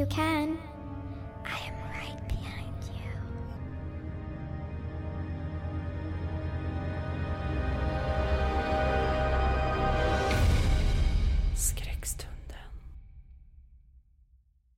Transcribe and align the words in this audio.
you 0.00 0.06
can. 0.06 0.58
I 1.44 1.68
am 1.68 1.74
right 1.92 2.28
behind 2.28 2.84
you. 2.88 3.10
Skräckstunden. 11.56 12.56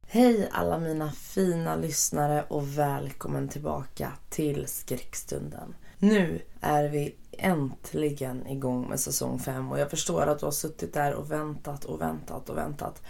Hej 0.06 0.48
alla 0.52 0.78
mina 0.78 1.12
fina 1.12 1.76
lyssnare 1.76 2.44
och 2.48 2.78
välkommen 2.78 3.48
tillbaka 3.48 4.12
till 4.30 4.66
Skräckstunden. 4.66 5.74
Nu 5.98 6.42
är 6.60 6.88
vi 6.88 7.16
äntligen 7.32 8.46
igång 8.46 8.88
med 8.88 9.00
säsong 9.00 9.38
5 9.38 9.72
och 9.72 9.78
jag 9.78 9.90
förstår 9.90 10.26
att 10.26 10.38
du 10.38 10.46
har 10.46 10.52
suttit 10.52 10.94
där 10.94 11.14
och 11.14 11.30
väntat 11.30 11.84
och 11.84 12.00
väntat 12.00 12.48
och 12.48 12.56
väntat. 12.56 13.02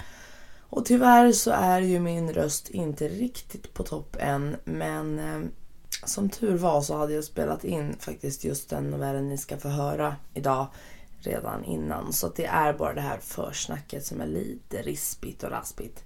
Och 0.72 0.84
tyvärr 0.84 1.32
så 1.32 1.50
är 1.50 1.80
ju 1.80 2.00
min 2.00 2.32
röst 2.32 2.68
inte 2.68 3.08
riktigt 3.08 3.74
på 3.74 3.82
topp 3.82 4.16
än 4.20 4.56
men 4.64 5.18
eh, 5.18 5.48
som 6.04 6.28
tur 6.28 6.56
var 6.56 6.80
så 6.80 6.96
hade 6.96 7.12
jag 7.12 7.24
spelat 7.24 7.64
in 7.64 7.96
faktiskt 7.98 8.44
just 8.44 8.70
den 8.70 8.90
novellen 8.90 9.28
ni 9.28 9.38
ska 9.38 9.56
få 9.56 9.68
höra 9.68 10.16
idag 10.34 10.66
redan 11.20 11.64
innan. 11.64 12.12
Så 12.12 12.26
att 12.26 12.36
det 12.36 12.46
är 12.46 12.72
bara 12.72 12.94
det 12.94 13.00
här 13.00 13.18
försnacket 13.18 14.06
som 14.06 14.20
är 14.20 14.26
lite 14.26 14.82
rispigt 14.82 15.42
och 15.42 15.50
raspigt. 15.50 16.04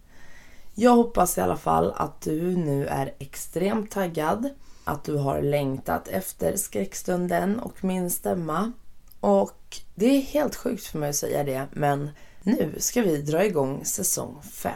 Jag 0.74 0.96
hoppas 0.96 1.38
i 1.38 1.40
alla 1.40 1.56
fall 1.56 1.92
att 1.96 2.20
du 2.20 2.56
nu 2.56 2.86
är 2.86 3.14
extremt 3.18 3.90
taggad. 3.90 4.50
Att 4.84 5.04
du 5.04 5.16
har 5.16 5.42
längtat 5.42 6.08
efter 6.08 6.56
skräckstunden 6.56 7.60
och 7.60 7.84
min 7.84 8.10
stämma. 8.10 8.72
Och 9.20 9.76
det 9.94 10.06
är 10.06 10.20
helt 10.20 10.56
sjukt 10.56 10.84
för 10.84 10.98
mig 10.98 11.10
att 11.10 11.16
säga 11.16 11.44
det, 11.44 11.66
men 11.72 12.10
nu 12.46 12.74
ska 12.78 13.02
vi 13.02 13.22
dra 13.22 13.44
igång 13.44 13.84
säsong 13.84 14.42
5. 14.42 14.72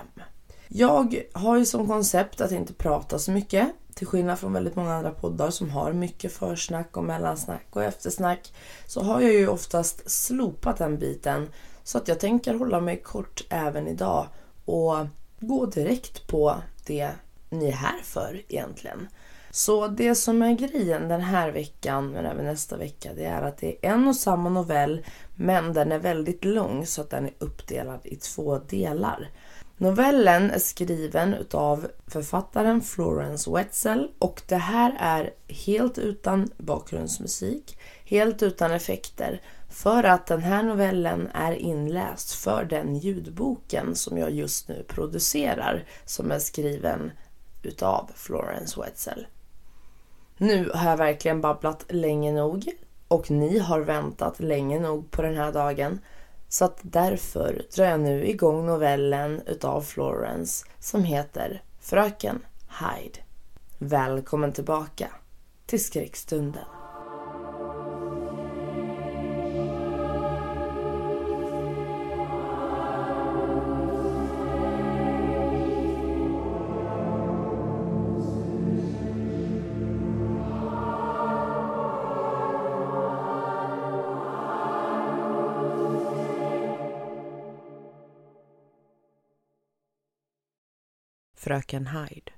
Jag 0.69 1.23
har 1.33 1.57
ju 1.57 1.65
som 1.65 1.87
koncept 1.87 2.41
att 2.41 2.53
inte 2.53 2.73
prata 2.73 3.19
så 3.19 3.31
mycket. 3.31 3.69
Till 3.95 4.07
skillnad 4.07 4.39
från 4.39 4.53
väldigt 4.53 4.77
många 4.77 4.95
andra 4.95 5.11
poddar 5.11 5.51
som 5.51 5.71
har 5.71 5.93
mycket 5.93 6.33
försnack 6.33 6.97
och 6.97 7.05
mellansnack 7.05 7.67
och 7.71 7.85
eftersnack 7.85 8.53
så 8.87 9.03
har 9.03 9.21
jag 9.21 9.33
ju 9.33 9.49
oftast 9.49 10.11
slopat 10.11 10.79
den 10.79 10.99
biten. 10.99 11.49
Så 11.83 11.99
att 11.99 12.09
jag 12.09 12.21
tänker 12.21 12.55
hålla 12.55 12.81
mig 12.81 12.97
kort 12.97 13.45
även 13.49 13.89
idag 13.89 14.27
och 14.65 15.07
gå 15.41 15.67
direkt 15.67 16.27
på 16.27 16.55
det 16.87 17.11
ni 17.51 17.69
är 17.69 17.73
här 17.73 18.01
för 18.03 18.43
egentligen. 18.49 19.09
Så 19.51 19.87
det 19.87 20.15
som 20.15 20.43
är 20.43 20.53
grejen 20.53 21.09
den 21.09 21.21
här 21.21 21.51
veckan, 21.51 22.11
men 22.11 22.27
även 22.27 22.45
nästa 22.45 22.77
vecka, 22.77 23.11
det 23.15 23.25
är 23.25 23.43
att 23.43 23.59
det 23.59 23.67
är 23.67 23.91
en 23.93 24.09
och 24.09 24.17
samma 24.17 24.49
novell, 24.49 25.05
men 25.35 25.73
den 25.73 25.93
är 25.93 25.99
väldigt 25.99 26.45
lång 26.45 26.87
så 26.87 27.01
att 27.01 27.11
den 27.11 27.25
är 27.25 27.35
uppdelad 27.39 28.01
i 28.05 28.17
två 28.17 28.59
delar. 28.59 29.31
Novellen 29.77 30.51
är 30.51 30.59
skriven 30.59 31.35
utav 31.35 31.87
författaren 32.07 32.81
Florence 32.81 33.51
Wetzel 33.51 34.11
och 34.19 34.43
det 34.47 34.57
här 34.57 34.97
är 34.99 35.31
helt 35.49 35.99
utan 35.99 36.51
bakgrundsmusik, 36.57 37.79
helt 38.05 38.43
utan 38.43 38.71
effekter 38.71 39.43
för 39.71 40.05
att 40.05 40.27
den 40.27 40.43
här 40.43 40.63
novellen 40.63 41.29
är 41.35 41.53
inläst 41.53 42.33
för 42.33 42.65
den 42.65 42.97
ljudboken 42.97 43.95
som 43.95 44.19
jag 44.19 44.31
just 44.31 44.69
nu 44.69 44.85
producerar 44.89 45.85
som 46.05 46.31
är 46.31 46.39
skriven 46.39 47.13
utav 47.63 48.11
Florence 48.15 48.81
Wetzel. 48.81 49.27
Nu 50.43 50.71
har 50.75 50.91
jag 50.91 50.97
verkligen 50.97 51.41
babblat 51.41 51.85
länge 51.89 52.33
nog 52.33 52.69
och 53.09 53.31
ni 53.31 53.59
har 53.59 53.81
väntat 53.81 54.41
länge 54.41 54.81
nog 54.81 55.11
på 55.11 55.23
den 55.23 55.37
här 55.37 55.53
dagen. 55.53 55.99
Så 56.49 56.65
att 56.65 56.79
därför 56.83 57.63
drar 57.77 57.85
jag 57.85 58.01
nu 58.01 58.27
igång 58.27 58.67
novellen 58.67 59.43
utav 59.47 59.83
Florence 59.83 60.67
som 60.79 61.05
heter 61.05 61.63
Fröken 61.81 62.43
Hyde. 62.81 63.19
Välkommen 63.79 64.53
tillbaka 64.53 65.09
till 65.67 65.85
skräckstunden. 65.85 66.80
Fröken 91.51 91.87
Hyde. 91.87 92.33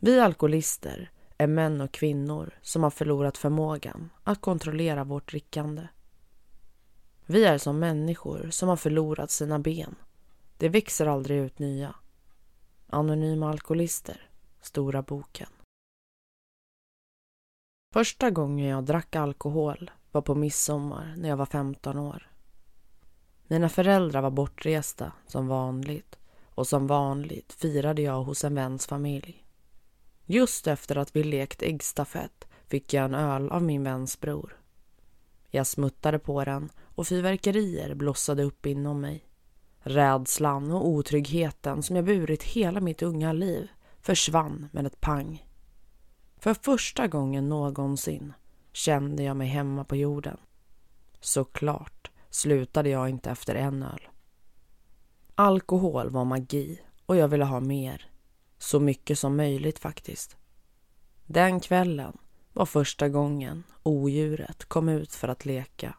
Vi 0.00 0.20
alkoholister 0.20 1.10
är 1.38 1.46
män 1.46 1.80
och 1.80 1.92
kvinnor 1.92 2.58
som 2.62 2.82
har 2.82 2.90
förlorat 2.90 3.38
förmågan 3.38 4.10
att 4.24 4.40
kontrollera 4.40 5.04
vårt 5.04 5.30
drickande. 5.30 5.88
Vi 7.26 7.44
är 7.44 7.58
som 7.58 7.78
människor 7.78 8.50
som 8.50 8.68
har 8.68 8.76
förlorat 8.76 9.30
sina 9.30 9.58
ben. 9.58 9.94
Det 10.58 10.68
växer 10.68 11.06
aldrig 11.06 11.38
ut 11.38 11.58
nya. 11.58 11.94
Anonyma 12.86 13.50
alkoholister, 13.50 14.30
Stora 14.60 15.02
boken. 15.02 15.50
Första 17.92 18.30
gången 18.30 18.66
jag 18.66 18.84
drack 18.84 19.16
alkohol 19.16 19.90
var 20.12 20.22
på 20.22 20.34
midsommar 20.34 21.14
när 21.16 21.28
jag 21.28 21.36
var 21.36 21.46
15 21.46 21.98
år. 21.98 22.35
Mina 23.48 23.68
föräldrar 23.68 24.22
var 24.22 24.30
bortresta 24.30 25.12
som 25.26 25.48
vanligt 25.48 26.18
och 26.54 26.66
som 26.66 26.86
vanligt 26.86 27.52
firade 27.52 28.02
jag 28.02 28.22
hos 28.22 28.44
en 28.44 28.54
väns 28.54 28.86
familj. 28.86 29.44
Just 30.24 30.66
efter 30.66 30.96
att 30.96 31.16
vi 31.16 31.24
lekt 31.24 31.62
äggstafett 31.62 32.44
fick 32.68 32.94
jag 32.94 33.04
en 33.04 33.14
öl 33.14 33.50
av 33.50 33.62
min 33.62 33.84
väns 33.84 34.20
bror. 34.20 34.60
Jag 35.50 35.66
smuttade 35.66 36.18
på 36.18 36.44
den 36.44 36.70
och 36.82 37.06
fyrverkerier 37.06 37.94
blossade 37.94 38.42
upp 38.42 38.66
inom 38.66 39.00
mig. 39.00 39.28
Rädslan 39.78 40.72
och 40.72 40.88
otryggheten 40.88 41.82
som 41.82 41.96
jag 41.96 42.04
burit 42.04 42.42
hela 42.42 42.80
mitt 42.80 43.02
unga 43.02 43.32
liv 43.32 43.68
försvann 44.00 44.68
med 44.72 44.86
ett 44.86 45.00
pang. 45.00 45.46
För 46.38 46.54
första 46.54 47.06
gången 47.06 47.48
någonsin 47.48 48.32
kände 48.72 49.22
jag 49.22 49.36
mig 49.36 49.48
hemma 49.48 49.84
på 49.84 49.96
jorden. 49.96 50.36
Såklart 51.20 52.10
slutade 52.30 52.88
jag 52.88 53.08
inte 53.08 53.30
efter 53.30 53.54
en 53.54 53.82
öl. 53.82 54.08
Alkohol 55.34 56.10
var 56.10 56.24
magi 56.24 56.80
och 57.06 57.16
jag 57.16 57.28
ville 57.28 57.44
ha 57.44 57.60
mer. 57.60 58.10
Så 58.58 58.80
mycket 58.80 59.18
som 59.18 59.36
möjligt 59.36 59.78
faktiskt. 59.78 60.36
Den 61.26 61.60
kvällen 61.60 62.18
var 62.52 62.66
första 62.66 63.08
gången 63.08 63.64
odjuret 63.82 64.64
kom 64.64 64.88
ut 64.88 65.14
för 65.14 65.28
att 65.28 65.44
leka. 65.44 65.94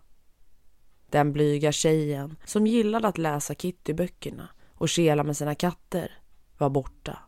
Den 1.10 1.34
blyga 1.34 1.72
tjejen 1.72 2.36
som 2.46 2.68
gillade 2.68 3.08
att 3.08 3.18
läsa 3.18 3.56
Kittyböckerna 3.56 4.50
och 4.74 4.90
kela 4.90 5.24
med 5.24 5.38
sina 5.38 5.56
katter 5.56 6.20
var 6.58 6.70
borta. 6.70 7.20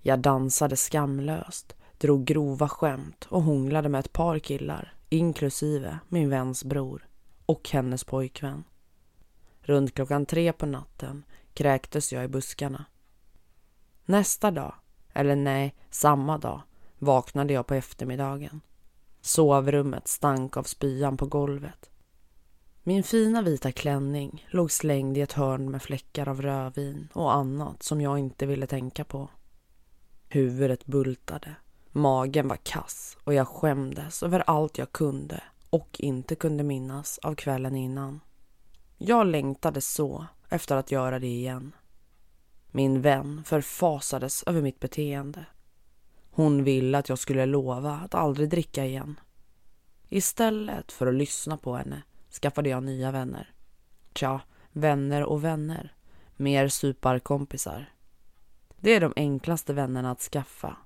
Jag 0.00 0.18
dansade 0.18 0.76
skamlöst, 0.76 1.76
drog 1.98 2.24
grova 2.24 2.68
skämt 2.68 3.26
och 3.28 3.42
hånglade 3.42 3.88
med 3.88 3.98
ett 3.98 4.12
par 4.12 4.38
killar 4.38 4.96
inklusive 5.08 5.98
min 6.08 6.30
väns 6.30 6.64
bror 6.64 7.05
och 7.46 7.70
hennes 7.70 8.04
pojkvän. 8.04 8.64
Runt 9.60 9.94
klockan 9.94 10.26
tre 10.26 10.52
på 10.52 10.66
natten 10.66 11.24
kräktes 11.54 12.12
jag 12.12 12.24
i 12.24 12.28
buskarna. 12.28 12.84
Nästa 14.04 14.50
dag, 14.50 14.74
eller 15.12 15.36
nej, 15.36 15.74
samma 15.90 16.38
dag, 16.38 16.62
vaknade 16.98 17.52
jag 17.52 17.66
på 17.66 17.74
eftermiddagen. 17.74 18.60
Sovrummet 19.20 20.08
stank 20.08 20.56
av 20.56 20.62
spyan 20.62 21.16
på 21.16 21.26
golvet. 21.26 21.90
Min 22.82 23.02
fina 23.02 23.42
vita 23.42 23.72
klänning 23.72 24.46
låg 24.50 24.70
slängd 24.72 25.18
i 25.18 25.20
ett 25.20 25.32
hörn 25.32 25.70
med 25.70 25.82
fläckar 25.82 26.28
av 26.28 26.42
rödvin 26.42 27.08
och 27.12 27.34
annat 27.34 27.82
som 27.82 28.00
jag 28.00 28.18
inte 28.18 28.46
ville 28.46 28.66
tänka 28.66 29.04
på. 29.04 29.28
Huvudet 30.28 30.86
bultade, 30.86 31.54
magen 31.92 32.48
var 32.48 32.56
kass 32.56 33.16
och 33.24 33.34
jag 33.34 33.48
skämdes 33.48 34.22
över 34.22 34.44
allt 34.46 34.78
jag 34.78 34.92
kunde 34.92 35.42
och 35.76 35.96
inte 36.00 36.34
kunde 36.34 36.64
minnas 36.64 37.18
av 37.18 37.34
kvällen 37.34 37.76
innan. 37.76 38.20
Jag 38.98 39.26
längtade 39.26 39.80
så 39.80 40.26
efter 40.48 40.76
att 40.76 40.90
göra 40.90 41.18
det 41.18 41.26
igen. 41.26 41.72
Min 42.70 43.02
vän 43.02 43.44
förfasades 43.44 44.42
över 44.42 44.62
mitt 44.62 44.80
beteende. 44.80 45.46
Hon 46.30 46.64
ville 46.64 46.98
att 46.98 47.08
jag 47.08 47.18
skulle 47.18 47.46
lova 47.46 47.92
att 47.92 48.14
aldrig 48.14 48.50
dricka 48.50 48.84
igen. 48.84 49.20
Istället 50.08 50.92
för 50.92 51.06
att 51.06 51.14
lyssna 51.14 51.56
på 51.56 51.76
henne 51.76 52.02
skaffade 52.42 52.68
jag 52.68 52.82
nya 52.82 53.10
vänner. 53.10 53.54
Tja, 54.14 54.40
vänner 54.72 55.22
och 55.22 55.44
vänner. 55.44 55.94
Mer 56.36 56.68
suparkompisar. 56.68 57.92
Det 58.76 58.94
är 58.94 59.00
de 59.00 59.12
enklaste 59.16 59.72
vännerna 59.72 60.10
att 60.10 60.20
skaffa. 60.20 60.76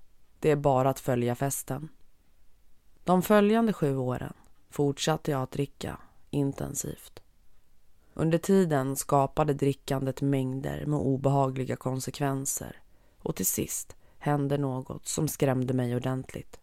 Det 0.40 0.50
är 0.50 0.56
bara 0.56 0.90
att 0.90 1.00
följa 1.00 1.34
festen. 1.34 1.88
De 3.04 3.22
följande 3.22 3.72
sju 3.72 3.96
åren 3.96 4.34
fortsatte 4.70 5.30
jag 5.30 5.42
att 5.42 5.50
dricka 5.50 5.98
intensivt. 6.30 7.22
Under 8.14 8.38
tiden 8.38 8.96
skapade 8.96 9.54
drickandet 9.54 10.22
mängder 10.22 10.86
med 10.86 10.98
obehagliga 10.98 11.76
konsekvenser 11.76 12.76
och 13.18 13.36
till 13.36 13.46
sist 13.46 13.96
hände 14.18 14.58
något 14.58 15.08
som 15.08 15.28
skrämde 15.28 15.74
mig 15.74 15.96
ordentligt. 15.96 16.60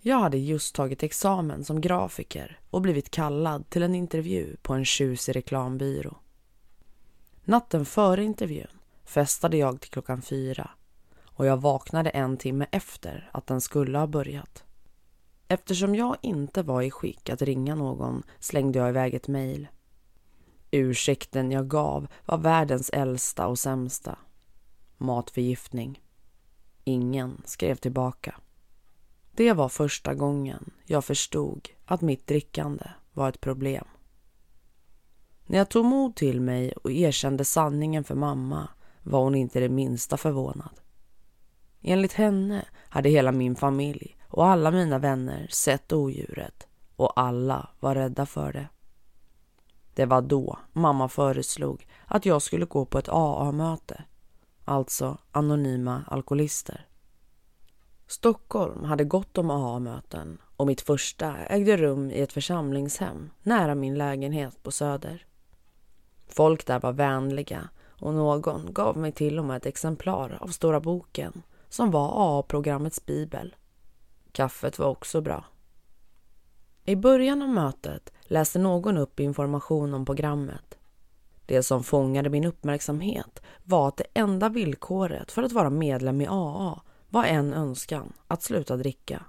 Jag 0.00 0.18
hade 0.18 0.38
just 0.38 0.74
tagit 0.74 1.02
examen 1.02 1.64
som 1.64 1.80
grafiker 1.80 2.60
och 2.70 2.80
blivit 2.80 3.10
kallad 3.10 3.70
till 3.70 3.82
en 3.82 3.94
intervju 3.94 4.56
på 4.62 4.74
en 4.74 4.84
tjusig 4.84 5.36
reklambyrå. 5.36 6.16
Natten 7.44 7.84
före 7.84 8.24
intervjun 8.24 8.78
festade 9.04 9.56
jag 9.56 9.80
till 9.80 9.90
klockan 9.90 10.22
fyra 10.22 10.70
och 11.24 11.46
jag 11.46 11.56
vaknade 11.56 12.10
en 12.10 12.36
timme 12.36 12.66
efter 12.70 13.30
att 13.32 13.46
den 13.46 13.60
skulle 13.60 13.98
ha 13.98 14.06
börjat. 14.06 14.64
Eftersom 15.52 15.94
jag 15.94 16.16
inte 16.22 16.62
var 16.62 16.82
i 16.82 16.90
skick 16.90 17.30
att 17.30 17.42
ringa 17.42 17.74
någon 17.74 18.22
slängde 18.38 18.78
jag 18.78 18.88
iväg 18.88 19.14
ett 19.14 19.28
mejl. 19.28 19.68
Ursäkten 20.70 21.50
jag 21.50 21.68
gav 21.68 22.06
var 22.26 22.38
världens 22.38 22.90
äldsta 22.90 23.46
och 23.46 23.58
sämsta. 23.58 24.18
Matförgiftning. 24.96 26.02
Ingen 26.84 27.42
skrev 27.44 27.76
tillbaka. 27.76 28.34
Det 29.32 29.52
var 29.52 29.68
första 29.68 30.14
gången 30.14 30.70
jag 30.84 31.04
förstod 31.04 31.68
att 31.84 32.00
mitt 32.00 32.26
drickande 32.26 32.84
var 33.12 33.28
ett 33.28 33.40
problem. 33.40 33.86
När 35.46 35.58
jag 35.58 35.68
tog 35.68 35.84
mod 35.84 36.16
till 36.16 36.40
mig 36.40 36.72
och 36.72 36.90
erkände 36.90 37.44
sanningen 37.44 38.04
för 38.04 38.14
mamma 38.14 38.68
var 39.02 39.22
hon 39.24 39.34
inte 39.34 39.60
det 39.60 39.68
minsta 39.68 40.16
förvånad. 40.16 40.80
Enligt 41.82 42.12
henne 42.12 42.64
hade 42.88 43.08
hela 43.08 43.32
min 43.32 43.56
familj 43.56 44.16
och 44.32 44.46
alla 44.46 44.70
mina 44.70 44.98
vänner 44.98 45.46
sett 45.50 45.92
odjuret 45.92 46.66
och 46.96 47.20
alla 47.20 47.68
var 47.80 47.94
rädda 47.94 48.26
för 48.26 48.52
det. 48.52 48.68
Det 49.94 50.06
var 50.06 50.20
då 50.22 50.58
mamma 50.72 51.08
föreslog 51.08 51.86
att 52.06 52.26
jag 52.26 52.42
skulle 52.42 52.66
gå 52.66 52.84
på 52.84 52.98
ett 52.98 53.08
AA-möte, 53.08 54.04
alltså 54.64 55.18
anonyma 55.30 56.04
alkoholister. 56.06 56.86
Stockholm 58.06 58.84
hade 58.84 59.04
gott 59.04 59.38
om 59.38 59.50
AA-möten 59.50 60.38
och 60.56 60.66
mitt 60.66 60.80
första 60.80 61.36
ägde 61.36 61.76
rum 61.76 62.10
i 62.10 62.20
ett 62.20 62.32
församlingshem 62.32 63.30
nära 63.42 63.74
min 63.74 63.98
lägenhet 63.98 64.62
på 64.62 64.70
Söder. 64.70 65.26
Folk 66.28 66.66
där 66.66 66.80
var 66.80 66.92
vänliga 66.92 67.68
och 67.84 68.14
någon 68.14 68.72
gav 68.72 68.96
mig 68.96 69.12
till 69.12 69.38
och 69.38 69.44
med 69.44 69.56
ett 69.56 69.66
exemplar 69.66 70.38
av 70.40 70.48
Stora 70.48 70.80
boken 70.80 71.42
som 71.68 71.90
var 71.90 72.38
AA-programmets 72.38 73.06
bibel. 73.06 73.54
Kaffet 74.32 74.78
var 74.78 74.86
också 74.86 75.20
bra. 75.20 75.44
I 76.84 76.96
början 76.96 77.42
av 77.42 77.48
mötet 77.48 78.12
läste 78.22 78.58
någon 78.58 78.96
upp 78.96 79.20
information 79.20 79.94
om 79.94 80.04
programmet. 80.04 80.78
Det 81.46 81.62
som 81.62 81.84
fångade 81.84 82.30
min 82.30 82.44
uppmärksamhet 82.44 83.42
var 83.64 83.88
att 83.88 83.96
det 83.96 84.06
enda 84.14 84.48
villkoret 84.48 85.32
för 85.32 85.42
att 85.42 85.52
vara 85.52 85.70
medlem 85.70 86.20
i 86.20 86.26
AA 86.30 86.82
var 87.08 87.24
en 87.24 87.52
önskan, 87.54 88.12
att 88.26 88.42
sluta 88.42 88.76
dricka. 88.76 89.24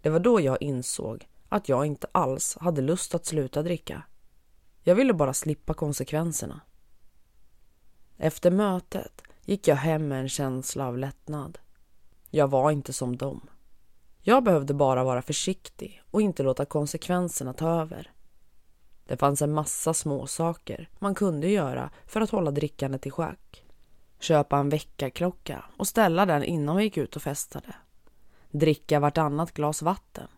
Det 0.00 0.10
var 0.10 0.20
då 0.20 0.40
jag 0.40 0.62
insåg 0.62 1.28
att 1.48 1.68
jag 1.68 1.86
inte 1.86 2.06
alls 2.12 2.56
hade 2.60 2.82
lust 2.82 3.14
att 3.14 3.26
sluta 3.26 3.62
dricka. 3.62 4.02
Jag 4.82 4.94
ville 4.94 5.14
bara 5.14 5.34
slippa 5.34 5.74
konsekvenserna. 5.74 6.60
Efter 8.16 8.50
mötet 8.50 9.22
gick 9.44 9.68
jag 9.68 9.76
hem 9.76 10.08
med 10.08 10.20
en 10.20 10.28
känsla 10.28 10.86
av 10.86 10.98
lättnad. 10.98 11.58
Jag 12.30 12.48
var 12.48 12.70
inte 12.70 12.92
som 12.92 13.16
dem. 13.16 13.48
Jag 14.24 14.44
behövde 14.44 14.74
bara 14.74 15.04
vara 15.04 15.22
försiktig 15.22 16.02
och 16.10 16.22
inte 16.22 16.42
låta 16.42 16.64
konsekvenserna 16.64 17.52
ta 17.52 17.68
över. 17.80 18.10
Det 19.06 19.16
fanns 19.16 19.42
en 19.42 19.52
massa 19.52 19.94
små 19.94 20.26
saker 20.26 20.88
man 20.98 21.14
kunde 21.14 21.48
göra 21.48 21.90
för 22.06 22.20
att 22.20 22.30
hålla 22.30 22.50
drickandet 22.50 23.06
i 23.06 23.10
schack. 23.10 23.64
Köpa 24.18 24.56
en 24.56 24.68
väckarklocka 24.68 25.64
och 25.76 25.86
ställa 25.86 26.26
den 26.26 26.44
innan 26.44 26.76
vi 26.76 26.84
gick 26.84 26.96
ut 26.96 27.16
och 27.16 27.22
festade. 27.22 27.74
Dricka 28.50 29.00
vartannat 29.00 29.54
glas 29.54 29.82
vatten. 29.82 30.28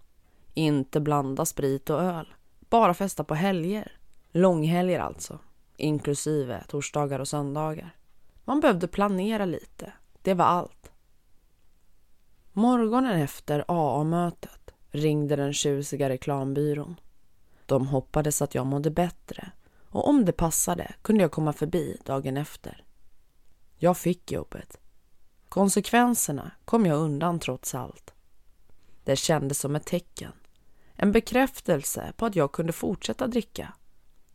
Inte 0.54 1.00
blanda 1.00 1.44
sprit 1.44 1.90
och 1.90 2.02
öl. 2.02 2.34
Bara 2.60 2.94
festa 2.94 3.25
på 3.25 3.34
helger. 3.34 3.92
Långhelger 4.32 5.00
alltså. 5.00 5.38
Inklusive 5.76 6.64
torsdagar 6.69 7.19
och 7.19 7.28
söndagar. 7.28 7.96
Man 8.44 8.60
behövde 8.60 8.88
planera 8.88 9.44
lite. 9.44 9.92
Det 10.22 10.34
var 10.34 10.44
allt. 10.44 10.94
Morgonen 12.56 13.20
efter 13.20 13.64
AA-mötet 13.68 14.74
ringde 14.90 15.36
den 15.36 15.52
tjusiga 15.52 16.08
reklambyrån. 16.08 17.00
De 17.66 17.86
hoppades 17.86 18.42
att 18.42 18.54
jag 18.54 18.66
mådde 18.66 18.90
bättre 18.90 19.50
och 19.88 20.08
om 20.08 20.25
det 20.25 20.32
passade 20.32 20.94
kunde 21.02 21.23
jag 21.23 21.32
komma 21.32 21.52
förbi 21.52 21.96
dagen 22.04 22.37
efter. 22.37 22.84
Jag 23.76 23.96
fick 23.96 24.32
jobbet. 24.32 24.80
Konsekvenserna 25.49 26.50
kom 26.64 26.87
jag 26.87 26.99
undan 26.99 27.38
trots 27.38 27.75
allt. 27.75 28.14
Det 29.04 29.16
kändes 29.16 29.58
som 29.58 29.76
ett 29.76 29.87
tecken. 29.87 30.32
En 30.94 31.12
bekräftelse 31.12 32.12
på 32.16 32.26
att 32.26 32.37
jag 32.37 32.52
kunde 32.52 32.73
fortsätta 32.73 33.26
dricka. 33.26 33.73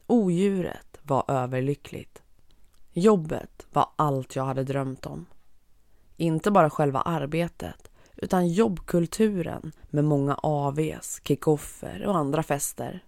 Odjuret 0.08 1.00
var 1.02 1.24
överlyckligt. 1.28 2.22
Jobbet 2.92 3.68
var 3.72 3.90
allt 3.96 4.36
jag 4.36 4.44
hade 4.44 4.64
drömt 4.64 5.06
om. 5.06 5.26
Inte 6.18 6.52
bara 6.52 6.70
själva 6.70 7.02
arbetet 7.02 7.89
utan 8.22 8.48
jobbkulturen 8.48 9.72
med 9.90 10.04
många 10.04 10.36
AVs, 10.36 11.22
kickoffer 11.24 12.06
och 12.06 12.18
andra 12.18 12.44
fester. 12.44 13.04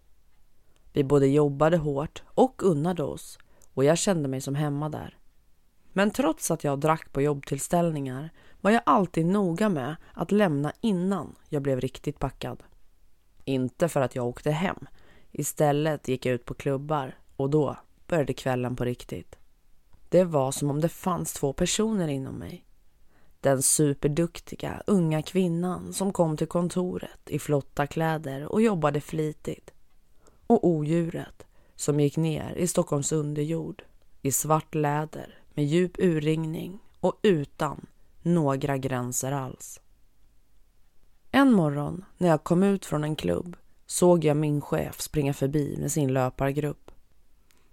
Vi 0.93 1.03
både 1.03 1.27
jobbade 1.27 1.77
hårt 1.77 2.23
och 2.27 2.63
unnade 2.63 3.03
oss 3.03 3.39
och 3.73 3.83
jag 3.83 3.97
kände 3.97 4.29
mig 4.29 4.41
som 4.41 4.55
hemma 4.55 4.89
där. 4.89 5.17
Men 5.93 6.11
trots 6.11 6.51
att 6.51 6.63
jag 6.63 6.79
drack 6.79 7.11
på 7.11 7.21
jobbtillställningar 7.21 8.29
var 8.61 8.71
jag 8.71 8.81
alltid 8.85 9.25
noga 9.25 9.69
med 9.69 9.95
att 10.13 10.31
lämna 10.31 10.73
innan 10.81 11.35
jag 11.49 11.61
blev 11.61 11.81
riktigt 11.81 12.19
packad. 12.19 12.63
Inte 13.45 13.89
för 13.89 14.01
att 14.01 14.15
jag 14.15 14.27
åkte 14.27 14.51
hem. 14.51 14.87
Istället 15.31 16.07
gick 16.07 16.25
jag 16.25 16.35
ut 16.35 16.45
på 16.45 16.53
klubbar 16.53 17.15
och 17.35 17.49
då 17.49 17.77
började 18.07 18.33
kvällen 18.33 18.75
på 18.75 18.85
riktigt. 18.85 19.35
Det 20.09 20.23
var 20.23 20.51
som 20.51 20.69
om 20.69 20.81
det 20.81 20.89
fanns 20.89 21.33
två 21.33 21.53
personer 21.53 22.07
inom 22.07 22.35
mig. 22.35 22.65
Den 23.41 23.61
superduktiga 23.61 24.83
unga 24.87 25.21
kvinnan 25.21 25.93
som 25.93 26.13
kom 26.13 26.37
till 26.37 26.47
kontoret 26.47 27.19
i 27.29 27.39
flotta 27.39 27.87
kläder 27.87 28.51
och 28.51 28.61
jobbade 28.61 29.01
flitigt. 29.01 29.71
Och 30.47 30.67
odjuret 30.67 31.45
som 31.75 31.99
gick 31.99 32.17
ner 32.17 32.55
i 32.55 32.67
Stockholms 32.67 33.11
underjord 33.11 33.83
i 34.21 34.31
svart 34.31 34.75
läder 34.75 35.39
med 35.53 35.65
djup 35.65 35.91
urringning 35.99 36.79
och 36.99 37.19
utan 37.21 37.85
några 38.21 38.77
gränser 38.77 39.31
alls. 39.31 39.81
En 41.31 41.51
morgon 41.51 42.05
när 42.17 42.29
jag 42.29 42.43
kom 42.43 42.63
ut 42.63 42.85
från 42.85 43.03
en 43.03 43.15
klubb 43.15 43.57
såg 43.85 44.23
jag 44.23 44.37
min 44.37 44.61
chef 44.61 45.01
springa 45.01 45.33
förbi 45.33 45.77
med 45.79 45.91
sin 45.91 46.13
löpargrupp. 46.13 46.91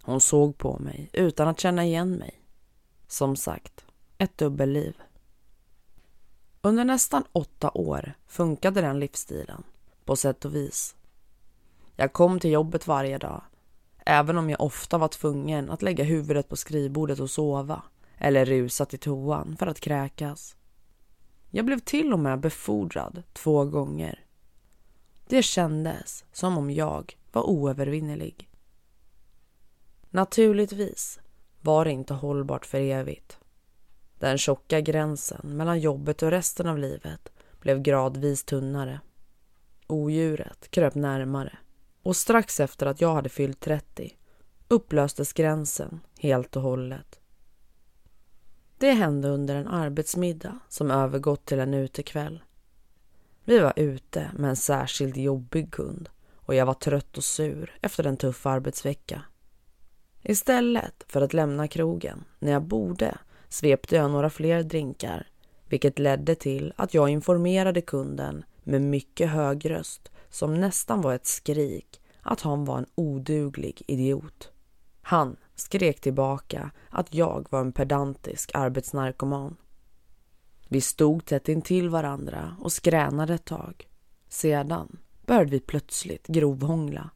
Hon 0.03 0.21
såg 0.21 0.59
på 0.59 0.79
mig 0.79 1.11
utan 1.13 1.49
att 1.49 1.61
känna 1.61 1.85
igen 1.85 2.11
mig. 2.11 2.43
Som 3.07 3.37
sagt, 3.37 3.85
ett 4.19 4.39
dubbelliv. 4.39 4.97
Under 6.63 6.85
nästan 6.85 7.25
åtta 7.33 7.71
år 7.75 8.13
funkade 8.27 8.81
den 8.81 9.01
livsstilen. 9.01 9.63
på 10.05 10.17
sätt 10.17 10.45
och 10.45 10.55
vis. 10.55 10.97
Jag 11.97 12.13
kom 12.13 12.41
till 12.41 12.51
jobbet 12.51 12.87
varje 12.87 13.19
dag, 13.19 13.43
även 14.07 14.39
om 14.39 14.51
jag 14.51 14.61
ofta 14.61 14.99
var 14.99 15.09
tvungen 15.09 15.71
att 15.71 15.83
lägga 15.83 16.05
huvudet 16.05 16.49
på 16.49 16.57
skrivbordet 16.57 17.21
och 17.21 17.31
sova 17.31 17.83
eller 18.19 18.45
rusa 18.45 18.85
till 18.87 18.99
toan 18.99 19.57
för 19.57 19.67
att 19.67 19.81
kräkas. 19.81 20.57
Jag 21.51 21.65
blev 21.65 21.79
till 21.79 22.13
och 22.13 22.19
med 22.19 22.41
befordrad 22.41 23.23
två 23.33 23.65
gånger. 23.65 24.25
Det 25.29 25.43
kändes 25.43 26.25
som 26.33 26.59
om 26.59 26.71
jag 26.71 27.17
var 27.33 27.43
oövervinnerlig. 27.43 28.51
Naturligtvis 30.11 31.21
var 31.61 31.85
det 31.85 31.93
inte 31.93 32.15
hållbart 32.15 32.67
för 32.67 32.81
evigt. 32.81 33.39
Den 34.19 34.39
tjocka 34.39 34.81
gränsen 34.81 35.57
mellan 35.57 35.81
jobbet 35.81 36.23
och 36.23 36.31
resten 36.31 36.67
av 36.67 36.79
livet 36.79 37.33
blev 37.61 37.83
gradvis 37.83 38.45
tunnare. 38.45 39.01
Odjuret 39.87 40.71
kröp 40.71 40.95
närmare 40.95 41.59
och 42.03 42.17
strax 42.17 42.61
efter 42.61 42.87
att 42.87 43.01
jag 43.01 43.15
hade 43.15 43.29
fyllt 43.29 43.61
30 43.61 44.17
upplöstes 44.69 45.33
gränsen 45.33 46.01
helt 46.19 46.57
och 46.57 46.63
hållet. 46.63 47.21
Det 48.79 48.91
hände 48.91 49.29
under 49.29 49.57
en 49.57 49.69
arbetsmiddag 49.69 50.59
som 50.69 50.91
övergått 50.91 51.45
till 51.45 51.61
en 51.61 51.75
utekväll. 51.75 52.43
Vi 53.45 53.59
var 53.59 53.73
ute 53.77 54.31
med 54.37 54.51
en 54.51 54.57
särskilt 54.57 55.17
jobbig 55.17 55.73
kund 55.73 56.09
och 56.35 56.55
jag 56.55 56.67
var 56.67 56.75
trött 56.75 57.17
och 57.17 57.25
sur 57.25 57.79
efter 57.83 58.07
en 58.07 58.17
tuff 58.17 58.47
arbetsvecka. 58.47 59.23
Istället 60.23 61.05
för 61.09 61.21
att 61.21 61.33
lämna 61.33 61.69
krogen 61.69 62.25
när 62.39 62.53
jag 62.53 62.63
borde 62.63 63.19
svepte 63.49 63.97
jag 63.97 64.11
några 64.11 64.31
fler 64.31 64.63
drinkar 64.63 65.27
vilket 65.69 65.99
ledde 65.99 66.35
till 66.35 66.73
att 66.77 66.95
jag 66.95 67.09
informerade 67.09 67.81
kunden 67.81 68.45
med 68.65 68.83
mycket 68.83 69.31
hög 69.31 69.71
röst 69.71 70.11
som 70.31 70.61
nästan 70.61 71.01
var 71.01 71.15
ett 71.15 71.27
skrik 71.27 72.01
att 72.23 72.41
han 72.41 72.65
var 72.65 72.79
en 72.79 72.87
oduglig 72.95 73.83
idiot. 73.87 74.51
Han 75.03 75.37
skrek 75.55 76.01
tillbaka 76.01 76.71
att 76.91 77.15
jag 77.15 77.47
var 77.51 77.61
en 77.61 77.73
pedantisk 77.73 78.51
arbetsnarkoman. 78.55 79.57
Vi 80.69 80.81
stod 80.81 81.25
tätt 81.25 81.49
intill 81.49 81.89
varandra 81.89 82.57
och 82.61 82.73
skränade 82.73 83.35
ett 83.35 83.45
tag. 83.45 83.89
Sedan 84.29 84.99
började 85.27 85.51
vi 85.51 85.61
plötsligt 85.61 86.27
grovhångla. 86.27 87.11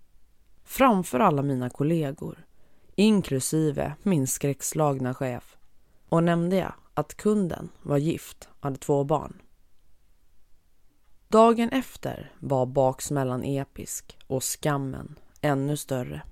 Framför 0.64 1.20
alla 1.20 1.42
mina 1.42 1.70
kollegor, 1.70 2.46
inklusive 2.94 3.94
min 4.02 4.26
skräckslagna 4.26 5.14
chef. 5.14 5.56
Och 6.12 6.24
nämnde 6.24 6.56
jag 6.56 6.72
att 6.94 7.14
kunden 7.14 7.68
var 7.82 7.96
gift 7.96 8.48
och 8.52 8.64
hade 8.64 8.76
två 8.76 9.04
barn. 9.04 9.42
Dagen 11.28 11.68
efter 11.68 12.32
var 12.38 12.66
baksmällan 12.66 13.44
episk 13.44 14.18
och 14.26 14.42
skammen 14.42 15.18
ännu 15.40 15.76
större. 15.76 16.22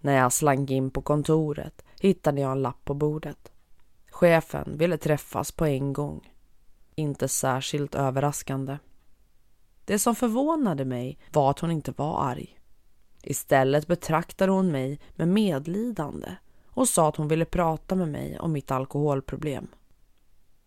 När 0.00 0.16
jag 0.16 0.32
slank 0.32 0.70
in 0.70 0.90
på 0.90 1.02
kontoret 1.02 1.84
hittade 2.00 2.40
jag 2.40 2.52
en 2.52 2.62
lapp 2.62 2.84
på 2.84 2.94
bordet. 2.94 3.52
Chefen 4.10 4.78
ville 4.78 4.98
träffas 4.98 5.52
på 5.52 5.66
en 5.66 5.92
gång. 5.92 6.32
Inte 6.94 7.28
särskilt 7.28 7.94
överraskande. 7.94 8.78
Det 9.84 9.98
som 9.98 10.14
förvånade 10.14 10.84
mig 10.84 11.18
var 11.32 11.50
att 11.50 11.60
hon 11.60 11.70
inte 11.70 11.92
var 11.96 12.22
arg. 12.24 12.58
Istället 13.22 13.86
betraktade 13.86 14.52
hon 14.52 14.72
mig 14.72 15.00
med 15.16 15.28
medlidande 15.28 16.36
och 16.78 16.88
sa 16.88 17.08
att 17.08 17.16
hon 17.16 17.28
ville 17.28 17.44
prata 17.44 17.94
med 17.94 18.08
mig 18.08 18.38
om 18.38 18.52
mitt 18.52 18.70
alkoholproblem. 18.70 19.68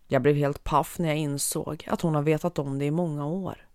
Jag 0.08 0.22
blev 0.22 0.36
helt 0.36 0.64
paff 0.64 1.00
när 1.00 1.08
jag 1.08 1.18
insåg 1.18 1.88
att 1.88 2.02
hon 2.02 2.16
har 2.16 2.22
vetat 2.22 2.60
om 2.60 2.80
det 2.80 2.86
i 2.86 2.92
många 2.92 3.26
år. 3.26 3.68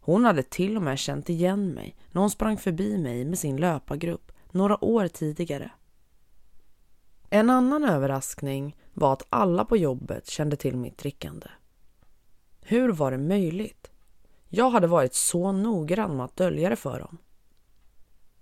Hon 0.00 0.24
hade 0.24 0.42
till 0.42 0.76
och 0.76 0.82
med 0.82 0.98
känt 0.98 1.28
igen 1.30 1.68
mig 1.68 1.96
när 2.10 2.20
hon 2.20 2.30
sprang 2.30 2.58
förbi 2.58 2.98
mig 2.98 3.24
med 3.24 3.38
sin 3.38 3.56
löpargrupp 3.56 4.32
några 4.50 4.84
år 4.84 5.08
tidigare. 5.08 5.70
En 7.30 7.50
annan 7.50 7.84
överraskning 7.84 8.76
var 8.92 9.12
att 9.12 9.26
alla 9.28 9.64
på 9.64 9.76
jobbet 9.76 10.26
kände 10.26 10.56
till 10.56 10.76
mitt 10.76 10.98
drickande. 10.98 11.46
Hur 12.60 12.88
var 12.88 13.10
det 13.10 13.18
möjligt? 13.18 13.90
Jag 14.48 14.70
hade 14.70 14.86
varit 14.86 15.14
så 15.14 15.52
noggrann 15.52 16.16
med 16.16 16.24
att 16.24 16.36
dölja 16.36 16.68
det 16.68 16.76
för 16.76 16.98
dem. 16.98 17.18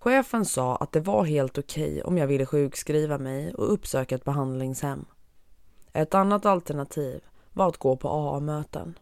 Chefen 0.01 0.45
sa 0.45 0.77
att 0.77 0.93
det 0.93 1.01
var 1.01 1.25
helt 1.25 1.59
okej 1.59 1.91
okay 1.91 2.03
om 2.03 2.19
jag 2.19 2.27
ville 2.27 2.47
sjukskriva 2.47 3.19
mig 3.19 3.55
och 3.55 3.73
uppsöka 3.73 4.15
ett 4.15 4.25
behandlingshem. 4.25 5.05
Ett 5.93 6.15
annat 6.15 6.47
alternativ 6.47 7.21
var 7.53 7.69
att 7.69 7.77
gå 7.77 7.97
på 7.97 8.09
AA-möten. 8.09 8.99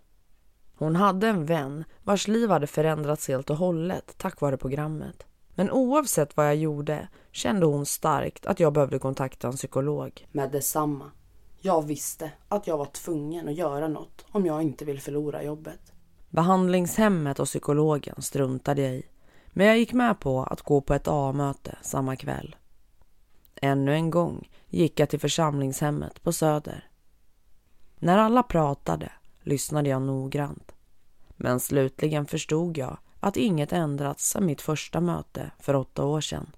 Hon 0.74 0.96
hade 0.96 1.28
en 1.28 1.46
vän 1.46 1.84
vars 2.02 2.28
liv 2.28 2.50
hade 2.50 2.66
förändrats 2.66 3.28
helt 3.28 3.50
och 3.50 3.56
hållet 3.56 4.14
tack 4.16 4.40
vare 4.40 4.56
programmet. 4.56 5.26
Men 5.54 5.70
oavsett 5.70 6.36
vad 6.36 6.46
jag 6.46 6.56
gjorde 6.56 7.08
kände 7.32 7.66
hon 7.66 7.86
starkt 7.86 8.46
att 8.46 8.60
jag 8.60 8.72
behövde 8.72 8.98
kontakta 8.98 9.48
en 9.48 9.56
psykolog. 9.56 10.28
Med 10.32 10.50
detsamma. 10.50 11.10
Jag 11.60 11.86
visste 11.86 12.30
att 12.48 12.66
jag 12.66 12.78
var 12.78 12.86
tvungen 12.86 13.48
att 13.48 13.54
göra 13.54 13.88
något 13.88 14.24
om 14.30 14.46
jag 14.46 14.62
inte 14.62 14.84
vill 14.84 15.00
förlora 15.00 15.42
jobbet. 15.42 15.92
Behandlingshemmet 16.30 17.40
och 17.40 17.46
psykologen 17.46 18.22
struntade 18.22 18.82
jag 18.82 18.94
i. 18.94 19.02
Men 19.52 19.66
jag 19.66 19.78
gick 19.78 19.92
med 19.92 20.20
på 20.20 20.42
att 20.42 20.62
gå 20.62 20.80
på 20.80 20.94
ett 20.94 21.08
A-möte 21.08 21.78
samma 21.82 22.16
kväll. 22.16 22.56
Ännu 23.62 23.94
en 23.94 24.10
gång 24.10 24.48
gick 24.66 25.00
jag 25.00 25.10
till 25.10 25.20
församlingshemmet 25.20 26.22
på 26.22 26.32
Söder. 26.32 26.90
När 27.98 28.18
alla 28.18 28.42
pratade 28.42 29.12
lyssnade 29.42 29.88
jag 29.88 30.02
noggrant. 30.02 30.72
Men 31.36 31.60
slutligen 31.60 32.26
förstod 32.26 32.78
jag 32.78 32.98
att 33.20 33.36
inget 33.36 33.72
ändrats 33.72 34.28
sedan 34.28 34.46
mitt 34.46 34.60
första 34.60 35.00
möte 35.00 35.50
för 35.60 35.74
åtta 35.76 36.04
år 36.04 36.20
sedan. 36.20 36.50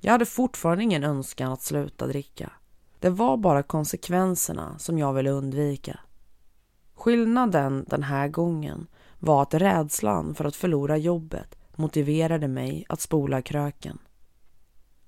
Jag 0.00 0.12
hade 0.12 0.26
fortfarande 0.26 0.84
ingen 0.84 1.04
önskan 1.04 1.52
att 1.52 1.62
sluta 1.62 2.06
dricka. 2.06 2.52
Det 2.98 3.10
var 3.10 3.36
bara 3.36 3.62
konsekvenserna 3.62 4.78
som 4.78 4.98
jag 4.98 5.12
ville 5.12 5.30
undvika. 5.30 6.00
Skillnaden 6.94 7.84
den 7.88 8.02
här 8.02 8.28
gången 8.28 8.86
var 9.18 9.42
att 9.42 9.54
rädslan 9.54 10.34
för 10.34 10.44
att 10.44 10.56
förlora 10.56 10.96
jobbet 10.96 11.58
motiverade 11.76 12.48
mig 12.48 12.84
att 12.88 13.00
spola 13.00 13.42
kröken. 13.42 13.98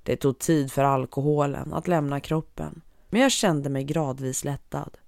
Det 0.03 0.17
tog 0.17 0.39
tid 0.39 0.73
för 0.73 0.85
alkoholen 0.85 1.75
att 1.75 1.89
lämna 1.89 2.21
kroppen 2.21 2.83
men 3.09 3.21
jag 3.21 3.33
kände 3.33 3.69
mig 3.69 3.85
gradvis 3.85 4.45
lättad. 4.45 4.99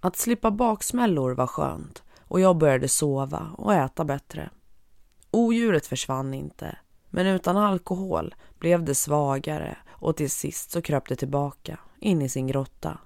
Att 0.00 0.16
slippa 0.16 0.50
baksmällor 0.50 1.34
var 1.34 1.46
skönt 1.46 2.02
och 2.20 2.40
jag 2.40 2.56
började 2.56 2.88
sova 2.88 3.50
och 3.58 3.74
äta 3.74 4.04
bättre. 4.04 4.50
Odjuret 5.30 5.86
försvann 5.86 6.34
inte 6.34 6.78
men 7.10 7.26
utan 7.26 7.56
alkohol 7.56 8.34
blev 8.58 8.84
det 8.84 8.94
svagare 8.94 9.76
och 9.88 10.16
till 10.16 10.30
sist 10.30 10.70
så 10.70 10.82
kröp 10.82 11.08
det 11.08 11.16
tillbaka 11.16 11.78
in 12.00 12.22
i 12.22 12.28
sin 12.28 12.46
grotta. 12.46 12.98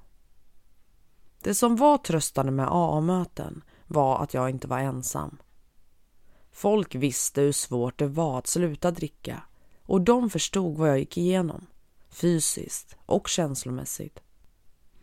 Det 1.43 1.55
som 1.55 1.77
var 1.77 1.99
tröstande 1.99 2.53
med 2.53 2.69
AA-möten 2.71 3.63
var 3.87 4.23
att 4.23 4.35
jag 4.35 4.51
inte 4.51 4.69
var 4.69 4.79
ensam. 4.79 5.39
Folk 6.61 6.95
visste 6.95 7.41
hur 7.41 7.53
svårt 7.53 7.99
det 7.99 8.07
var 8.07 8.39
att 8.39 8.47
sluta 8.47 8.91
dricka 8.91 9.43
och 9.83 10.01
de 10.01 10.31
förstod 10.31 10.79
vad 10.79 10.89
jag 10.89 10.99
gick 10.99 11.17
igenom, 11.17 11.67
fysiskt 12.09 12.97
och 13.07 13.29
känslomässigt. 13.29 14.21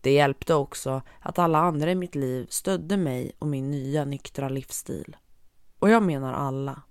Det 0.02 0.12
hjälpte 0.12 0.54
också 0.54 1.02
att 1.20 1.40
alla 1.40 1.58
andra 1.60 1.92
i 1.92 1.96
mitt 1.96 2.16
liv 2.16 2.48
stödde 2.50 2.98
mig 2.98 3.32
och 3.40 3.48
min 3.48 3.72
nya 3.72 4.06
nyktra 4.06 4.50
livsstil. 4.50 5.18
Och 5.80 5.90
jag 5.90 6.04
menar 6.04 6.34
alla. 6.34 6.82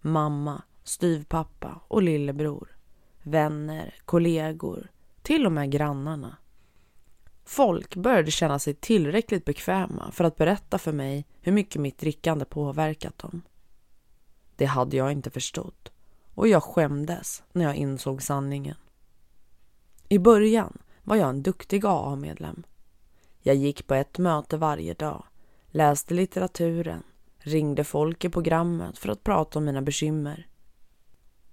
Mamma, 0.00 0.62
styvpappa 0.84 1.80
och 1.88 2.02
lillebror. 2.02 2.76
Vänner, 3.22 3.94
kollegor, 4.04 4.90
till 5.22 5.46
och 5.46 5.52
med 5.52 5.70
grannarna. 5.70 6.36
Folk 7.44 7.96
började 7.96 8.30
känna 8.30 8.58
sig 8.58 8.74
tillräckligt 8.74 9.44
bekväma 9.44 10.10
för 10.12 10.24
att 10.24 10.36
berätta 10.36 10.78
för 10.78 10.92
mig 10.92 11.26
hur 11.40 11.52
mycket 11.52 11.80
mitt 11.80 11.98
drickande 11.98 12.44
påverkat 12.44 13.18
dem. 13.18 13.42
Det 14.58 14.64
hade 14.64 14.96
jag 14.96 15.12
inte 15.12 15.30
förstått 15.30 15.92
och 16.34 16.48
jag 16.48 16.62
skämdes 16.62 17.42
när 17.52 17.64
jag 17.64 17.76
insåg 17.76 18.22
sanningen. 18.22 18.76
I 20.08 20.18
början 20.18 20.78
var 21.02 21.16
jag 21.16 21.28
en 21.28 21.42
duktig 21.42 21.86
AA-medlem. 21.86 22.62
Jag 23.40 23.56
gick 23.56 23.86
på 23.86 23.94
ett 23.94 24.18
möte 24.18 24.56
varje 24.56 24.94
dag, 24.94 25.24
läste 25.66 26.14
litteraturen, 26.14 27.02
ringde 27.38 27.84
folk 27.84 28.24
i 28.24 28.28
programmet 28.28 28.98
för 28.98 29.08
att 29.08 29.24
prata 29.24 29.58
om 29.58 29.64
mina 29.64 29.82
bekymmer. 29.82 30.48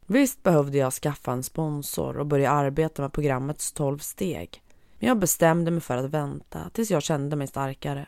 Visst 0.05 0.43
behövde 0.43 0.77
jag 0.77 0.93
skaffa 0.93 1.31
en 1.31 1.43
sponsor 1.43 2.17
och 2.17 2.25
börja 2.25 2.51
arbeta 2.51 3.01
med 3.01 3.13
programmets 3.13 3.73
tolv 3.73 3.97
steg. 3.97 4.61
Men 4.99 5.07
jag 5.07 5.19
bestämde 5.19 5.71
mig 5.71 5.81
för 5.81 5.97
att 5.97 6.09
vänta 6.09 6.69
tills 6.73 6.91
jag 6.91 7.03
kände 7.03 7.35
mig 7.35 7.47
starkare. 7.47 8.07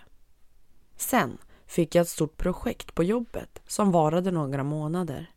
Sen 0.95 1.37
fick 1.67 1.95
jag 1.95 2.01
ett 2.01 2.09
stort 2.09 2.37
projekt 2.37 2.95
på 2.95 3.03
jobbet 3.03 3.61
som 3.67 3.91
varade 3.91 4.31
några 4.31 4.63
månader. 4.63 5.31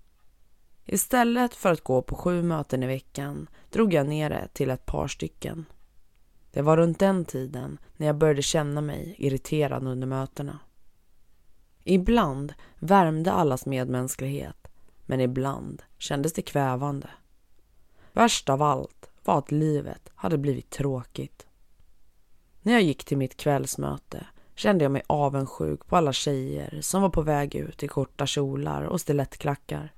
Istället 0.85 1.55
för 1.55 1.73
att 1.73 1.85
gå 1.85 2.03
på 2.03 2.15
sju 2.15 2.43
möten 2.43 2.83
i 2.83 2.87
veckan 2.87 3.49
drog 3.71 3.95
jag 3.95 4.07
ner 4.07 4.31
det 4.31 4.49
till 4.53 4.71
ett 4.71 4.87
par 4.87 5.09
stycken. 5.09 5.65
Det 6.53 6.63
var 6.63 6.77
runt 6.77 6.99
den 6.99 7.25
tiden 7.25 7.79
när 7.97 8.07
jag 8.07 8.17
började 8.17 8.43
känna 8.43 8.81
mig 8.81 9.15
irriterad 9.19 9.87
under 9.87 10.07
mötena. 10.07 10.59
Ibland 11.85 12.55
värmde 12.79 13.33
allas 13.33 13.67
medmänsklighet, 13.67 14.69
men 15.07 15.21
ibland 15.21 15.83
kändes 15.99 16.33
det 16.33 16.43
kvävande. 16.43 17.11
Värst 18.13 18.49
av 18.49 18.63
allt 18.63 19.11
var 19.25 19.39
att 19.39 19.51
livet 19.51 20.11
hade 20.15 20.39
blivit 20.39 20.71
tråkigt. 20.71 21.47
När 22.63 22.73
jag 22.73 22.83
gick 22.83 23.05
till 23.05 23.19
mitt 23.19 23.37
kvällsmöte 23.37 24.27
kände 24.61 24.85
jag 24.85 24.93
mig 24.93 25.03
avundsjuk 25.07 25.87
på 25.87 25.97
alla 25.97 26.13
tjejer 26.13 26.79
som 26.81 27.03
var 27.03 27.11
på 27.11 27.23
väg 27.23 27.55
ut 27.55 27.83
i 27.83 27.89
korta 27.89 28.27
kjolar 28.27 28.83
och 28.83 29.01
stilettklackar. 29.01 29.95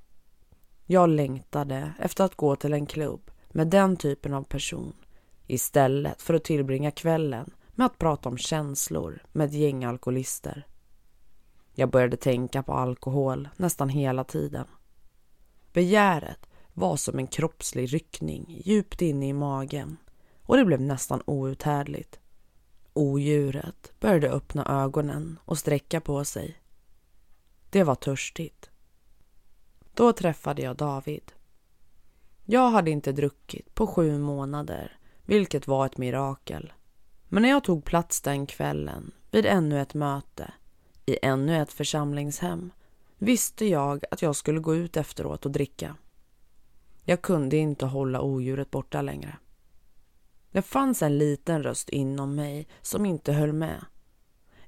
Jag 0.87 1.09
längtade 1.09 1.93
efter 1.99 2.25
att 2.25 2.35
gå 2.35 2.57
till 2.57 2.73
en 2.73 2.87
klubb 2.87 3.31
med 3.51 3.69
den 3.69 3.97
typen 3.97 4.35
av 4.35 4.43
person 4.43 4.93
istället 5.47 6.23
för 6.23 6.35
att 6.35 6.45
tillbringa 6.45 6.91
kvällen 6.91 7.51
med 7.71 7.87
att 7.87 7.99
prata 7.99 8.29
om 8.29 8.39
känslor 8.39 9.23
med 9.33 9.47
ett 9.47 9.53
gäng 9.53 9.85
alkoholister. 9.85 10.67
Jag 11.75 11.91
började 11.91 12.17
tänka 12.17 12.63
på 12.63 12.73
alkohol 12.73 13.49
nästan 13.57 13.89
hela 13.89 14.25
tiden. 14.25 14.67
Begäret 15.73 16.49
var 16.73 16.97
som 16.97 17.19
en 17.19 17.27
kroppslig 17.27 17.95
ryckning 17.95 18.63
djupt 18.65 19.03
inne 19.03 19.29
i 19.29 19.33
magen 19.33 19.97
och 20.43 20.57
det 20.57 20.65
blev 20.65 20.81
nästan 20.81 21.23
outhärdligt. 21.25 22.22
Odjuret 22.93 23.93
började 24.01 24.31
öppna 24.31 24.85
ögonen 24.85 25.39
och 25.45 25.59
sträcka 25.59 26.01
på 26.01 26.25
sig. 26.25 26.63
Det 27.71 27.85
var 27.85 27.95
törstigt. 27.95 28.71
Då 29.95 30.13
träffade 30.13 30.63
jag 30.63 30.77
David. 30.77 31.33
Jag 32.45 32.71
hade 32.71 32.91
inte 32.91 33.13
druckit 33.13 33.75
på 33.75 33.87
sju 33.87 34.19
månader, 34.19 34.99
vilket 35.25 35.67
var 35.67 35.87
ett 35.87 35.99
mirakel. 35.99 36.73
Men 37.29 37.43
när 37.43 37.49
jag 37.49 37.65
tog 37.65 37.85
plats 37.85 38.21
den 38.21 38.47
kvällen 38.47 39.13
vid 39.31 39.47
ännu 39.47 39.81
ett 39.81 39.95
möte 39.95 40.53
i 41.07 41.19
ännu 41.23 41.63
ett 41.63 41.73
församlingshem 41.73 42.73
visste 43.19 43.67
jag 43.67 44.05
att 44.11 44.23
jag 44.23 44.37
skulle 44.37 44.61
gå 44.61 44.75
ut 44.75 44.97
efteråt 44.97 45.47
och 45.47 45.53
dricka. 45.53 45.97
Jag 47.05 47.23
kunde 47.23 47.57
inte 47.57 47.87
hålla 47.87 48.21
odjuret 48.21 48.71
borta 48.71 49.03
längre. 49.03 49.37
Det 50.53 50.63
fanns 50.63 51.03
en 51.03 51.19
liten 51.19 51.63
röst 51.63 51.89
inom 51.89 52.35
mig 52.35 52.69
som 52.83 53.07
inte 53.07 53.33
höll 53.33 53.53
med. 53.53 53.85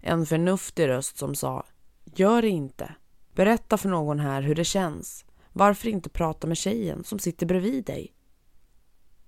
En 0.00 0.26
förnuftig 0.26 0.88
röst 0.88 1.18
som 1.18 1.34
sa 1.34 1.66
Gör 2.04 2.42
det 2.42 2.48
inte. 2.48 2.94
Berätta 3.34 3.78
för 3.78 3.88
någon 3.88 4.18
här 4.18 4.42
hur 4.42 4.54
det 4.54 4.64
känns. 4.64 5.24
Varför 5.52 5.88
inte 5.88 6.08
prata 6.08 6.46
med 6.46 6.56
tjejen 6.56 7.04
som 7.04 7.18
sitter 7.18 7.46
bredvid 7.46 7.84
dig? 7.84 8.14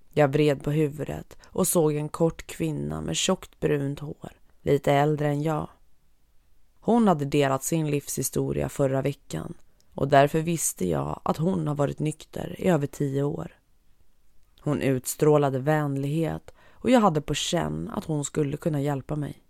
Jag 0.09 0.27
vred 0.27 0.63
på 0.63 0.71
huvudet 0.71 1.37
och 1.43 1.67
såg 1.67 1.95
en 1.95 2.09
kort 2.09 2.47
kvinna 2.47 3.01
med 3.01 3.17
tjockt 3.17 3.59
brunt 3.59 3.99
hår, 3.99 4.31
lite 4.61 4.93
äldre 4.93 5.27
än 5.27 5.41
jag. 5.41 5.69
Hon 6.79 7.07
hade 7.07 7.25
delat 7.25 7.63
sin 7.63 7.91
livshistoria 7.91 8.69
förra 8.69 9.01
veckan 9.01 9.53
och 9.93 10.07
därför 10.07 10.41
visste 10.41 10.87
jag 10.87 11.21
att 11.25 11.37
hon 11.37 11.67
har 11.67 11.75
varit 11.75 11.99
nykter 11.99 12.55
i 12.61 12.67
över 12.67 12.87
tio 12.87 13.23
år. 13.23 13.56
Hon 14.67 14.81
utstrålade 14.81 15.59
vänlighet 15.59 16.53
och 16.71 16.89
jag 16.89 16.99
hade 16.99 17.21
på 17.21 17.33
känn 17.33 17.89
att 17.89 18.05
hon 18.05 18.25
skulle 18.25 18.57
kunna 18.57 18.81
hjälpa 18.81 19.15
mig. 19.15 19.43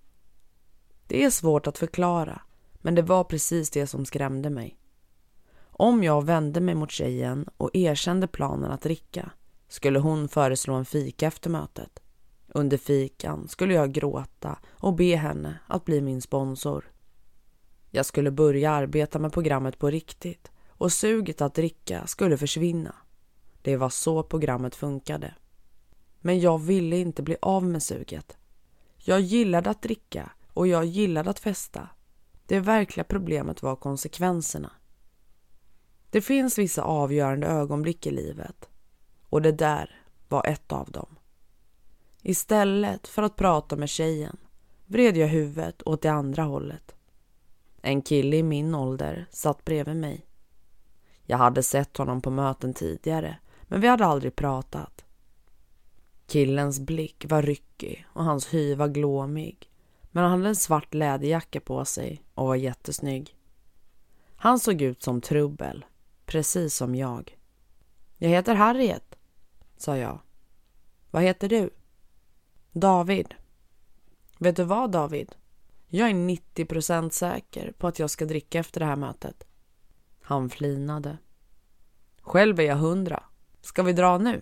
Det 1.08 1.24
är 1.24 1.30
svårt 1.30 1.68
att 1.68 1.78
förklara, 1.78 2.42
men 2.74 2.96
det 2.96 3.02
var 3.02 3.24
precis 3.24 3.70
det 3.70 3.88
som 3.88 4.06
skrämde 4.06 4.50
mig. 4.50 4.80
Om 5.60 6.04
jag 6.04 6.26
vände 6.26 6.62
mig 6.62 6.76
mot 6.76 6.92
tjejen 6.92 7.50
och 7.58 7.70
erkände 7.74 8.28
planen 8.28 8.72
att 8.72 8.82
dricka 8.82 9.32
skulle 9.68 10.00
hon 10.00 10.28
föreslå 10.28 10.74
en 10.74 10.86
fika 10.86 11.28
efter 11.28 11.50
mötet. 11.50 12.00
Under 12.48 12.78
fikan 12.78 13.48
skulle 13.48 13.74
jag 13.74 13.92
gråta 13.92 14.60
och 14.72 14.96
be 14.96 15.16
henne 15.16 15.60
att 15.68 15.86
bli 15.86 16.02
min 16.02 16.22
sponsor. 16.22 16.92
Jag 17.92 18.06
skulle 18.06 18.32
börja 18.32 18.72
arbeta 18.72 19.20
med 19.20 19.34
programmet 19.34 19.80
på 19.80 19.90
riktigt 19.90 20.52
och 20.68 20.92
suget 20.92 21.42
att 21.42 21.56
dricka 21.56 22.08
skulle 22.08 22.38
försvinna. 22.38 22.96
Det 23.68 23.78
var 23.78 23.90
så 23.90 24.24
programmet 24.24 24.76
funkade. 24.76 25.34
Men 26.20 26.40
jag 26.40 26.58
ville 26.58 26.98
inte 26.98 27.24
bli 27.24 27.38
av 27.42 27.64
med 27.64 27.84
suget. 27.84 28.38
Jag 28.98 29.22
gillade 29.22 29.70
att 29.70 29.82
dricka 29.82 30.32
och 30.54 30.68
jag 30.68 30.86
gillade 30.86 31.30
att 31.30 31.40
festa. 31.40 31.90
Det 32.46 32.60
verkliga 32.60 33.04
problemet 33.04 33.64
var 33.64 33.76
konsekvenserna. 33.76 34.72
Det 36.10 36.22
finns 36.22 36.58
vissa 36.58 36.84
avgörande 36.84 37.48
ögonblick 37.48 38.06
i 38.06 38.12
livet 38.12 38.70
och 39.30 39.42
det 39.42 39.52
där 39.52 40.02
var 40.28 40.46
ett 40.48 40.72
av 40.72 40.92
dem. 40.92 41.16
Istället 42.22 43.08
för 43.08 43.24
att 43.24 43.36
prata 43.36 43.76
med 43.76 43.90
tjejen 43.90 44.38
vred 44.86 45.18
jag 45.18 45.28
huvudet 45.28 45.82
åt 45.86 46.02
det 46.02 46.12
andra 46.12 46.44
hållet. 46.44 46.96
En 47.82 48.02
kille 48.02 48.38
i 48.38 48.44
min 48.44 48.76
ålder 48.76 49.28
satt 49.32 49.66
bredvid 49.66 49.96
mig. 49.96 50.26
Jag 51.24 51.38
hade 51.38 51.64
sett 51.64 51.98
honom 51.98 52.22
på 52.22 52.30
möten 52.32 52.74
tidigare 52.74 53.38
men 53.68 53.82
vi 53.82 53.88
hade 53.88 54.06
aldrig 54.06 54.36
pratat. 54.36 55.06
Killens 56.28 56.80
blick 56.80 57.26
var 57.30 57.42
ryckig 57.42 58.06
och 58.14 58.24
hans 58.24 58.54
hy 58.54 58.76
var 58.76 58.88
glåmig 58.88 59.70
men 60.18 60.24
han 60.24 60.32
hade 60.32 60.50
en 60.50 60.56
svart 60.56 60.94
läderjacka 60.94 61.60
på 61.60 61.86
sig 61.86 62.24
och 62.34 62.48
var 62.48 62.56
jättesnygg. 62.56 63.38
Han 64.36 64.60
såg 64.60 64.82
ut 64.82 65.04
som 65.04 65.22
trubbel, 65.22 65.86
precis 66.26 66.76
som 66.76 66.96
jag. 66.96 67.38
Jag 68.18 68.30
heter 68.30 68.56
Harriet, 68.56 69.16
sa 69.78 69.98
jag. 69.98 70.20
Vad 71.12 71.24
heter 71.24 71.50
du? 71.50 71.70
David. 72.72 73.36
Vet 74.38 74.56
du 74.56 74.64
vad, 74.64 74.92
David? 74.92 75.36
Jag 75.88 76.10
är 76.10 76.14
90% 76.14 77.10
säker 77.10 77.72
på 77.78 77.88
att 77.88 78.00
jag 78.00 78.10
ska 78.10 78.26
dricka 78.26 78.60
efter 78.60 78.80
det 78.80 78.86
här 78.86 78.96
mötet. 78.96 79.48
Han 80.22 80.50
flinade. 80.50 81.18
Själv 82.22 82.60
är 82.60 82.64
jag 82.64 82.76
hundra. 82.76 83.24
Ska 83.62 83.84
vi 83.84 83.94
dra 83.94 84.18
nu? 84.18 84.42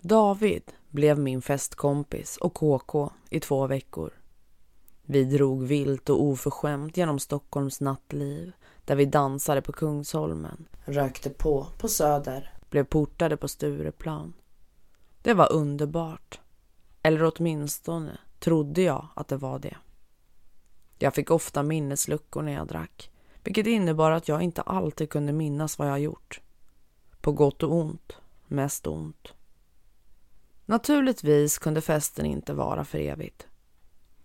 David 0.00 0.72
blev 0.88 1.18
min 1.18 1.42
festkompis 1.42 2.36
och 2.36 2.54
KK 2.54 3.10
i 3.30 3.40
två 3.40 3.66
veckor. 3.66 4.10
Vi 5.02 5.24
drog 5.24 5.62
vilt 5.62 6.10
och 6.10 6.22
oförskämt 6.22 6.96
genom 6.96 7.18
Stockholms 7.18 7.80
nattliv 7.80 8.52
där 8.84 8.96
vi 8.96 9.04
dansade 9.04 9.62
på 9.62 9.72
Kungsholmen, 9.72 10.68
rökte 10.84 11.30
på 11.30 11.66
på 11.78 11.88
Söder, 11.88 12.54
blev 12.70 12.84
portade 12.84 13.36
på 13.36 13.48
Stureplan. 13.48 14.32
Det 15.22 15.34
var 15.34 15.52
underbart. 15.52 16.40
Eller 17.02 17.32
åtminstone 17.34 18.18
trodde 18.38 18.82
jag 18.82 19.08
att 19.14 19.28
det 19.28 19.36
var 19.36 19.58
det. 19.58 19.76
Jag 20.98 21.14
fick 21.14 21.30
ofta 21.30 21.62
minnesluckor 21.62 22.42
när 22.42 22.52
jag 22.52 22.66
drack, 22.66 23.10
vilket 23.44 23.66
innebar 23.66 24.10
att 24.10 24.28
jag 24.28 24.42
inte 24.42 24.62
alltid 24.62 25.10
kunde 25.10 25.32
minnas 25.32 25.78
vad 25.78 25.88
jag 25.88 26.00
gjort. 26.00 26.40
På 27.26 27.32
gott 27.32 27.62
och 27.62 27.72
ont, 27.72 28.16
mest 28.46 28.86
ont. 28.86 29.34
Naturligtvis 30.66 31.58
kunde 31.58 31.80
festen 31.80 32.26
inte 32.26 32.54
vara 32.54 32.84
för 32.84 32.98
evigt. 32.98 33.46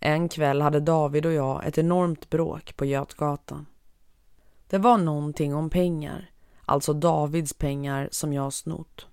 En 0.00 0.28
kväll 0.28 0.60
hade 0.60 0.80
David 0.80 1.26
och 1.26 1.32
jag 1.32 1.66
ett 1.66 1.78
enormt 1.78 2.30
bråk 2.30 2.76
på 2.76 2.84
Götgatan. 2.84 3.66
Det 4.66 4.78
var 4.78 4.98
någonting 4.98 5.54
om 5.54 5.70
pengar, 5.70 6.30
alltså 6.64 6.92
Davids 6.92 7.54
pengar 7.54 8.08
som 8.12 8.32
jag 8.32 8.52
snott. 8.52 9.06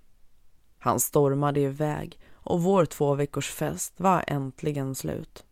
Han 0.77 0.99
stormade 0.99 1.59
iväg 1.59 2.19
och 2.33 2.63
vår 2.63 2.85
två 2.85 3.15
veckors 3.15 3.49
fest 3.49 3.93
var 3.97 4.23
äntligen 4.27 4.95
slut. 4.95 5.45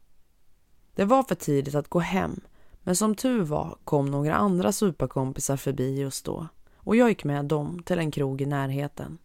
Det 0.95 1.05
var 1.05 1.23
för 1.23 1.35
tidigt 1.35 1.75
att 1.75 1.89
gå 1.89 1.99
hem 1.99 2.39
men 2.83 2.95
som 2.95 3.15
tur 3.15 3.41
var 3.41 3.77
kom 3.83 4.05
några 4.05 4.35
andra 4.35 4.71
superkompisar 4.71 5.57
förbi 5.57 5.99
just 5.99 6.25
då 6.25 6.47
och 6.87 6.95
jag 6.95 7.09
gick 7.09 7.23
med 7.23 7.45
dem 7.45 7.83
till 7.83 7.99
en 7.99 8.11
krog 8.11 8.41
i 8.41 8.45
närheten. 8.45 9.17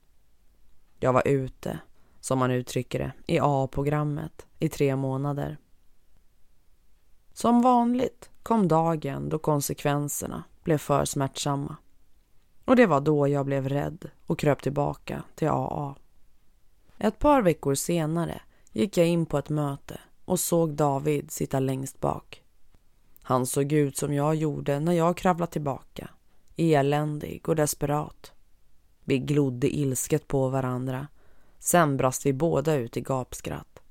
Jag 1.01 1.13
var 1.13 1.29
ute, 1.29 1.79
som 2.21 2.39
man 2.39 2.51
uttrycker 2.51 2.99
det, 2.99 3.13
i 3.27 3.39
A-programmet 3.43 4.47
i 4.59 4.69
tre 4.69 4.97
månader. 4.97 5.59
Som 7.33 7.63
vanligt 7.63 8.31
kom 8.43 8.69
dagen 8.69 9.29
då 9.29 9.39
konsekvenserna 9.39 10.45
blev 10.65 10.79
för 10.79 11.05
smärtsamma. 11.05 11.77
Och 12.65 12.77
det 12.77 12.87
var 12.87 13.01
då 13.01 13.29
jag 13.29 13.47
blev 13.47 13.69
rädd 13.69 14.11
och 14.27 14.39
kröp 14.39 14.63
tillbaka 14.63 15.23
till 15.35 15.49
AA. 15.49 15.97
Ett 16.99 17.19
par 17.19 17.43
veckor 17.43 17.75
senare 17.75 18.41
gick 18.73 18.97
jag 18.97 19.07
in 19.07 19.27
på 19.27 19.39
ett 19.39 19.49
möte 19.49 20.01
och 20.25 20.41
såg 20.41 20.75
David 20.75 21.31
sitta 21.31 21.61
längst 21.61 22.01
bak. 22.01 22.43
Han 23.23 23.47
såg 23.47 23.73
ut 23.73 23.97
som 23.97 24.15
jag 24.15 24.35
gjorde 24.35 24.81
när 24.81 24.93
jag 24.93 25.17
kravlade 25.17 25.53
tillbaka, 25.53 26.11
eländig 26.63 27.49
och 27.49 27.57
desperat. 27.57 28.33
Vi 29.05 29.19
glodde 29.19 29.77
ilsket 29.77 30.29
på 30.29 30.49
varandra. 30.49 31.09
Sen 31.59 31.97
brast 31.97 32.27
vi 32.27 32.33
båda 32.33 32.75
ut 32.75 32.97
i 32.97 33.01
gapskratt. 33.01 33.83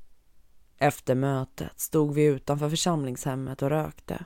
Efter 0.78 1.16
mötet 1.16 1.80
stod 1.80 2.14
vi 2.14 2.24
utanför 2.24 2.70
församlingshemmet 2.70 3.62
och 3.62 3.70
rökte. 3.70 4.26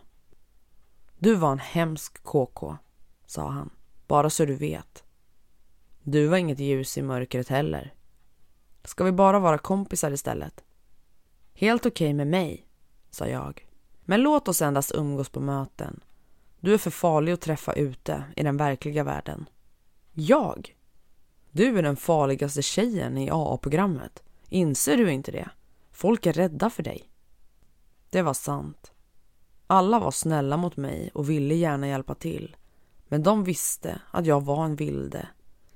Du 1.18 1.36
var 1.36 1.52
en 1.52 1.60
hemsk 1.60 2.24
KK, 2.24 2.78
sa 3.26 3.50
han, 3.50 3.70
bara 4.08 4.30
så 4.30 4.46
du 4.46 4.56
vet. 4.56 5.04
Du 6.04 6.28
var 6.28 6.38
inget 6.38 6.60
ljus 6.60 6.98
i 6.98 7.02
mörkret 7.02 7.48
heller. 7.48 7.94
Ska 8.84 9.04
vi 9.04 9.12
bara 9.12 9.40
vara 9.40 9.58
kompisar 9.58 10.12
istället? 10.12 10.64
Helt 11.54 11.86
okej 11.86 12.08
okay 12.08 12.14
med 12.14 12.28
mig, 12.28 12.68
sa 13.10 13.28
jag. 13.28 13.68
Men 14.02 14.22
låt 14.22 14.48
oss 14.48 14.62
endast 14.62 14.96
umgås 14.96 15.30
på 15.30 15.40
möten. 15.40 16.00
Du 16.60 16.74
är 16.74 16.78
för 16.78 16.92
farlig 16.92 17.32
att 17.32 17.42
träffa 17.42 17.74
ute 17.74 18.24
i 18.36 18.44
den 18.44 18.58
verkliga 18.58 19.04
världen. 19.04 19.50
Jag? 20.14 20.76
Du 21.52 21.78
är 21.78 21.84
den 21.84 21.96
farligaste 21.96 22.62
tjejen 22.62 23.18
i 23.18 23.30
AA-programmet. 23.32 24.24
Inser 24.50 24.98
du 24.98 25.12
inte 25.12 25.32
det? 25.32 25.50
Folk 25.92 26.26
är 26.26 26.34
rädda 26.34 26.70
för 26.70 26.84
dig. 26.84 27.10
Det 28.10 28.22
var 28.22 28.34
sant. 28.34 28.92
Alla 29.68 30.00
var 30.00 30.12
snälla 30.12 30.58
mot 30.58 30.78
mig 30.78 31.12
och 31.14 31.30
ville 31.30 31.56
gärna 31.56 31.88
hjälpa 31.88 32.16
till. 32.16 32.56
Men 33.08 33.24
de 33.24 33.44
visste 33.44 34.02
att 34.12 34.26
jag 34.26 34.46
var 34.46 34.66
en 34.66 34.76
vilde. 34.76 35.28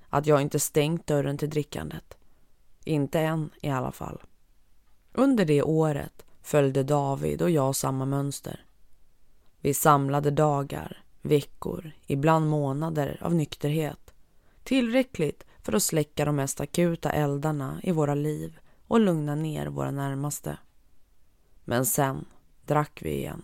Att 0.10 0.26
jag 0.26 0.42
inte 0.42 0.60
stängt 0.60 1.08
dörren 1.08 1.38
till 1.38 1.50
drickandet. 1.50 2.18
Inte 2.86 3.20
än 3.20 3.50
i 3.62 3.70
alla 3.70 3.92
fall. 3.92 4.22
Under 5.14 5.46
det 5.46 5.64
året 5.64 6.26
följde 6.42 6.84
David 6.84 7.42
och 7.42 7.50
jag 7.50 7.76
samma 7.76 8.06
mönster. 8.06 8.66
Vi 9.62 9.74
samlade 9.74 10.32
dagar, 10.32 11.04
veckor, 11.22 11.92
ibland 12.08 12.50
månader 12.50 13.18
av 13.22 13.36
nykterhet. 13.36 14.14
Tillräckligt 14.64 15.46
för 15.62 15.74
att 15.74 15.84
släcka 15.84 16.26
de 16.26 16.36
mest 16.36 16.62
akuta 16.62 17.12
eldarna 17.12 17.80
i 17.84 17.92
våra 17.92 18.16
liv 18.16 18.60
och 18.88 19.00
lugna 19.00 19.36
ner 19.36 19.68
våra 19.68 19.92
närmaste. 19.92 20.58
Men 21.66 21.86
sen 21.86 22.26
drack 22.66 23.00
vi 23.02 23.12
igen. 23.12 23.44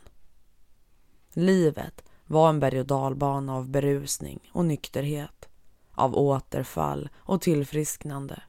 Livet 1.33 2.03
var 2.25 2.49
en 2.49 2.59
berg 2.59 2.79
och 2.79 2.85
dalbana 2.85 3.55
av 3.55 3.69
berusning 3.69 4.49
och 4.53 4.65
nykterhet, 4.65 5.49
av 5.91 6.15
återfall 6.15 7.09
och 7.15 7.41
tillfrisknande. 7.41 8.41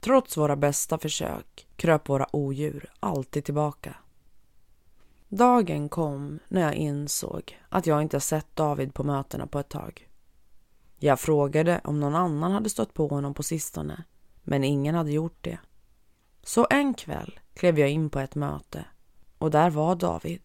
Trots 0.00 0.36
våra 0.36 0.56
bästa 0.56 0.98
försök 0.98 1.68
kröp 1.76 2.08
våra 2.08 2.26
odjur 2.36 2.92
alltid 3.00 3.44
tillbaka. 3.44 3.96
Dagen 5.34 5.88
kom 5.88 6.38
när 6.48 6.60
jag 6.60 6.74
insåg 6.74 7.58
att 7.68 7.86
jag 7.86 8.02
inte 8.02 8.20
sett 8.20 8.56
David 8.56 8.94
på 8.94 9.04
mötena 9.04 9.46
på 9.46 9.58
ett 9.58 9.68
tag. 9.68 10.08
Jag 10.98 11.20
frågade 11.20 11.80
om 11.84 12.00
någon 12.00 12.14
annan 12.14 12.52
hade 12.52 12.70
stött 12.70 12.94
på 12.94 13.08
honom 13.08 13.34
på 13.34 13.42
sistone, 13.42 14.04
men 14.42 14.64
ingen 14.64 14.94
hade 14.94 15.12
gjort 15.12 15.38
det. 15.40 15.58
Så 16.42 16.66
en 16.70 16.94
kväll 16.94 17.40
klev 17.54 17.78
jag 17.78 17.90
in 17.90 18.10
på 18.10 18.18
ett 18.18 18.34
möte 18.34 18.84
och 19.38 19.50
där 19.50 19.70
var 19.70 19.94
David. 19.94 20.40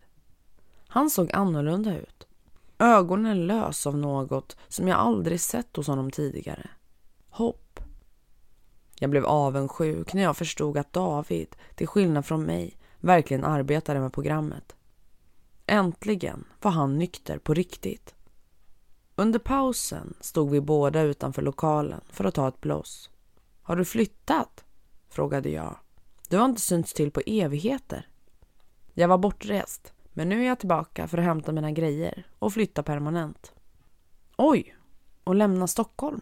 Han 0.88 1.10
såg 1.10 1.32
annorlunda 1.34 1.98
ut. 1.98 2.28
Ögonen 2.80 3.48
lös 3.48 3.88
av 3.88 3.98
något 3.98 4.58
som 4.68 4.88
jag 4.88 5.00
aldrig 5.00 5.42
sett 5.42 5.76
hos 5.76 5.88
honom 5.88 6.12
tidigare. 6.12 6.70
Hopp. 7.30 7.80
Jag 9.00 9.10
blev 9.10 9.26
avundsjuk 9.26 10.14
när 10.14 10.24
jag 10.24 10.38
förstod 10.38 10.78
att 10.78 10.94
David, 10.94 11.56
till 11.76 11.88
skillnad 11.88 12.26
från 12.26 12.44
mig, 12.44 12.78
verkligen 13.00 13.44
arbetade 13.44 14.00
med 14.00 14.14
programmet. 14.14 14.74
Äntligen 15.70 16.46
var 16.62 16.72
han 16.72 16.98
nykter 16.98 17.38
på 17.38 17.54
riktigt. 17.54 18.16
Under 19.16 19.40
pausen 19.40 20.14
stod 20.22 20.50
vi 20.50 20.62
båda 20.62 21.02
utanför 21.02 21.42
lokalen 21.42 22.02
för 22.10 22.26
att 22.26 22.36
ta 22.36 22.48
ett 22.48 22.62
bloss. 22.62 23.10
Har 23.62 23.76
du 23.76 23.86
flyttat? 23.86 24.66
frågade 25.10 25.50
jag. 25.50 25.78
Du 26.30 26.38
har 26.38 26.46
inte 26.46 26.62
synts 26.62 26.94
till 26.94 27.12
på 27.12 27.22
evigheter. 27.26 28.08
Jag 28.94 29.08
var 29.08 29.18
bortrest, 29.18 29.94
men 30.14 30.30
nu 30.30 30.42
är 30.42 30.48
jag 30.48 30.60
tillbaka 30.60 31.08
för 31.08 31.18
att 31.18 31.24
hämta 31.24 31.52
mina 31.52 31.72
grejer 31.72 32.28
och 32.40 32.54
flytta 32.54 32.84
permanent. 32.84 33.54
Oj, 34.38 34.76
och 35.24 35.36
lämna 35.36 35.68
Stockholm? 35.68 36.22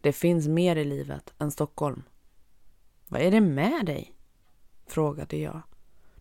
Det 0.00 0.12
finns 0.12 0.48
mer 0.48 0.76
i 0.76 0.84
livet 0.84 1.34
än 1.38 1.50
Stockholm. 1.50 2.02
Vad 3.06 3.20
är 3.20 3.30
det 3.30 3.40
med 3.40 3.86
dig? 3.86 4.14
frågade 4.86 5.36
jag. 5.36 5.62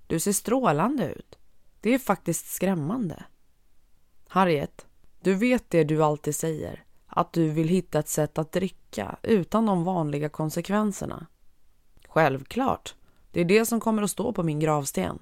Du 0.08 0.20
ser 0.20 0.34
strålande 0.34 1.14
ut. 1.14 1.38
Det 1.82 1.94
är 1.94 2.00
faktiskt 2.00 2.54
skrämmande. 2.54 3.24
Harriet, 4.28 4.86
du 5.22 5.34
vet 5.34 5.70
det 5.70 5.84
du 5.84 6.04
alltid 6.04 6.36
säger, 6.36 6.84
att 7.08 7.34
du 7.34 7.50
vill 7.50 7.68
hitta 7.68 8.00
ett 8.00 8.10
sätt 8.10 8.38
att 8.38 8.52
dricka 8.52 9.18
utan 9.24 9.66
de 9.66 9.84
vanliga 9.84 10.30
konsekvenserna. 10.30 11.28
Självklart. 12.08 12.96
Det 13.32 13.42
är 13.42 13.46
det 13.46 13.66
som 13.66 13.80
kommer 13.80 14.04
att 14.04 14.12
stå 14.12 14.34
på 14.34 14.44
min 14.44 14.60
gravsten. 14.60 15.20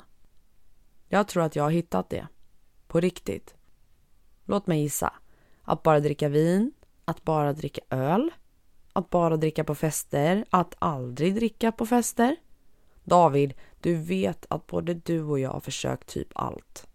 Jag 1.07 1.27
tror 1.27 1.43
att 1.43 1.55
jag 1.55 1.63
har 1.63 1.71
hittat 1.71 2.09
det. 2.09 2.27
På 2.87 2.99
riktigt. 2.99 3.55
Låt 4.45 4.67
mig 4.67 4.81
gissa. 4.81 5.13
Att 5.63 5.83
bara 5.83 5.99
dricka 5.99 6.29
vin, 6.29 6.71
att 7.05 7.23
bara 7.23 7.53
dricka 7.53 7.81
öl, 7.89 8.31
att 8.93 9.09
bara 9.09 9.37
dricka 9.37 9.63
på 9.63 9.75
fester, 9.75 10.45
att 10.49 10.75
aldrig 10.79 11.35
dricka 11.35 11.71
på 11.71 11.85
fester. 11.85 12.35
David, 13.03 13.53
du 13.81 13.95
vet 13.95 14.45
att 14.49 14.67
både 14.67 14.93
du 14.93 15.23
och 15.23 15.39
jag 15.39 15.49
har 15.49 15.59
försökt 15.59 16.07
typ 16.07 16.27
allt. 16.35 16.87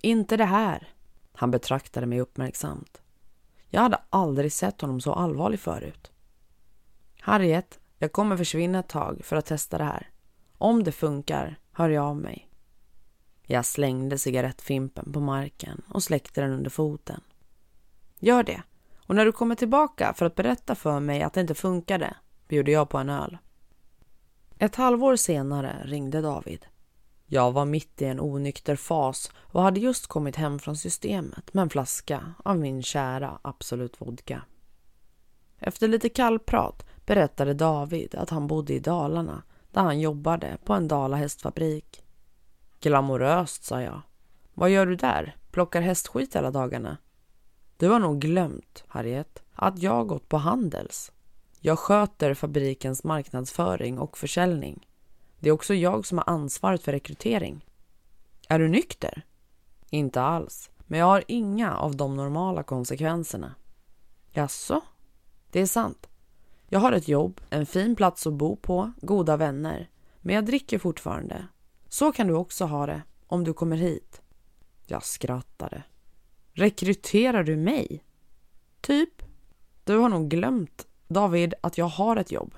Inte 0.00 0.36
det 0.36 0.44
här. 0.44 0.88
Han 1.32 1.50
betraktade 1.50 2.06
mig 2.06 2.20
uppmärksamt. 2.20 3.02
Jag 3.68 3.80
hade 3.80 3.98
aldrig 4.10 4.52
sett 4.52 4.80
honom 4.80 5.00
så 5.00 5.12
allvarlig 5.12 5.60
förut. 5.60 6.12
Harriet, 7.20 7.78
jag 7.98 8.12
kommer 8.12 8.36
försvinna 8.36 8.78
ett 8.78 8.88
tag 8.88 9.20
för 9.24 9.36
att 9.36 9.46
testa 9.46 9.78
det 9.78 9.84
här. 9.84 10.10
Om 10.58 10.84
det 10.84 10.92
funkar 10.92 11.58
hör 11.72 11.88
jag 11.88 12.04
av 12.04 12.16
mig. 12.16 12.48
Jag 13.42 13.64
slängde 13.64 14.18
cigarettfimpen 14.18 15.12
på 15.12 15.20
marken 15.20 15.82
och 15.88 16.02
släckte 16.02 16.40
den 16.40 16.52
under 16.52 16.70
foten. 16.70 17.20
Gör 18.18 18.42
det. 18.42 18.62
Och 18.96 19.14
när 19.14 19.24
du 19.24 19.32
kommer 19.32 19.54
tillbaka 19.54 20.14
för 20.14 20.26
att 20.26 20.34
berätta 20.34 20.74
för 20.74 21.00
mig 21.00 21.22
att 21.22 21.32
det 21.32 21.40
inte 21.40 21.54
funkade 21.54 22.16
bjuder 22.48 22.72
jag 22.72 22.88
på 22.88 22.98
en 22.98 23.10
öl. 23.10 23.38
Ett 24.58 24.76
halvår 24.76 25.16
senare 25.16 25.82
ringde 25.84 26.20
David. 26.20 26.66
Jag 27.26 27.52
var 27.52 27.64
mitt 27.64 28.02
i 28.02 28.04
en 28.04 28.20
onykter 28.20 28.76
fas 28.76 29.30
och 29.36 29.62
hade 29.62 29.80
just 29.80 30.06
kommit 30.06 30.36
hem 30.36 30.58
från 30.58 30.76
systemet 30.76 31.54
med 31.54 31.62
en 31.62 31.70
flaska 31.70 32.34
av 32.44 32.58
min 32.58 32.82
kära 32.82 33.38
Absolut 33.42 34.00
Vodka. 34.00 34.42
Efter 35.58 35.88
lite 35.88 36.08
kallprat 36.08 36.86
berättade 37.06 37.54
David 37.54 38.14
att 38.14 38.30
han 38.30 38.46
bodde 38.46 38.74
i 38.74 38.78
Dalarna 38.78 39.42
där 39.70 39.82
han 39.82 40.00
jobbade 40.00 40.58
på 40.64 40.72
en 40.72 40.88
dalahästfabrik. 40.88 42.04
Glamoröst, 42.80 43.64
sa 43.64 43.82
jag. 43.82 44.00
Vad 44.54 44.70
gör 44.70 44.86
du 44.86 44.96
där? 44.96 45.36
Plockar 45.50 45.80
hästskit 45.80 46.36
hela 46.36 46.50
dagarna? 46.50 46.96
Du 47.76 47.88
har 47.88 47.98
nog 47.98 48.20
glömt, 48.20 48.84
Harriet, 48.88 49.42
att 49.52 49.82
jag 49.82 50.06
gått 50.06 50.28
på 50.28 50.36
Handels. 50.36 51.12
Jag 51.66 51.78
sköter 51.78 52.34
fabrikens 52.34 53.04
marknadsföring 53.04 53.98
och 53.98 54.18
försäljning. 54.18 54.88
Det 55.38 55.48
är 55.48 55.52
också 55.52 55.74
jag 55.74 56.06
som 56.06 56.18
har 56.18 56.28
ansvaret 56.28 56.82
för 56.82 56.92
rekrytering. 56.92 57.66
Är 58.48 58.58
du 58.58 58.68
nykter? 58.68 59.26
Inte 59.90 60.22
alls, 60.22 60.70
men 60.78 60.98
jag 60.98 61.06
har 61.06 61.24
inga 61.28 61.76
av 61.76 61.96
de 61.96 62.16
normala 62.16 62.62
konsekvenserna. 62.62 63.54
Jaså? 64.30 64.80
Det 65.50 65.60
är 65.60 65.66
sant. 65.66 66.08
Jag 66.68 66.80
har 66.80 66.92
ett 66.92 67.08
jobb, 67.08 67.40
en 67.50 67.66
fin 67.66 67.96
plats 67.96 68.26
att 68.26 68.32
bo 68.32 68.56
på, 68.56 68.92
goda 69.00 69.36
vänner. 69.36 69.90
Men 70.20 70.34
jag 70.34 70.46
dricker 70.46 70.78
fortfarande. 70.78 71.46
Så 71.88 72.12
kan 72.12 72.26
du 72.26 72.34
också 72.34 72.64
ha 72.64 72.86
det, 72.86 73.02
om 73.26 73.44
du 73.44 73.52
kommer 73.52 73.76
hit. 73.76 74.22
Jag 74.86 75.04
skrattade. 75.04 75.82
Rekryterar 76.52 77.44
du 77.44 77.56
mig? 77.56 78.04
Typ. 78.80 79.22
Du 79.84 79.96
har 79.96 80.08
nog 80.08 80.28
glömt, 80.28 80.86
David, 81.08 81.54
att 81.60 81.78
jag 81.78 81.86
har 81.86 82.16
ett 82.16 82.32
jobb. 82.32 82.54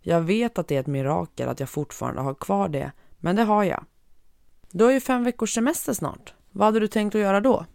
Jag 0.00 0.20
vet 0.20 0.58
att 0.58 0.68
det 0.68 0.76
är 0.76 0.80
ett 0.80 0.86
mirakel 0.86 1.48
att 1.48 1.60
jag 1.60 1.68
fortfarande 1.68 2.20
har 2.20 2.34
kvar 2.34 2.68
det, 2.68 2.92
men 3.18 3.36
det 3.36 3.42
har 3.42 3.64
jag. 3.64 3.84
Du 4.70 4.84
har 4.84 4.92
ju 4.92 5.00
fem 5.00 5.24
veckors 5.24 5.54
semester 5.54 5.92
snart. 5.92 6.34
Vad 6.50 6.66
hade 6.66 6.80
du 6.80 6.88
tänkt 6.88 7.14
att 7.14 7.20
göra 7.20 7.40
då? 7.40 7.66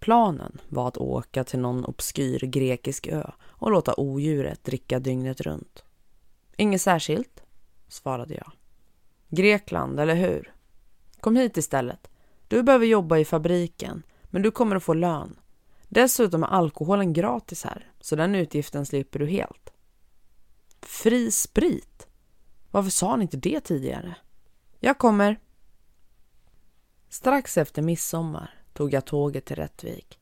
Planen 0.00 0.58
var 0.68 0.88
att 0.88 0.96
åka 0.96 1.44
till 1.44 1.58
någon 1.58 1.84
obskyr 1.84 2.38
grekisk 2.38 3.06
ö 3.06 3.30
och 3.40 3.70
låta 3.70 3.94
odjuret 3.96 4.64
dricka 4.64 4.98
dygnet 4.98 5.40
runt. 5.40 5.84
Inget 6.56 6.82
särskilt, 6.82 7.42
svarade 7.88 8.34
jag. 8.34 8.52
Grekland, 9.28 10.00
eller 10.00 10.14
hur? 10.14 10.52
Kom 11.20 11.36
hit 11.36 11.56
istället. 11.56 12.10
Du 12.48 12.62
behöver 12.62 12.86
jobba 12.86 13.18
i 13.18 13.24
fabriken, 13.24 14.02
men 14.24 14.42
du 14.42 14.50
kommer 14.50 14.76
att 14.76 14.82
få 14.82 14.94
lön. 14.94 15.36
Dessutom 15.94 16.42
är 16.42 16.46
alkoholen 16.46 17.12
gratis 17.12 17.64
här, 17.64 17.90
så 18.00 18.16
den 18.16 18.34
utgiften 18.34 18.86
slipper 18.86 19.18
du 19.18 19.26
helt. 19.26 19.72
Fri 20.82 21.30
sprit? 21.30 22.06
Varför 22.70 22.90
sa 22.90 23.16
ni 23.16 23.22
inte 23.22 23.36
det 23.36 23.60
tidigare? 23.60 24.14
Jag 24.80 24.98
kommer. 24.98 25.40
Strax 27.08 27.58
efter 27.58 27.82
midsommar 27.82 28.54
tog 28.72 28.92
jag 28.92 29.04
tåget 29.04 29.44
till 29.44 29.56
Rättvik. 29.56 30.18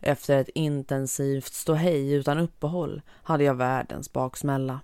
Efter 0.00 0.38
ett 0.38 0.48
intensivt 0.54 1.52
ståhej 1.52 2.12
utan 2.12 2.38
uppehåll 2.38 3.02
hade 3.08 3.44
jag 3.44 3.54
världens 3.54 4.12
baksmälla. 4.12 4.80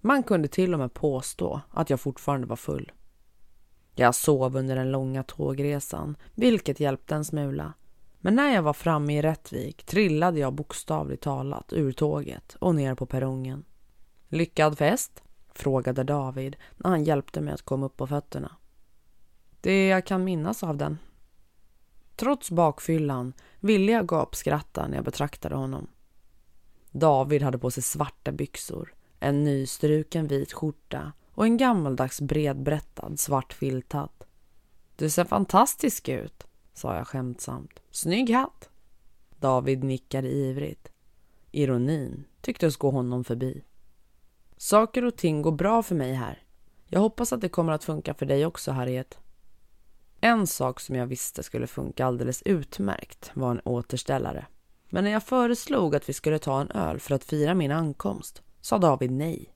Man 0.00 0.22
kunde 0.22 0.48
till 0.48 0.74
och 0.74 0.80
med 0.80 0.94
påstå 0.94 1.60
att 1.70 1.90
jag 1.90 2.00
fortfarande 2.00 2.46
var 2.46 2.56
full. 2.56 2.92
Jag 3.94 4.14
sov 4.14 4.56
under 4.56 4.76
den 4.76 4.90
långa 4.90 5.22
tågresan, 5.22 6.16
vilket 6.34 6.80
hjälpte 6.80 7.14
en 7.14 7.24
smula. 7.24 7.72
Men 8.20 8.34
när 8.34 8.54
jag 8.54 8.62
var 8.62 8.72
framme 8.72 9.18
i 9.18 9.22
Rättvik 9.22 9.84
trillade 9.84 10.38
jag 10.38 10.52
bokstavligt 10.52 11.22
talat 11.22 11.72
ur 11.72 11.92
tåget 11.92 12.56
och 12.60 12.74
ner 12.74 12.94
på 12.94 13.06
perrongen. 13.06 13.64
Lyckad 14.28 14.78
fest? 14.78 15.22
frågade 15.54 16.04
David 16.04 16.56
när 16.76 16.90
han 16.90 17.04
hjälpte 17.04 17.40
mig 17.40 17.54
att 17.54 17.62
komma 17.62 17.86
upp 17.86 17.96
på 17.96 18.06
fötterna. 18.06 18.56
Det 19.60 19.88
jag 19.88 20.06
kan 20.06 20.24
minnas 20.24 20.62
av 20.62 20.76
den. 20.76 20.98
Trots 22.16 22.50
bakfyllan 22.50 23.32
ville 23.60 23.92
jag 23.92 24.06
gapskratta 24.06 24.88
när 24.88 24.96
jag 24.96 25.04
betraktade 25.04 25.56
honom. 25.56 25.86
David 26.90 27.42
hade 27.42 27.58
på 27.58 27.70
sig 27.70 27.82
svarta 27.82 28.32
byxor, 28.32 28.94
en 29.20 29.44
nystruken 29.44 30.26
vit 30.26 30.52
skjorta 30.52 31.12
och 31.34 31.44
en 31.44 31.56
gammaldags 31.56 32.20
bredbrättad 32.20 33.20
svart 33.20 33.52
filthatt. 33.52 34.26
Du 34.96 35.10
ser 35.10 35.24
fantastisk 35.24 36.08
ut, 36.08 36.47
sa 36.78 36.96
jag 36.96 37.06
skämtsamt. 37.06 37.80
Snygg 37.90 38.30
hatt. 38.30 38.68
David 39.40 39.84
nickade 39.84 40.28
ivrigt. 40.28 40.88
Ironin 41.50 42.24
tycktes 42.40 42.76
gå 42.76 42.90
honom 42.90 43.24
förbi. 43.24 43.64
Saker 44.56 45.04
och 45.04 45.16
ting 45.16 45.42
går 45.42 45.52
bra 45.52 45.82
för 45.82 45.94
mig 45.94 46.12
här. 46.12 46.42
Jag 46.86 47.00
hoppas 47.00 47.32
att 47.32 47.40
det 47.40 47.48
kommer 47.48 47.72
att 47.72 47.84
funka 47.84 48.14
för 48.14 48.26
dig 48.26 48.46
också, 48.46 48.72
Harriet. 48.72 49.18
En 50.20 50.46
sak 50.46 50.80
som 50.80 50.96
jag 50.96 51.06
visste 51.06 51.42
skulle 51.42 51.66
funka 51.66 52.06
alldeles 52.06 52.42
utmärkt 52.42 53.30
var 53.34 53.50
en 53.50 53.60
återställare. 53.64 54.46
Men 54.88 55.04
när 55.04 55.10
jag 55.10 55.22
föreslog 55.22 55.96
att 55.96 56.08
vi 56.08 56.12
skulle 56.12 56.38
ta 56.38 56.60
en 56.60 56.70
öl 56.70 57.00
för 57.00 57.14
att 57.14 57.24
fira 57.24 57.54
min 57.54 57.72
ankomst 57.72 58.42
sa 58.60 58.78
David 58.78 59.10
nej. 59.10 59.54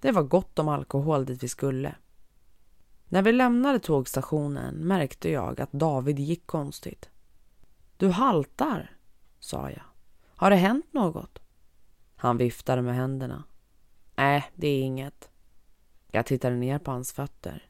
Det 0.00 0.12
var 0.12 0.22
gott 0.22 0.58
om 0.58 0.68
alkohol 0.68 1.24
dit 1.24 1.42
vi 1.42 1.48
skulle. 1.48 1.94
När 3.08 3.22
vi 3.22 3.32
lämnade 3.32 3.78
tågstationen 3.78 4.74
märkte 4.74 5.30
jag 5.30 5.60
att 5.60 5.72
David 5.72 6.18
gick 6.18 6.46
konstigt. 6.46 7.08
Du 7.96 8.08
haltar, 8.08 8.96
sa 9.38 9.70
jag. 9.70 9.82
Har 10.36 10.50
det 10.50 10.56
hänt 10.56 10.92
något? 10.92 11.38
Han 12.16 12.36
viftade 12.36 12.82
med 12.82 12.94
händerna. 12.94 13.44
Nej, 14.16 14.50
det 14.54 14.68
är 14.68 14.82
inget. 14.82 15.30
Jag 16.10 16.26
tittade 16.26 16.56
ner 16.56 16.78
på 16.78 16.90
hans 16.90 17.12
fötter. 17.12 17.68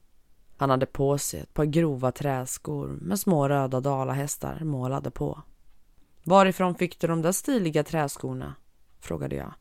Han 0.56 0.70
hade 0.70 0.86
på 0.86 1.18
sig 1.18 1.40
ett 1.40 1.54
par 1.54 1.64
grova 1.64 2.12
träskor 2.12 2.88
med 2.88 3.20
små 3.20 3.48
röda 3.48 3.80
dalahästar 3.80 4.60
målade 4.60 5.10
på. 5.10 5.42
Varifrån 6.22 6.74
fick 6.74 7.00
du 7.00 7.06
de 7.06 7.22
där 7.22 7.32
stiliga 7.32 7.84
träskorna? 7.84 8.54
frågade 9.00 9.36
jag. 9.36 9.54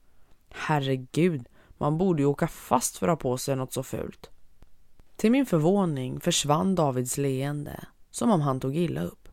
Herregud, 0.50 1.48
man 1.78 1.98
borde 1.98 2.22
ju 2.22 2.26
åka 2.26 2.48
fast 2.48 2.98
för 2.98 3.08
att 3.08 3.12
ha 3.12 3.32
på 3.32 3.38
sig 3.38 3.56
något 3.56 3.74
så 3.74 3.84
fult. 3.84 4.30
Till 5.17 5.32
min 5.32 5.45
förvåning 5.45 6.19
försvann 6.19 6.75
Davids 6.75 7.17
leende, 7.17 7.84
som 8.12 8.32
om 8.32 8.41
han 8.41 8.60
tog 8.60 8.75
illa 8.75 9.01
upp. 9.01 9.30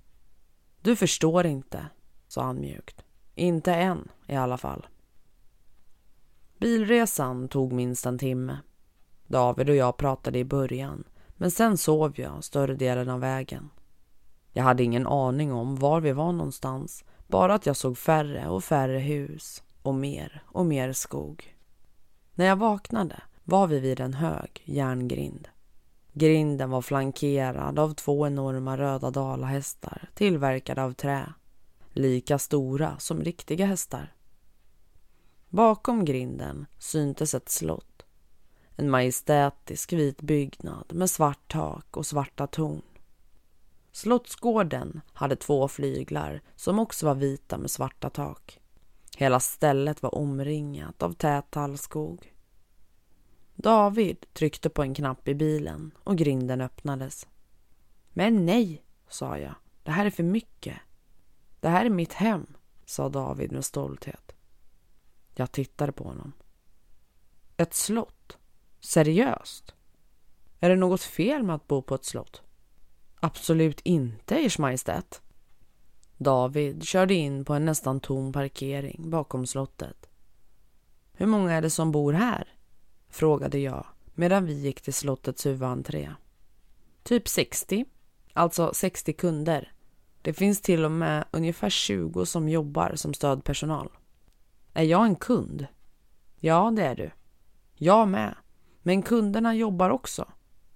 Du 0.83 0.97
förstår 0.97 1.47
inte, 1.47 1.87
sa 2.29 2.43
han 2.43 2.61
mjukt. 2.61 3.05
Inte 3.35 3.75
än, 3.75 4.09
i 4.27 4.37
alla 4.37 4.59
fall. 4.59 4.87
Bilresan 6.59 7.49
tog 7.49 7.73
minst 7.73 8.07
en 8.07 8.19
timme. 8.19 8.59
David 9.27 9.69
och 9.71 9.77
jag 9.77 9.97
pratade 9.97 10.39
i 10.39 10.45
början, 10.45 11.05
men 11.37 11.51
sen 11.51 11.79
sov 11.79 12.21
jag 12.21 12.45
större 12.45 12.75
delen 12.75 13.09
av 13.09 13.21
vägen. 13.21 13.71
Jag 14.53 14.65
hade 14.65 14.83
ingen 14.83 15.07
aning 15.07 15.53
om 15.53 15.77
var 15.77 16.01
vi 16.01 16.13
var 16.13 16.33
någonstans, 16.33 17.05
bara 17.27 17.55
att 17.55 17.67
jag 17.67 17.77
såg 17.77 17.99
färre 17.99 18.49
och 18.49 18.65
färre 18.65 18.99
hus 18.99 19.63
och 19.83 19.95
mer 19.95 20.43
och 20.47 20.67
mer 20.67 20.93
skog. 20.93 21.57
När 22.35 22.47
jag 22.47 22.57
vaknade 22.57 23.23
var 23.45 23.67
vi 23.67 23.81
vid 23.81 24.01
en 24.01 24.15
hög 24.15 24.63
järngrind. 24.65 25.49
Grinden 26.17 26.71
var 26.71 26.83
flankerad 26.83 27.79
av 27.79 27.95
två 27.95 28.27
enorma 28.27 28.77
röda 28.77 29.11
dalahästar 29.11 30.09
tillverkade 30.15 30.83
av 30.83 30.93
trä. 30.93 31.33
Lika 31.93 32.39
stora 32.39 32.99
som 32.99 33.21
riktiga 33.21 33.67
hästar. 33.67 34.15
Bakom 35.49 36.05
grinden 36.05 36.67
syntes 36.79 37.35
ett 37.35 37.49
slott. 37.49 38.03
En 38.77 38.91
majestätisk 38.91 39.93
vit 39.93 40.23
byggnad 40.23 40.93
med 40.95 41.11
svart 41.11 41.53
tak 41.53 41.97
och 41.97 42.07
svarta 42.07 42.47
torn. 42.47 42.83
Slottsgården 43.93 45.01
hade 45.13 45.37
två 45.37 45.69
flyglar 45.69 46.43
som 46.57 46.79
också 46.79 47.07
var 47.07 47.15
vita 47.15 47.59
med 47.59 47.71
svarta 47.71 48.11
tak. 48.11 48.61
Hela 49.17 49.41
stället 49.41 50.03
var 50.03 50.15
omringat 50.15 51.03
av 51.03 51.13
tät 51.13 51.51
tallskog. 51.51 52.34
David 53.55 54.27
tryckte 54.33 54.71
på 54.71 54.83
en 54.83 54.95
knapp 54.95 55.29
i 55.29 55.35
bilen 55.35 55.91
och 56.05 56.17
grinden 56.17 56.61
öppnades. 56.61 57.27
Men 58.11 58.47
nej, 58.47 58.85
sa 59.09 59.39
jag. 59.39 59.55
Det 59.83 59.91
här 59.91 60.07
är 60.07 60.11
för 60.11 60.23
mycket. 60.23 60.77
Det 61.61 61.69
här 61.69 61.85
är 61.85 61.91
mitt 61.91 62.13
hem, 62.13 62.47
sa 62.85 63.09
David 63.09 63.53
med 63.53 63.65
stolthet. 63.65 64.33
Jag 65.35 65.53
tittade 65.53 65.93
på 65.93 66.05
honom. 66.05 66.33
Ett 67.57 67.75
slott? 67.75 68.39
Seriöst? 68.81 69.75
Är 70.61 70.69
det 70.69 70.77
något 70.77 71.03
fel 71.03 71.43
med 71.43 71.55
att 71.55 71.67
bo 71.67 71.83
på 71.83 71.95
ett 71.95 72.05
slott? 72.05 72.43
Absolut 73.21 73.81
inte, 73.81 74.35
Ers 74.35 74.59
Majestät. 74.59 75.23
David 76.17 76.85
körde 76.85 77.15
in 77.15 77.45
på 77.45 77.55
en 77.55 77.65
nästan 77.65 78.01
tom 78.01 78.33
parkering 78.33 79.11
bakom 79.11 79.47
slottet. 79.47 80.09
Hur 81.13 81.27
många 81.27 81.53
är 81.53 81.63
det 81.63 81.71
som 81.71 81.93
bor 81.93 82.13
här? 82.13 82.54
Frågade 83.15 83.59
jag 83.59 83.87
medan 84.15 84.47
vi 84.47 84.53
gick 84.53 84.81
till 84.81 84.95
slottets 84.95 85.47
huvudentré. 85.47 86.11
Typ 87.03 87.29
60, 87.29 87.85
alltså 88.33 88.71
60 88.75 89.13
kunder. 89.13 89.73
Det 90.23 90.33
finns 90.33 90.61
till 90.61 90.85
och 90.85 90.91
med 90.91 91.25
ungefär 91.31 91.71
20 91.71 92.27
som 92.27 92.49
jobbar 92.49 92.93
som 92.95 93.15
stödpersonal. 93.15 93.91
Är 94.73 94.83
jag 94.83 95.05
en 95.05 95.17
kund? 95.17 95.67
Ja, 96.41 96.73
det 96.77 96.83
är 96.83 96.97
du. 96.97 97.11
Jag 97.75 98.09
med. 98.09 98.35
Men 98.83 99.03
kunderna 99.03 99.55
jobbar 99.55 99.91
också. 99.91 100.29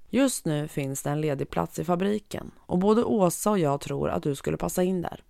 Just 0.09 0.45
nu 0.45 0.69
finns 0.69 1.03
det 1.03 1.11
en 1.11 1.21
ledig 1.21 1.51
plats 1.51 1.79
i 1.79 1.85
fabriken 1.85 2.51
och 2.59 2.79
både 2.79 3.05
Åsa 3.05 3.51
och 3.51 3.59
jag 3.59 3.81
tror 3.81 4.11
att 4.11 4.23
du 4.23 4.35
skulle 4.35 4.57
passa 4.57 4.83
in 4.83 5.03
där. 5.03 5.25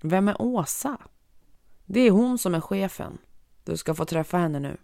Vem 0.00 0.28
är 0.28 0.42
Åsa? 0.42 0.98
Det 1.86 2.00
är 2.00 2.10
hon 2.10 2.38
som 2.38 2.54
är 2.54 2.60
chefen. 2.60 3.18
Du 3.64 3.76
ska 3.76 3.94
få 3.94 4.04
träffa 4.04 4.38
henne 4.38 4.60
nu. 4.60 4.76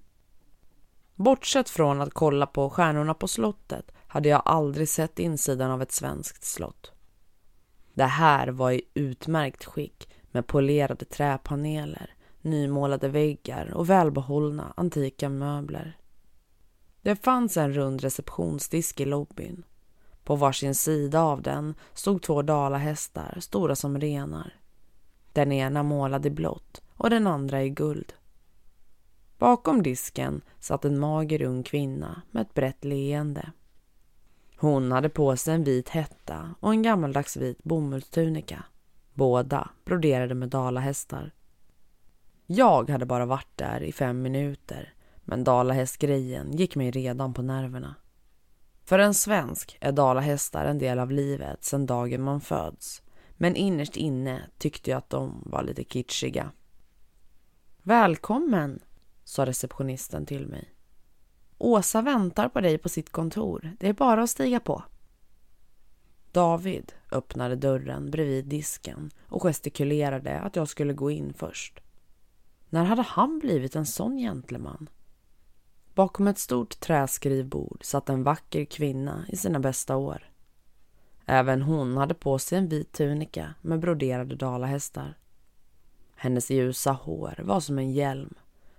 Bortsett 1.19 1.71
från 1.71 2.01
att 2.01 2.15
kolla 2.15 2.47
på 2.47 2.71
stjärnorna 2.71 3.15
på 3.15 3.29
slottet 3.29 3.93
hade 4.07 4.29
jag 4.29 4.43
aldrig 4.45 4.89
sett 4.89 5.19
insidan 5.19 5.71
av 5.71 5.83
ett 5.83 5.93
svenskt 5.93 6.45
slott. 6.45 6.93
Det 7.95 8.05
här 8.05 8.49
var 8.49 8.71
i 8.71 8.83
utmärkt 8.95 9.65
skick 9.65 10.09
med 10.31 10.47
polerade 10.47 11.05
träpaneler, 11.05 12.15
nymålade 12.41 13.09
väggar 13.09 13.75
och 13.75 13.91
välbehållna 13.91 14.73
antika 14.77 15.29
möbler. 15.29 15.99
Det 17.03 17.17
fanns 17.17 17.57
en 17.57 17.73
rund 17.73 18.01
receptionsdisk 18.01 19.01
i 19.01 19.05
lobbyn. 19.05 19.65
På 20.25 20.37
varsin 20.37 20.75
sida 20.75 21.23
av 21.23 21.43
den 21.43 21.75
stod 21.95 22.23
två 22.23 22.43
dalahästar, 22.43 23.39
stora 23.41 23.77
som 23.77 24.01
renar. 24.01 24.55
Den 25.33 25.53
ena 25.53 25.83
målad 25.83 26.27
i 26.27 26.31
blått 26.31 26.83
och 26.95 27.11
den 27.11 27.27
andra 27.27 27.63
i 27.63 27.71
guld. 27.71 28.13
Bakom 29.39 29.83
disken 29.83 30.41
satt 30.59 30.85
en 30.85 30.99
mager 30.99 31.43
ung 31.43 31.63
kvinna 31.63 32.23
med 32.31 32.43
ett 32.43 32.55
brett 32.55 32.85
leende. 32.85 33.53
Hon 34.57 34.93
hade 34.93 35.09
på 35.09 35.37
sig 35.37 35.55
en 35.55 35.65
vit 35.65 35.89
hetta 35.89 36.55
och 36.61 36.71
en 36.71 36.83
gammaldags 36.83 37.37
vit 37.37 37.65
bomullstunika. 37.65 38.65
Båda 39.15 39.71
broderade 39.85 40.35
med 40.35 40.49
dalahästar. 40.49 41.33
Jag 42.47 42.91
hade 42.91 43.07
bara 43.07 43.27
varit 43.27 43.57
där 43.57 43.83
i 43.83 43.93
fem 43.93 44.23
minuter 44.23 44.95
men 45.25 45.45
dalahästgrejen 45.45 46.53
gick 46.53 46.77
mig 46.77 46.91
redan 46.91 47.35
på 47.35 47.43
nerverna. 47.43 47.95
För 48.85 48.99
en 48.99 49.15
svensk 49.15 49.79
är 49.81 49.93
dalahästar 49.93 50.65
en 50.65 50.79
del 50.79 50.99
av 50.99 51.11
livet 51.11 51.65
sedan 51.65 51.87
dagen 51.87 52.23
man 52.23 52.41
föds 52.41 53.03
men 53.37 53.57
innerst 53.57 53.97
inne 53.97 54.43
tyckte 54.59 54.91
jag 54.91 54.99
att 54.99 55.11
de 55.11 55.43
var 55.47 55.63
lite 55.63 55.85
kitschiga. 55.85 56.51
Välkommen, 57.83 58.81
sa 59.29 59.47
receptionisten 59.47 60.27
till 60.27 60.47
mig. 60.47 60.75
Åsa 61.59 62.03
väntar 62.03 62.49
på 62.49 62.61
dig 62.61 62.79
på 62.79 62.89
sitt 62.89 63.11
kontor. 63.11 63.77
Det 63.81 63.89
är 63.89 63.93
bara 63.93 64.23
att 64.23 64.31
stiga 64.31 64.61
på. 64.61 64.83
David 66.33 66.93
öppnade 67.13 67.57
dörren 67.57 68.11
bredvid 68.11 68.45
disken 68.45 69.11
och 69.27 69.43
gestikulerade 69.43 70.41
att 70.41 70.57
jag 70.57 70.69
skulle 70.69 70.93
gå 70.93 71.11
in 71.11 71.33
först. 71.33 71.81
När 72.69 72.85
hade 72.85 73.03
han 73.03 73.39
blivit 73.39 73.77
en 73.77 73.87
sån 73.87 74.17
gentleman? 74.17 74.89
Bakom 75.95 76.29
ett 76.29 76.39
stort 76.39 76.81
träskrivbord 76.81 77.85
satt 77.85 78.09
en 78.09 78.23
vacker 78.23 78.65
kvinna 78.65 79.25
i 79.29 79.37
sina 79.37 79.61
bästa 79.61 79.97
år. 79.97 80.31
Även 81.27 81.63
hon 81.63 81.97
hade 81.97 82.15
på 82.15 82.39
sig 82.39 82.59
en 82.59 82.69
vit 82.69 82.93
tunika 82.93 83.55
med 83.61 83.81
broderade 83.81 84.37
dalahästar. 84.37 85.19
Hennes 86.17 86.51
ljusa 86.51 86.93
hår 86.93 87.41
var 87.45 87.61
som 87.61 87.79
en 87.79 87.93
hjälm, 87.93 88.35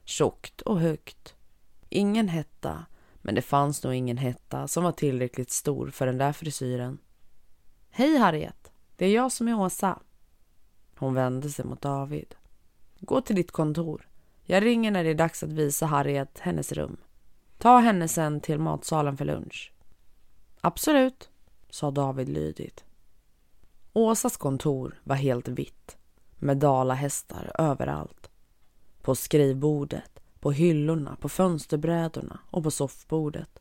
tjockt 0.09 0.61
och 0.61 0.79
högt. 0.79 1.35
Ingen 1.89 2.27
hetta, 2.29 2.85
men 3.15 3.35
det 3.35 3.41
fanns 3.41 3.83
nog 3.83 3.93
ingen 3.93 4.17
hetta 4.17 4.67
som 4.67 4.83
var 4.83 4.91
tillräckligt 4.91 5.51
stor 5.51 5.89
för 5.89 6.05
den 6.05 6.17
där 6.17 6.33
frisyren. 6.33 6.97
Hej 7.89 8.17
Harriet, 8.17 8.71
det 8.95 9.05
är 9.05 9.13
jag 9.13 9.31
som 9.31 9.47
är 9.47 9.59
Åsa. 9.59 9.99
Hon 10.95 11.13
vände 11.13 11.49
sig 11.49 11.65
mot 11.65 11.81
David. 11.81 12.35
Gå 12.99 13.21
till 13.21 13.35
ditt 13.35 13.51
kontor. 13.51 14.07
Jag 14.43 14.65
ringer 14.65 14.91
när 14.91 15.03
det 15.03 15.09
är 15.09 15.15
dags 15.15 15.43
att 15.43 15.53
visa 15.53 15.85
Harriet 15.85 16.39
hennes 16.39 16.71
rum. 16.71 16.97
Ta 17.57 17.79
henne 17.79 18.07
sen 18.07 18.41
till 18.41 18.59
matsalen 18.59 19.17
för 19.17 19.25
lunch. 19.25 19.73
Absolut, 20.61 21.29
sa 21.69 21.91
David 21.91 22.29
lydigt. 22.29 22.83
Åsas 23.93 24.37
kontor 24.37 25.01
var 25.03 25.15
helt 25.15 25.47
vitt 25.47 25.97
med 26.35 26.57
dalahästar 26.57 27.51
överallt. 27.59 28.18
På 29.01 29.15
skrivbordet, 29.15 30.19
på 30.39 30.51
hyllorna, 30.51 31.17
på 31.21 31.29
fönsterbrädorna 31.29 32.39
och 32.51 32.63
på 32.63 32.71
soffbordet. 32.71 33.59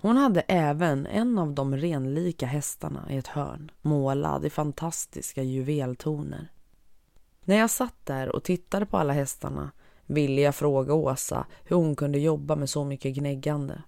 Hon 0.00 0.16
hade 0.16 0.40
även 0.40 1.06
en 1.06 1.38
av 1.38 1.52
de 1.52 1.76
renlika 1.76 2.46
hästarna 2.46 3.06
i 3.10 3.16
ett 3.16 3.26
hörn, 3.26 3.70
målad 3.82 4.44
i 4.44 4.50
fantastiska 4.50 5.42
juveltoner. 5.42 6.48
När 7.44 7.56
jag 7.56 7.70
satt 7.70 8.06
där 8.06 8.28
och 8.36 8.44
tittade 8.44 8.86
på 8.86 8.96
alla 8.96 9.12
hästarna 9.12 9.70
ville 10.06 10.40
jag 10.40 10.54
fråga 10.54 10.94
Åsa 10.94 11.46
hur 11.64 11.76
hon 11.76 11.96
kunde 11.96 12.18
jobba 12.18 12.56
med 12.56 12.70
så 12.70 12.84
mycket 12.84 13.14
gnäggande. 13.14 13.82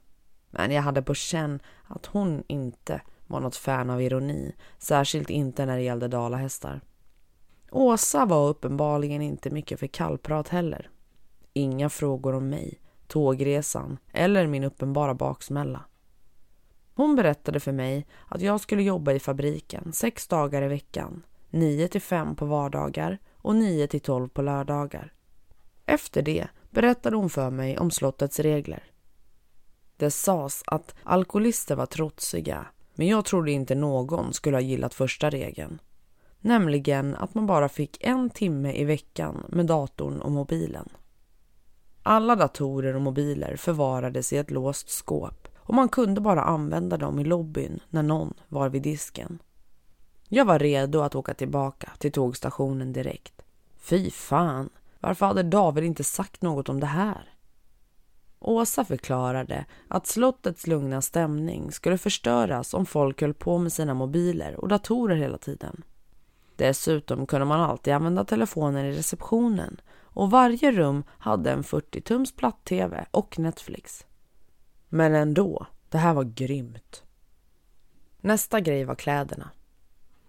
Men 0.51 0.71
jag 0.71 0.83
hade 0.83 1.03
på 1.03 1.15
känn 1.15 1.61
att 1.85 2.07
hon 2.07 2.43
inte 2.49 3.01
var 3.27 3.41
något 3.41 3.57
fan 3.57 3.91
av 3.91 4.03
ironi, 4.03 4.55
särskilt 4.79 5.31
inte 5.31 5.67
när 5.67 5.77
det 5.77 5.83
gällde 5.83 6.09
dalahästar. 6.09 6.81
Åsa 7.77 8.27
var 8.27 8.49
uppenbarligen 8.49 9.23
inte 9.23 9.51
mycket 9.51 9.81
för 9.81 9.87
kallprat 9.87 10.49
heller. 10.49 10.91
Inga 11.53 11.89
frågor 11.89 12.35
om 12.35 12.49
mig, 12.49 12.81
tågresan 13.07 13.99
eller 14.13 14.47
min 14.47 14.65
uppenbara 14.65 15.15
baksmälla. 15.15 15.85
Hon 16.95 17.17
berättade 17.17 17.61
för 17.61 17.73
mig 17.73 18.07
att 18.29 18.41
jag 18.41 18.61
skulle 18.61 18.83
jobba 18.83 19.13
i 19.13 19.21
fabriken 19.21 19.93
sex 19.93 20.27
dagar 20.29 20.63
i 20.63 20.69
veckan, 20.69 21.23
nio 21.51 21.89
till 21.89 22.01
fem 22.01 22.37
på 22.37 22.47
vardagar 22.47 23.19
och 23.33 23.57
nio 23.57 23.87
till 23.87 24.01
tolv 24.01 24.29
på 24.29 24.43
lördagar. 24.43 25.13
Efter 25.87 26.23
det 26.23 26.49
berättade 26.71 27.17
hon 27.17 27.31
för 27.31 27.51
mig 27.51 27.79
om 27.79 27.91
slottets 27.91 28.41
regler. 28.41 28.85
Det 29.97 30.11
sades 30.11 30.63
att 30.67 30.95
alkoholister 31.03 31.77
var 31.77 31.87
trotsiga, 31.87 32.67
men 32.95 33.07
jag 33.07 33.25
trodde 33.25 33.51
inte 33.51 33.75
någon 33.75 34.33
skulle 34.33 34.57
ha 34.57 34.63
gillat 34.63 34.95
första 34.95 35.31
regeln. 35.31 35.79
Nämligen 36.47 37.15
att 37.17 37.35
man 37.35 37.47
bara 37.47 37.69
fick 37.69 38.05
en 38.05 38.31
timme 38.31 38.73
i 38.73 38.85
veckan 38.85 39.45
med 39.49 39.67
datorn 39.67 40.21
och 40.21 40.33
mobilen. 40.33 40.89
Alla 42.03 42.37
datorer 42.37 42.95
och 42.95 43.03
mobiler 43.03 43.57
förvarades 43.57 44.33
i 44.33 44.37
ett 44.37 44.51
låst 44.51 44.89
skåp 44.91 45.49
och 45.59 45.75
man 45.75 45.89
kunde 45.89 46.21
bara 46.21 46.43
använda 46.43 46.97
dem 46.97 47.19
i 47.19 47.25
lobbyn 47.25 47.81
när 47.91 48.03
någon 48.03 48.35
var 48.49 48.69
vid 48.69 48.83
disken. 48.83 49.39
Jag 50.29 50.45
var 50.45 50.59
redo 50.59 51.01
att 51.01 51.15
åka 51.15 51.35
tillbaka 51.35 51.93
till 51.99 52.13
tågstationen 52.13 52.93
direkt. 52.93 53.43
Fy 53.77 54.11
fan, 54.11 54.71
varför 55.01 55.27
hade 55.27 55.43
David 55.43 55.85
inte 55.85 56.05
sagt 56.05 56.43
något 56.43 56.69
om 56.69 56.81
det 56.81 56.87
här? 56.87 57.35
Åsa 58.39 58.85
förklarade 58.85 59.65
att 59.89 60.07
slottets 60.07 60.67
lugna 60.67 61.03
stämning 61.03 61.73
skulle 61.73 61.99
förstöras 61.99 62.75
om 62.75 62.87
folk 62.87 63.21
höll 63.21 63.35
på 63.35 63.59
med 63.59 63.73
sina 63.73 63.95
mobiler 63.95 64.61
och 64.61 64.69
datorer 64.69 65.17
hela 65.17 65.39
tiden. 65.39 65.83
Dessutom 66.57 67.27
kunde 67.27 67.47
man 67.47 67.61
alltid 67.61 67.95
använda 67.95 68.25
telefonen 68.25 68.85
i 68.85 68.97
receptionen 68.97 69.81
och 70.03 70.31
varje 70.31 70.73
rum 70.73 71.05
hade 71.09 71.51
en 71.51 71.63
40-tums 71.63 72.37
platt-tv 72.37 73.07
och 73.11 73.39
Netflix. 73.39 74.07
Men 74.89 75.15
ändå, 75.15 75.67
det 75.89 75.99
här 75.99 76.15
var 76.15 76.25
grymt. 76.25 77.03
Nästa 78.21 78.61
grej 78.61 78.85
var 78.85 78.95
kläderna. 78.95 79.51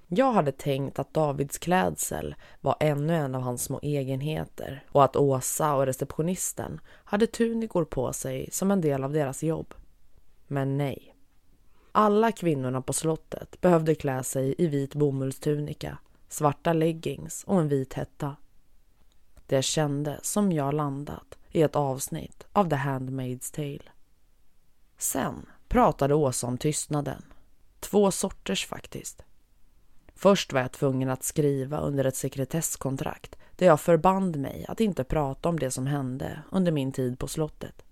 Jag 0.07 0.31
hade 0.31 0.51
tänkt 0.51 0.99
att 0.99 1.13
Davids 1.13 1.57
klädsel 1.57 2.35
var 2.61 2.75
ännu 2.79 3.15
en 3.15 3.35
av 3.35 3.41
hans 3.41 3.63
små 3.63 3.79
egenheter 3.83 4.83
och 4.91 5.03
att 5.03 5.15
Åsa 5.15 5.75
och 5.75 5.85
receptionisten 5.85 6.79
hade 6.85 7.27
tunikor 7.27 7.85
på 7.85 8.13
sig 8.13 8.49
som 8.51 8.71
en 8.71 8.81
del 8.81 9.03
av 9.03 9.13
deras 9.13 9.43
jobb. 9.43 9.73
Men 10.47 10.77
nej. 10.77 11.15
Alla 11.91 12.31
kvinnorna 12.31 12.81
på 12.81 12.93
slottet 12.93 13.61
behövde 13.61 13.95
klä 13.95 14.23
sig 14.23 14.55
i 14.57 14.67
vit 14.67 14.95
bomullstunika, 14.95 15.97
svarta 16.27 16.73
leggings 16.73 17.43
och 17.43 17.59
en 17.59 17.67
vit 17.67 17.93
hetta. 17.93 18.35
Det 19.45 19.61
kände 19.61 20.19
som 20.21 20.51
jag 20.51 20.73
landat 20.73 21.37
i 21.51 21.61
ett 21.61 21.75
avsnitt 21.75 22.47
av 22.53 22.69
The 22.69 22.75
Handmaid's 22.75 23.55
Tale. 23.55 23.91
Sen 24.97 25.45
pratade 25.67 26.15
Åsa 26.15 26.47
om 26.47 26.57
tystnaden. 26.57 27.25
Två 27.79 28.11
sorters 28.11 28.65
faktiskt. 28.65 29.23
Först 30.15 30.53
var 30.53 30.61
jag 30.61 30.71
tvungen 30.71 31.09
att 31.09 31.23
skriva 31.23 31.79
under 31.79 32.05
ett 32.05 32.15
sekretesskontrakt 32.15 33.35
där 33.55 33.65
jag 33.65 33.81
förband 33.81 34.37
mig 34.37 34.65
att 34.67 34.81
inte 34.81 35.03
prata 35.03 35.49
om 35.49 35.59
det 35.59 35.71
som 35.71 35.87
hände 35.87 36.41
under 36.51 36.71
min 36.71 36.91
tid 36.91 37.19
på 37.19 37.27
slottet. 37.27 37.85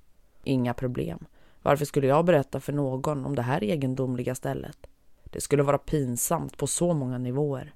Inga 0.43 0.73
problem. 0.73 1.25
Varför 1.61 1.85
skulle 1.85 2.07
jag 2.07 2.25
berätta 2.25 2.59
för 2.59 2.73
någon 2.73 3.25
om 3.25 3.35
det 3.35 3.41
här 3.41 3.63
egendomliga 3.63 4.35
stället? 4.35 4.87
Det 5.23 5.41
skulle 5.41 5.63
vara 5.63 5.77
pinsamt 5.77 6.57
på 6.57 6.67
så 6.67 6.93
många 6.93 7.17
nivåer. 7.17 7.73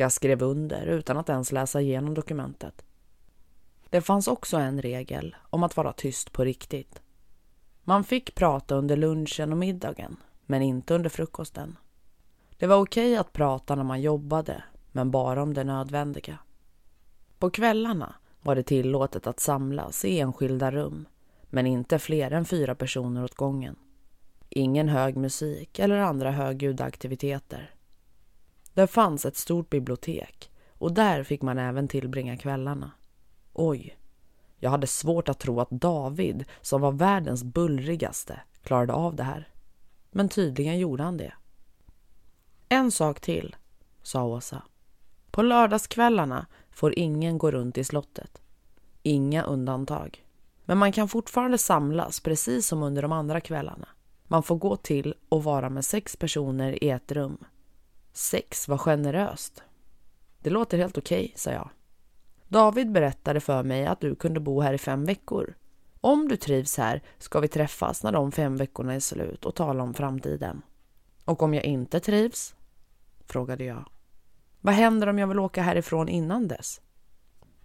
Jag 0.00 0.12
skrev 0.12 0.42
under 0.42 0.86
utan 0.86 1.16
att 1.16 1.28
ens 1.28 1.52
läsa 1.52 1.80
igenom 1.80 2.14
dokumentet. 2.14 2.84
Det 3.90 4.00
fanns 4.00 4.28
också 4.28 4.56
en 4.56 4.82
regel 4.82 5.36
om 5.50 5.62
att 5.62 5.76
vara 5.76 5.92
tyst 5.92 6.32
på 6.32 6.44
riktigt. 6.44 7.02
Man 7.84 8.04
fick 8.04 8.34
prata 8.34 8.74
under 8.74 8.96
lunchen 8.96 9.52
och 9.52 9.58
middagen, 9.58 10.16
men 10.46 10.62
inte 10.62 10.94
under 10.94 11.10
frukosten. 11.10 11.76
Det 12.58 12.66
var 12.66 12.76
okej 12.76 13.16
att 13.16 13.32
prata 13.32 13.74
när 13.74 13.84
man 13.84 14.00
jobbade, 14.00 14.62
men 14.92 15.10
bara 15.10 15.42
om 15.42 15.54
det 15.54 15.64
nödvändiga. 15.64 16.38
På 17.38 17.50
kvällarna 17.50 18.14
var 18.40 18.54
det 18.54 18.62
tillåtet 18.62 19.26
att 19.26 19.40
samlas 19.40 20.04
i 20.04 20.20
enskilda 20.20 20.70
rum, 20.70 21.08
men 21.50 21.66
inte 21.66 21.98
fler 21.98 22.30
än 22.30 22.44
fyra 22.44 22.74
personer 22.74 23.24
åt 23.24 23.34
gången. 23.34 23.76
Ingen 24.48 24.88
hög 24.88 25.16
musik 25.16 25.78
eller 25.78 25.98
andra 25.98 26.30
högljudda 26.30 26.84
aktiviteter. 26.84 27.74
Det 28.78 28.86
fanns 28.86 29.26
ett 29.26 29.36
stort 29.36 29.70
bibliotek 29.70 30.50
och 30.72 30.92
där 30.92 31.22
fick 31.22 31.42
man 31.42 31.58
även 31.58 31.88
tillbringa 31.88 32.36
kvällarna. 32.36 32.90
Oj, 33.52 33.98
jag 34.58 34.70
hade 34.70 34.86
svårt 34.86 35.28
att 35.28 35.38
tro 35.38 35.60
att 35.60 35.70
David, 35.70 36.44
som 36.60 36.80
var 36.80 36.92
världens 36.92 37.44
bullrigaste, 37.44 38.40
klarade 38.62 38.92
av 38.92 39.16
det 39.16 39.22
här. 39.22 39.48
Men 40.10 40.28
tydligen 40.28 40.78
gjorde 40.78 41.02
han 41.02 41.16
det. 41.16 41.32
En 42.68 42.90
sak 42.90 43.20
till, 43.20 43.56
sa 44.02 44.24
Åsa. 44.24 44.62
På 45.30 45.42
lördagskvällarna 45.42 46.46
får 46.70 46.98
ingen 46.98 47.38
gå 47.38 47.50
runt 47.50 47.78
i 47.78 47.84
slottet. 47.84 48.42
Inga 49.02 49.42
undantag. 49.42 50.24
Men 50.64 50.78
man 50.78 50.92
kan 50.92 51.08
fortfarande 51.08 51.58
samlas 51.58 52.20
precis 52.20 52.66
som 52.66 52.82
under 52.82 53.02
de 53.02 53.12
andra 53.12 53.40
kvällarna. 53.40 53.88
Man 54.24 54.42
får 54.42 54.56
gå 54.56 54.76
till 54.76 55.14
och 55.28 55.44
vara 55.44 55.70
med 55.70 55.84
sex 55.84 56.16
personer 56.16 56.84
i 56.84 56.90
ett 56.90 57.12
rum. 57.12 57.44
Sex 58.18 58.68
var 58.68 58.78
generöst. 58.78 59.62
Det 60.38 60.50
låter 60.50 60.78
helt 60.78 60.98
okej, 60.98 61.24
okay, 61.24 61.32
sa 61.36 61.50
jag. 61.50 61.70
David 62.48 62.92
berättade 62.92 63.40
för 63.40 63.62
mig 63.62 63.86
att 63.86 64.00
du 64.00 64.14
kunde 64.14 64.40
bo 64.40 64.60
här 64.60 64.74
i 64.74 64.78
fem 64.78 65.04
veckor. 65.04 65.54
Om 66.00 66.28
du 66.28 66.36
trivs 66.36 66.76
här 66.76 67.02
ska 67.18 67.40
vi 67.40 67.48
träffas 67.48 68.02
när 68.02 68.12
de 68.12 68.32
fem 68.32 68.56
veckorna 68.56 68.94
är 68.94 69.00
slut 69.00 69.44
och 69.44 69.54
tala 69.54 69.82
om 69.82 69.94
framtiden. 69.94 70.62
Och 71.24 71.42
om 71.42 71.54
jag 71.54 71.64
inte 71.64 72.00
trivs? 72.00 72.54
frågade 73.26 73.64
jag. 73.64 73.84
Vad 74.60 74.74
händer 74.74 75.06
om 75.06 75.18
jag 75.18 75.26
vill 75.26 75.38
åka 75.38 75.62
härifrån 75.62 76.08
innan 76.08 76.48
dess? 76.48 76.80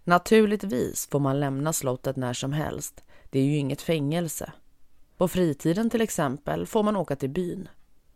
Naturligtvis 0.04 1.06
får 1.06 1.20
man 1.20 1.40
lämna 1.40 1.72
slottet 1.72 2.16
när 2.16 2.32
som 2.32 2.52
helst. 2.52 3.04
Det 3.30 3.38
är 3.38 3.44
ju 3.44 3.56
inget 3.56 3.82
fängelse. 3.82 4.52
På 5.16 5.28
fritiden 5.28 5.90
till 5.90 6.00
exempel 6.00 6.66
får 6.66 6.82
man 6.82 6.96
åka 6.96 7.16
till 7.16 7.30
byn. 7.30 7.68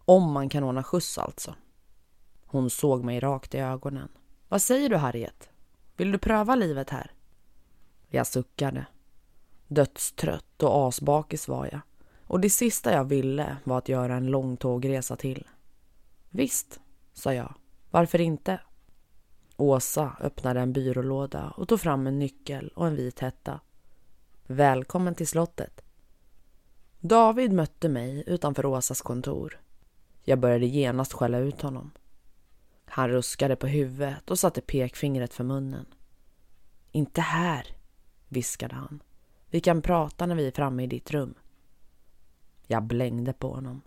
Om 0.05 0.33
man 0.33 0.49
kan 0.49 0.65
ordna 0.65 0.85
skjuts 0.85 1.19
alltså. 1.19 1.55
Hon 2.51 2.71
såg 2.71 3.05
mig 3.05 3.21
rakt 3.21 3.55
i 3.55 3.59
ögonen. 3.59 4.09
Vad 4.49 4.63
säger 4.63 4.89
du 4.89 4.97
Harriet? 4.97 5.49
Vill 5.97 6.13
du 6.13 6.19
pröva 6.19 6.55
livet 6.55 6.91
här? 6.91 7.13
Jag 8.09 8.27
suckade. 8.27 8.87
Dödstrött 9.67 10.63
och 10.63 10.89
asbakis 10.89 11.49
var 11.49 11.69
jag. 11.73 11.81
Och 12.25 12.41
det 12.41 12.51
sista 12.51 12.93
jag 12.93 13.05
ville 13.05 13.57
var 13.65 13.79
att 13.79 13.89
göra 13.89 14.17
en 14.17 14.27
lång 14.27 14.57
tågresa 14.57 15.17
till. 15.17 15.47
Visst, 16.31 16.81
sa 17.13 17.35
jag. 17.35 17.55
Varför 17.91 18.21
inte? 18.21 18.61
Åsa 19.57 20.17
öppnade 20.21 20.61
en 20.61 20.73
byrålåda 20.73 21.55
och 21.57 21.69
tog 21.69 21.81
fram 21.81 22.07
en 22.07 22.19
nyckel 22.19 22.73
och 22.77 22.87
en 22.87 22.97
vit 22.97 23.21
hetta. 23.21 23.61
Välkommen 24.47 25.15
till 25.15 25.29
slottet. 25.29 25.81
David 27.01 27.53
mötte 27.53 27.89
mig 27.89 28.25
utanför 28.27 28.67
Åsas 28.67 29.03
kontor. 29.03 29.61
Jag 30.25 30.39
började 30.39 30.67
genast 30.67 31.13
skälla 31.13 31.39
ut 31.39 31.63
honom. 31.63 31.91
Han 32.91 33.09
ruskade 33.09 33.57
på 33.57 33.67
huvudet 33.67 34.31
och 34.31 34.39
satte 34.39 34.61
pekfingret 34.61 35.35
för 35.35 35.45
munnen. 35.45 35.87
Inte 36.93 37.21
här, 37.21 37.67
viskade 38.29 38.75
han. 38.75 39.03
Vi 39.51 39.61
kan 39.61 39.83
prata 39.83 40.27
när 40.27 40.35
vi 40.35 40.47
är 40.47 40.53
framme 40.53 40.83
i 40.83 40.87
ditt 40.87 41.11
rum. 41.11 41.35
Jag 42.67 42.83
blängde 42.83 43.33
på 43.33 43.55
honom. 43.55 43.81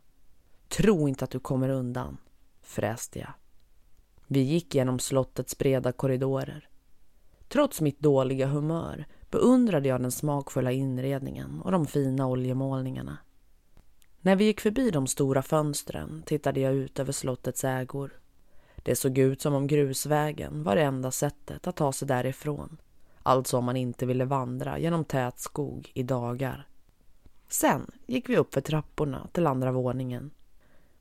Tro 0.67 1.07
inte 1.07 1.23
att 1.23 1.31
du 1.31 1.39
kommer 1.39 1.69
undan, 1.69 2.17
fräste 2.61 3.19
jag. 3.19 3.33
Vi 4.27 4.39
gick 4.39 4.75
genom 4.75 4.99
slottets 4.99 5.57
breda 5.57 5.91
korridorer. 5.91 6.69
Trots 7.47 7.81
mitt 7.81 7.99
dåliga 7.99 8.47
humör 8.47 9.05
beundrade 9.29 9.89
jag 9.89 10.01
den 10.01 10.11
smakfulla 10.11 10.71
inredningen 10.71 11.61
och 11.61 11.71
de 11.71 11.87
fina 11.87 12.27
oljemålningarna. 12.27 13.17
När 14.21 14.35
vi 14.35 14.43
gick 14.43 14.61
förbi 14.61 14.91
de 14.91 15.07
stora 15.07 15.41
fönstren 15.41 16.23
tittade 16.25 16.59
jag 16.59 16.73
ut 16.73 16.99
över 16.99 17.11
slottets 17.11 17.63
ägor. 17.63 18.20
Det 18.83 18.95
såg 18.95 19.17
ut 19.17 19.41
som 19.41 19.53
om 19.53 19.67
grusvägen 19.67 20.63
var 20.63 20.75
det 20.75 20.81
enda 20.81 21.11
sättet 21.11 21.67
att 21.67 21.75
ta 21.75 21.93
sig 21.93 22.07
därifrån. 22.07 22.77
Alltså 23.23 23.57
om 23.57 23.65
man 23.65 23.77
inte 23.77 24.05
ville 24.05 24.25
vandra 24.25 24.79
genom 24.79 25.05
tät 25.05 25.39
skog 25.39 25.91
i 25.93 26.03
dagar. 26.03 26.67
Sen 27.47 27.91
gick 28.05 28.29
vi 28.29 28.37
upp 28.37 28.53
för 28.53 28.61
trapporna 28.61 29.27
till 29.33 29.47
andra 29.47 29.71
våningen. 29.71 30.31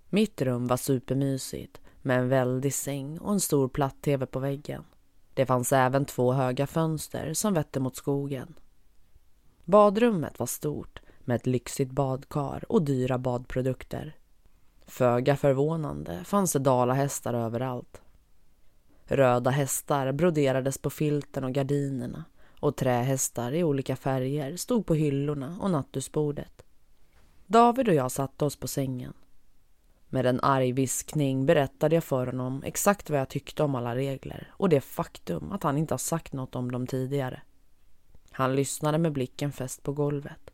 Mitt 0.09 0.43
rum 0.43 0.67
var 0.67 0.77
supermysigt 0.77 1.81
med 2.03 2.19
en 2.19 2.29
väldig 2.29 2.75
säng 2.75 3.19
och 3.19 3.33
en 3.33 3.41
stor 3.41 3.69
platt-tv 3.69 4.27
på 4.27 4.39
väggen. 4.39 4.85
Det 5.35 5.47
fanns 5.47 5.73
även 5.73 6.05
två 6.05 6.33
höga 6.33 6.67
fönster 6.67 7.35
som 7.35 7.55
vette 7.55 7.81
mot 7.81 7.97
skogen. 7.97 8.55
Badrummet 9.65 10.39
var 10.39 10.47
stort 10.47 11.01
med 11.21 11.37
ett 11.37 11.47
lyxigt 11.47 11.91
badkar 11.91 12.65
och 12.69 12.83
dyra 12.83 13.19
badprodukter. 13.19 14.17
Föga 14.91 15.37
förvånande 15.37 16.25
fanns 16.25 16.53
det 16.53 16.59
dalahästar 16.59 17.35
överallt. 17.35 18.03
Röda 19.05 19.51
hästar 19.51 20.13
broderades 20.13 20.79
på 20.79 20.91
filten 20.91 21.45
och 21.45 21.53
gardinerna 21.53 22.25
och 22.61 22.77
trähästar 22.77 23.53
i 23.53 23.65
olika 23.65 23.97
färger 23.97 24.57
stod 24.57 24.87
på 24.87 24.95
hyllorna 24.95 25.59
och 25.61 25.71
nattduksbordet. 25.71 26.63
David 27.47 27.89
och 27.89 27.95
jag 27.95 28.13
satte 28.13 28.45
oss 28.45 28.57
på 28.57 28.69
sängen. 28.69 29.13
Med 30.09 30.27
en 30.27 30.41
arg 30.41 30.73
viskning 30.73 31.47
berättade 31.47 31.95
jag 31.95 32.05
för 32.05 32.27
honom 32.27 32.63
exakt 32.63 33.11
vad 33.11 33.21
jag 33.21 33.29
tyckte 33.29 33.63
om 33.63 33.75
alla 33.75 33.95
regler 33.97 34.53
och 34.53 34.69
det 34.69 34.81
faktum 34.81 35.53
att 35.53 35.63
han 35.63 35.79
inte 35.79 35.95
har 35.95 35.99
sagt 35.99 36.33
något 36.33 36.57
om 36.57 36.73
dem 36.73 36.87
tidigare. 36.87 37.43
Han 38.31 38.57
lyssnade 38.57 38.99
med 38.99 39.13
blicken 39.13 39.53
fäst 39.53 39.83
på 39.83 39.93
golvet. 39.93 40.51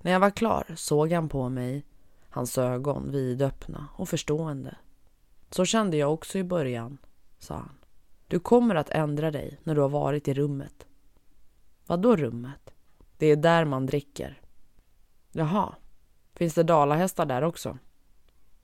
När 0.00 0.12
jag 0.12 0.20
var 0.20 0.30
klar 0.30 0.66
såg 0.76 1.12
han 1.12 1.28
på 1.28 1.48
mig, 1.48 1.84
hans 2.38 2.58
ögon 2.58 3.10
vidöppna 3.10 3.88
och 3.94 4.08
förstående. 4.08 4.76
Så 5.50 5.64
kände 5.64 5.96
jag 5.96 6.12
också 6.12 6.38
i 6.38 6.44
början, 6.44 6.98
sa 7.38 7.54
han. 7.54 7.78
Du 8.26 8.40
kommer 8.40 8.74
att 8.74 8.90
ändra 8.90 9.30
dig 9.30 9.60
när 9.62 9.74
du 9.74 9.80
har 9.80 9.88
varit 9.88 10.28
i 10.28 10.34
rummet. 10.34 10.86
Vad 11.86 12.00
då 12.00 12.16
rummet? 12.16 12.70
Det 13.16 13.26
är 13.26 13.36
där 13.36 13.64
man 13.64 13.86
dricker. 13.86 14.40
Jaha, 15.32 15.74
finns 16.34 16.54
det 16.54 16.62
dalahästar 16.62 17.26
där 17.26 17.42
också? 17.42 17.78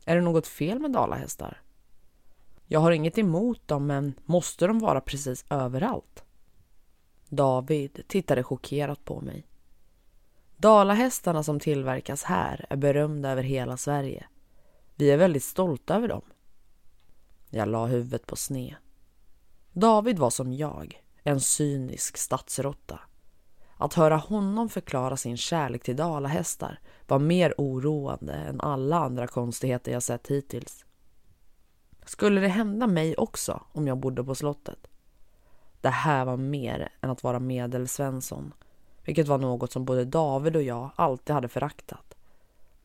Är 0.04 0.16
det 0.16 0.22
något 0.22 0.46
fel 0.46 0.78
med 0.78 0.92
dalahästar? 0.92 1.62
Jag 2.66 2.80
har 2.80 2.92
inget 2.92 3.18
emot 3.18 3.68
dem, 3.68 3.86
men 3.86 4.14
måste 4.24 4.66
de 4.66 4.78
vara 4.78 5.00
precis 5.00 5.44
överallt? 5.50 6.24
David 7.28 8.04
tittade 8.08 8.42
chockerat 8.42 9.04
på 9.04 9.20
mig. 9.20 9.46
Dalahästarna 10.57 11.42
som 11.42 11.61
tillverkas 11.61 12.22
här 12.22 12.66
är 12.70 12.76
berömda 12.76 13.30
över 13.30 13.42
hela 13.42 13.76
Sverige. 13.76 14.26
Vi 14.94 15.11
är 15.11 15.16
väldigt 15.16 15.44
stolta 15.44 15.94
över 15.96 16.09
dem. 16.09 16.22
Jag 17.50 17.68
la 17.68 17.86
huvudet 17.86 18.26
på 18.26 18.36
sned. 18.36 18.74
David 19.72 20.18
var 20.18 20.30
som 20.30 20.52
jag, 20.52 21.02
en 21.22 21.40
cynisk 21.40 22.16
stadsrotta. 22.16 23.00
Att 23.76 23.94
höra 23.94 24.16
honom 24.16 24.68
förklara 24.68 25.16
sin 25.16 25.36
kärlek 25.36 25.82
till 25.82 25.96
dalahästar 25.96 26.78
var 27.07 27.18
mer 27.18 27.55
oroande 27.59 28.32
än 28.32 28.61
alla 28.61 28.98
andra 28.98 29.26
konstigheter 29.26 29.92
jag 29.92 30.02
sett 30.02 30.28
hittills. 30.28 30.84
Skulle 32.05 32.40
det 32.40 32.48
hända 32.48 32.86
mig 32.86 33.16
också 33.16 33.62
om 33.72 33.86
jag 33.86 33.98
bodde 33.98 34.24
på 34.24 34.34
slottet? 34.34 34.86
Det 35.80 35.90
här 35.90 36.24
var 36.24 36.36
mer 36.36 36.92
än 37.00 37.11
att 37.11 37.22
vara 37.22 37.40
medelsvensson, 37.40 38.55
vilket 39.05 39.28
var 39.28 39.38
något 39.38 39.72
som 39.72 39.84
både 39.84 40.05
David 40.05 40.57
och 40.57 40.62
jag 40.62 40.90
alltid 40.96 41.34
hade 41.34 41.48
föraktat. 41.48 42.14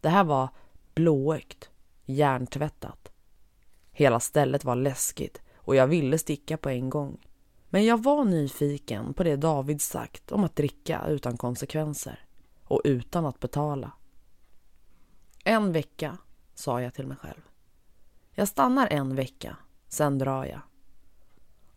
Det 0.02 0.10
här 0.10 0.24
var 0.24 0.50
blåögt, 0.94 1.70
hjärntvättat. 2.06 3.12
Hela 3.92 4.20
stället 4.20 4.66
var 4.66 4.76
läskigt 4.76 5.42
och 5.56 5.76
jag 5.76 5.88
ville 5.88 6.18
sticka 6.18 6.58
på 6.58 6.70
en 6.70 6.90
gång. 6.90 7.18
Men 7.70 7.86
jag 7.86 8.04
var 8.04 8.26
nyfiken 8.26 9.14
på 9.14 9.24
det 9.24 9.36
David 9.36 9.82
sagt 9.82 10.32
om 10.32 10.44
att 10.44 10.56
dricka 10.56 11.06
utan 11.08 11.38
konsekvenser 11.38 12.26
och 12.64 12.82
utan 12.84 13.26
att 13.26 13.40
betala. 13.40 13.92
En 15.44 15.72
vecka, 15.72 16.18
sa 16.54 16.82
jag 16.82 16.94
till 16.94 17.08
mig 17.08 17.18
själv. 17.18 17.42
Jag 18.32 18.48
stannar 18.48 18.88
en 18.88 19.16
vecka, 19.16 19.58
sen 19.88 20.18
drar 20.18 20.46
jag. 20.46 20.62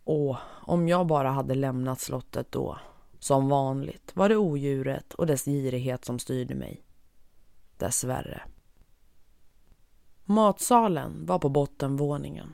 Åh, 0.03 0.37
om 0.61 0.87
jag 0.87 1.07
bara 1.07 1.31
hade 1.31 1.55
lämnat 1.55 1.99
slottet 1.99 2.51
då. 2.51 2.77
Som 3.23 3.49
vanligt 3.49 4.11
var 4.15 4.29
det 4.29 4.37
odjuret 4.37 5.13
och 5.13 5.27
dess 5.27 5.45
girighet 5.45 6.05
som 6.05 6.19
styrde 6.19 6.55
mig. 6.55 6.83
Dessvärre. 7.77 8.41
Matsalen 10.25 11.25
var 11.25 11.39
på 11.39 11.49
bottenvåningen. 11.49 12.53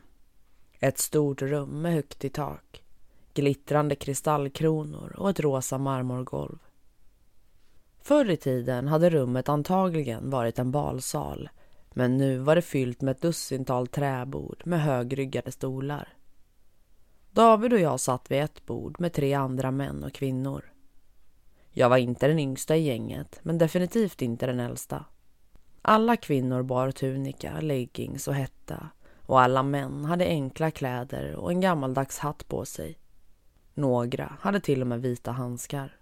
Ett 0.80 1.00
stort 1.00 1.42
rum 1.42 1.82
med 1.82 1.94
högt 1.94 2.26
i 2.26 2.30
tak, 2.30 2.84
glittrande 3.34 3.96
kristallkronor 3.96 5.16
och 5.18 5.30
ett 5.30 5.40
rosa 5.40 5.78
marmorgolv. 5.78 6.58
Förr 8.02 8.30
i 8.30 8.38
tiden 8.38 8.88
hade 8.88 9.10
rummet 9.10 9.50
antagligen 9.50 10.30
varit 10.30 10.60
en 10.60 10.72
balsal 10.72 11.50
men 11.90 12.18
nu 12.18 12.38
var 12.38 12.56
det 12.56 12.62
fyllt 12.62 13.02
med 13.02 13.12
ett 13.12 13.22
dussintal 13.22 13.88
träbord 13.88 14.62
med 14.66 14.82
högryggade 14.82 15.52
stolar. 15.52 16.19
David 17.32 17.74
och 17.74 17.80
jag 17.80 18.00
satt 18.00 18.32
vid 18.32 18.42
ett 18.42 18.66
bord 18.66 19.00
med 19.00 19.14
tre 19.14 19.34
andra 19.34 19.72
män 19.72 20.04
och 20.04 20.14
kvinnor. 20.14 20.74
Jag 21.72 21.90
var 21.90 21.98
inte 21.98 22.28
den 22.28 22.40
yngsta 22.40 22.76
i 22.76 22.82
gänget, 22.82 23.40
men 23.44 23.58
definitivt 23.58 24.22
inte 24.22 24.46
den 24.46 24.60
äldsta. 24.60 25.06
Alla 25.82 26.16
kvinnor 26.16 26.64
bar 26.64 26.92
tunika, 26.92 27.62
leggings 27.62 28.28
och 28.28 28.36
hetta 28.36 28.90
och 29.26 29.42
alla 29.42 29.64
män 29.64 30.06
hade 30.06 30.26
enkla 30.26 30.72
kläder 30.72 31.36
och 31.36 31.52
en 31.52 31.62
gammaldags 31.62 32.20
hatt 32.20 32.48
på 32.48 32.66
sig. 32.66 33.00
Några 33.74 34.38
hade 34.40 34.60
till 34.60 34.82
och 34.82 34.88
med 34.88 35.02
vita 35.02 35.32
handskar. 35.32 35.96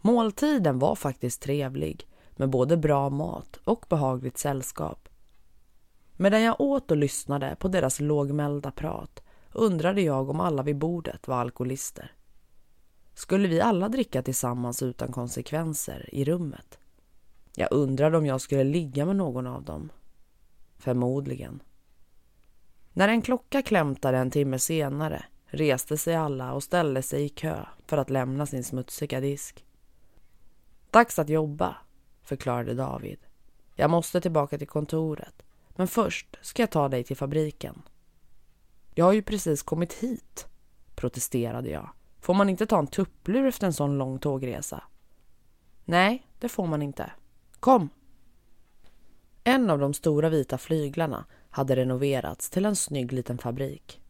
Måltiden 0.00 0.78
var 0.78 0.94
faktiskt 0.94 1.42
trevlig 1.42 2.08
med 2.30 2.50
både 2.50 2.76
bra 2.76 3.10
mat 3.10 3.56
och 3.64 3.84
behagligt 3.88 4.38
sällskap. 4.38 5.08
Medan 6.16 6.42
jag 6.42 6.60
åt 6.60 6.90
och 6.90 6.96
lyssnade 6.96 7.56
på 7.58 7.68
deras 7.68 8.00
lågmälda 8.00 8.70
prat 8.70 9.22
undrade 9.54 10.02
jag 10.02 10.30
om 10.30 10.40
alla 10.40 10.62
vid 10.62 10.76
bordet 10.76 11.28
var 11.28 11.36
alkoholister. 11.36 12.12
Skulle 13.14 13.48
vi 13.48 13.60
alla 13.60 13.88
dricka 13.88 14.22
tillsammans 14.22 14.82
utan 14.82 15.12
konsekvenser 15.12 16.08
i 16.12 16.24
rummet? 16.24 16.78
Jag 17.54 17.68
undrade 17.72 18.18
om 18.18 18.26
jag 18.26 18.40
skulle 18.40 18.64
ligga 18.64 19.06
med 19.06 19.16
någon 19.16 19.46
av 19.46 19.64
dem. 19.64 19.92
Förmodligen. 20.78 21.62
När 22.92 23.08
en 23.08 23.22
klocka 23.22 23.62
klämtade 23.62 24.18
en 24.18 24.30
timme 24.30 24.58
senare 24.58 25.24
reste 25.46 25.98
sig 25.98 26.14
alla 26.14 26.52
och 26.52 26.62
ställde 26.62 27.02
sig 27.02 27.24
i 27.24 27.28
kö 27.28 27.66
för 27.86 27.96
att 27.96 28.10
lämna 28.10 28.46
sin 28.46 28.64
smutsiga 28.64 29.20
disk. 29.20 29.64
Dags 30.90 31.18
att 31.18 31.28
jobba, 31.28 31.76
förklarade 32.22 32.74
David. 32.74 33.18
Jag 33.74 33.90
måste 33.90 34.20
tillbaka 34.20 34.58
till 34.58 34.68
kontoret, 34.68 35.42
men 35.68 35.88
först 35.88 36.38
ska 36.42 36.62
jag 36.62 36.70
ta 36.70 36.88
dig 36.88 37.04
till 37.04 37.16
fabriken. 37.16 37.82
Jag 38.94 39.04
har 39.04 39.12
ju 39.12 39.22
precis 39.22 39.62
kommit 39.62 39.92
hit, 39.92 40.46
protesterade 40.94 41.70
jag. 41.70 41.90
Får 42.20 42.34
man 42.34 42.48
inte 42.48 42.66
ta 42.66 42.78
en 42.78 42.86
tupplur 42.86 43.46
efter 43.46 43.66
en 43.66 43.72
sån 43.72 43.98
lång 43.98 44.18
tågresa? 44.18 44.82
Nej, 45.84 46.26
det 46.38 46.48
får 46.48 46.66
man 46.66 46.82
inte. 46.82 47.12
Kom! 47.60 47.88
En 49.44 49.70
av 49.70 49.78
de 49.78 49.94
stora 49.94 50.28
vita 50.28 50.58
flyglarna 50.58 51.24
hade 51.50 51.76
renoverats 51.76 52.50
till 52.50 52.64
en 52.64 52.76
snygg 52.76 53.12
liten 53.12 53.38
fabrik. 53.38 54.00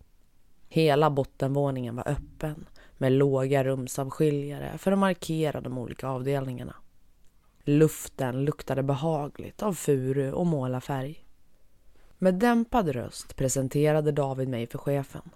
Hela 0.69 1.11
bottenvåningen 1.11 1.97
var 1.97 2.09
öppen 2.09 2.67
med 2.99 3.13
låga 3.13 3.65
rumsavskiljare 3.65 4.79
för 4.79 4.93
att 4.93 4.99
markera 4.99 5.61
de 5.61 5.79
olika 5.79 6.09
avdelningarna. 6.09 6.75
Luften 7.65 8.45
luktade 8.45 8.83
behagligt 8.83 9.63
av 9.63 9.75
furu 9.75 10.33
och 10.33 10.47
målarfärg. 10.47 11.25
Med 12.23 12.35
dämpad 12.35 12.89
röst 12.89 13.37
presenterade 13.37 14.13
David 14.13 14.49
mig 14.49 14.67
för 14.67 14.79
chefen. 14.79 15.31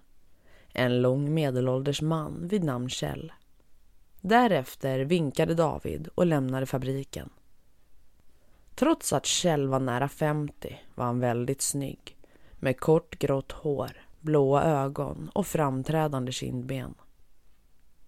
En 0.68 1.02
lång 1.02 1.34
medelålders 1.34 2.02
man 2.02 2.48
vid 2.48 2.64
namn 2.64 2.88
Kjell. 2.88 3.32
Därefter 4.20 5.00
vinkade 5.00 5.54
David 5.54 6.08
och 6.14 6.26
lämnade 6.26 6.66
fabriken. 6.66 7.30
Trots 8.74 9.12
att 9.12 9.26
Kjell 9.26 9.68
var 9.68 9.80
nära 9.80 10.08
50 10.08 10.80
var 10.94 11.04
han 11.04 11.20
väldigt 11.20 11.62
snygg 11.62 12.16
med 12.52 12.80
kort 12.80 13.18
grått 13.18 13.52
hår, 13.52 14.06
blåa 14.20 14.64
ögon 14.64 15.30
och 15.34 15.46
framträdande 15.46 16.32
kindben. 16.32 16.94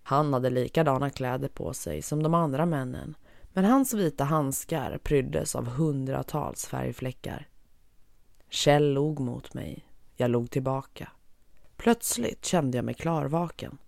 Han 0.02 0.32
hade 0.32 0.50
likadana 0.50 1.10
kläder 1.10 1.48
på 1.48 1.72
sig 1.72 2.02
som 2.02 2.22
de 2.22 2.34
andra 2.34 2.66
männen 2.66 3.14
men 3.52 3.64
hans 3.64 3.94
vita 3.94 4.24
handskar 4.24 4.98
pryddes 5.02 5.54
av 5.54 5.66
hundratals 5.66 6.66
färgfläckar. 6.66 7.47
Kjell 8.48 8.92
log 8.92 9.20
mot 9.20 9.54
mig. 9.54 9.84
Jag 10.16 10.30
log 10.30 10.50
tillbaka. 10.50 11.10
Plötsligt 11.76 12.44
kände 12.44 12.78
jag 12.78 12.84
mig 12.84 12.94
klarvaken. 12.94 13.78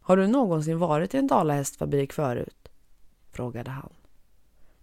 Har 0.00 0.16
du 0.16 0.26
någonsin 0.26 0.78
varit 0.78 1.14
i 1.14 1.18
en 1.18 1.26
dalahästfabrik 1.26 2.12
förut? 2.12 2.68
frågade 3.30 3.70
han. 3.70 3.92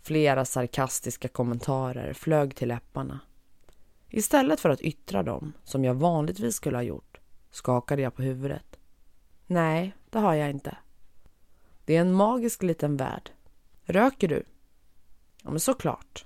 Flera 0.01 0.45
sarkastiska 0.45 1.27
kommentarer 1.27 2.13
flög 2.13 2.55
till 2.55 2.67
läpparna. 2.67 3.19
Istället 4.09 4.59
för 4.59 4.69
att 4.69 4.81
yttra 4.81 5.23
dem, 5.23 5.53
som 5.63 5.83
jag 5.83 5.93
vanligtvis 5.93 6.55
skulle 6.55 6.77
ha 6.77 6.83
gjort, 6.83 7.19
skakade 7.51 8.01
jag 8.01 8.15
på 8.15 8.21
huvudet. 8.21 8.79
Nej, 9.47 9.93
det 10.09 10.19
har 10.19 10.33
jag 10.33 10.49
inte. 10.49 10.77
Det 11.85 11.95
är 11.95 12.01
en 12.01 12.13
magisk 12.13 12.63
liten 12.63 12.97
värld. 12.97 13.31
Röker 13.83 14.27
du? 14.27 14.43
Ja, 15.43 15.49
men 15.49 15.59
såklart. 15.59 16.25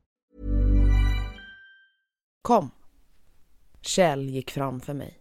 Kom. 2.41 2.71
Kjell 3.81 4.29
gick 4.29 4.51
framför 4.51 4.93
mig. 4.93 5.19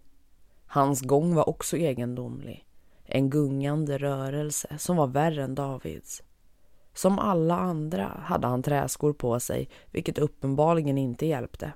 Hans 0.66 1.00
gång 1.00 1.34
var 1.34 1.48
också 1.48 1.76
egendomlig. 1.76 2.66
En 3.04 3.30
gungande 3.30 3.98
rörelse 3.98 4.78
som 4.78 4.96
var 4.96 5.06
värre 5.06 5.44
än 5.44 5.54
Davids. 5.54 6.22
Som 6.94 7.18
alla 7.18 7.56
andra 7.56 8.06
hade 8.06 8.46
han 8.46 8.62
träskor 8.62 9.12
på 9.12 9.40
sig, 9.40 9.68
vilket 9.90 10.18
uppenbarligen 10.18 10.98
inte 10.98 11.26
hjälpte. 11.26 11.72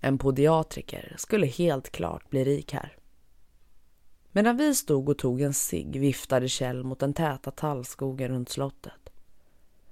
En 0.00 0.18
podiatriker 0.18 1.14
skulle 1.18 1.46
helt 1.46 1.90
klart 1.90 2.30
bli 2.30 2.44
rik 2.44 2.72
här. 2.72 2.96
Medan 4.32 4.56
vi 4.56 4.74
stod 4.74 5.08
och 5.08 5.18
tog 5.18 5.40
en 5.40 5.54
cigg 5.54 6.00
viftade 6.00 6.48
Kjell 6.48 6.84
mot 6.84 6.98
den 6.98 7.14
täta 7.14 7.50
tallskogen 7.50 8.28
runt 8.28 8.48
slottet. 8.48 9.10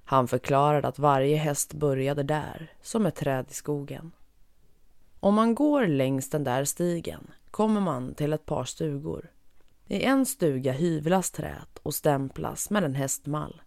Han 0.04 0.28
förklarade 0.28 0.88
att 0.88 0.98
varje 0.98 1.36
häst 1.36 1.74
började 1.74 2.22
där, 2.22 2.72
som 2.82 3.06
ett 3.06 3.16
träd 3.16 3.46
i 3.50 3.54
skogen. 3.54 4.12
Om 5.24 5.34
man 5.34 5.54
går 5.54 5.86
längs 5.86 6.30
den 6.30 6.44
där 6.44 6.64
stigen 6.64 7.30
kommer 7.50 7.80
man 7.80 8.14
till 8.14 8.32
ett 8.32 8.46
par 8.46 8.64
stugor. 8.64 9.30
I 9.86 10.02
en 10.02 10.26
stuga 10.26 10.72
hyvlas 10.72 11.30
träet 11.30 11.78
och 11.82 11.94
stämplas 11.94 12.70
med 12.70 12.84
en 12.84 12.94
hästmall. 12.94 13.62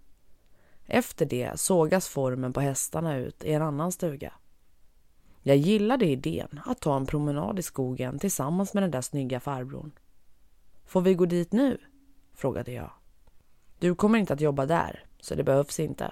Efter 0.86 1.26
det 1.26 1.60
sågas 1.60 2.08
formen 2.08 2.53
på 2.53 2.60
hästarna 2.60 3.18
ut 3.18 3.43
i 3.43 3.53
en 3.53 3.62
annan 3.62 3.91
stuga. 3.91 4.34
Jag 5.41 5.58
gillade 5.58 6.05
idén 6.05 6.60
att 6.66 6.80
ta 6.80 6.95
en 6.95 7.05
promenad 7.05 7.60
i 7.60 7.62
skogen 7.62 8.20
tillsammans 8.20 8.74
med 8.74 8.84
den 8.84 8.91
där 8.91 9.01
snygga 9.01 9.39
farbrorn. 9.39 9.91
Får 10.86 11.01
vi 11.01 11.14
gå 11.14 11.26
dit 11.26 11.51
nu? 11.51 11.78
frågade 12.34 12.72
jag. 12.72 12.91
Du 13.80 13.95
kommer 13.95 14.20
inte 14.20 14.34
att 14.34 14.41
jobba 14.41 14.66
där, 14.66 15.05
så 15.20 15.36
det 15.36 15.43
behövs 15.43 15.80
inte. 15.80 16.12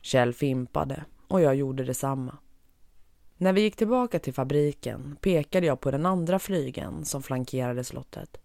Kjell 0.00 0.32
fimpade 0.32 1.04
och 1.28 1.40
jag 1.40 1.54
gjorde 1.54 1.84
detsamma. 1.84 2.38
När 3.42 3.52
vi 3.52 3.60
gick 3.60 3.76
tillbaka 3.76 4.18
till 4.18 4.34
fabriken 4.34 5.16
pekade 5.20 5.66
jag 5.66 5.80
på 5.80 5.90
den 5.90 6.06
andra 6.06 6.38
flygen 6.38 7.04
som 7.04 7.22
flankerade 7.22 7.84
slottet. 7.84 8.40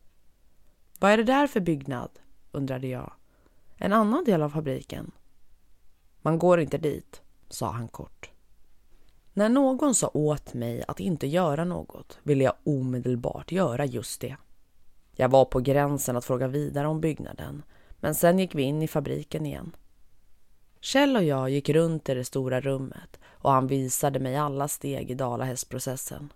Vad 0.99 1.11
är 1.11 1.17
det 1.17 1.23
där 1.23 1.47
för 1.47 1.59
byggnad? 1.59 2.09
undrade 2.51 2.87
jag. 2.87 3.13
En 3.77 3.93
annan 3.93 4.23
del 4.23 4.41
av 4.41 4.49
fabriken? 4.49 5.11
Man 6.21 6.39
går 6.39 6.59
inte 6.59 6.77
dit, 6.77 7.21
sa 7.49 7.71
han 7.71 7.87
kort. 7.87 8.31
När 9.33 9.49
någon 9.49 9.95
sa 9.95 10.11
åt 10.13 10.53
mig 10.53 10.83
att 10.87 10.99
inte 10.99 11.27
göra 11.27 11.65
något 11.65 12.19
ville 12.23 12.43
jag 12.43 12.55
omedelbart 12.63 13.51
göra 13.51 13.85
just 13.85 14.21
det. 14.21 14.37
Jag 15.11 15.29
var 15.29 15.45
på 15.45 15.59
gränsen 15.59 16.17
att 16.17 16.25
fråga 16.25 16.47
vidare 16.47 16.87
om 16.87 17.01
byggnaden, 17.01 17.63
men 17.99 18.15
sen 18.15 18.39
gick 18.39 18.55
vi 18.55 18.63
in 18.63 18.81
i 18.81 18.87
fabriken 18.87 19.45
igen. 19.45 19.75
Kjell 20.79 21.15
och 21.15 21.23
jag 21.23 21.49
gick 21.49 21.69
runt 21.69 22.09
i 22.09 22.13
det 22.13 22.25
stora 22.25 22.61
rummet 22.61 23.19
och 23.45 23.51
han 23.51 23.67
visade 23.67 24.19
mig 24.19 24.35
alla 24.35 24.67
steg 24.67 25.11
i 25.11 25.13
dalahästprocessen. 25.13 26.33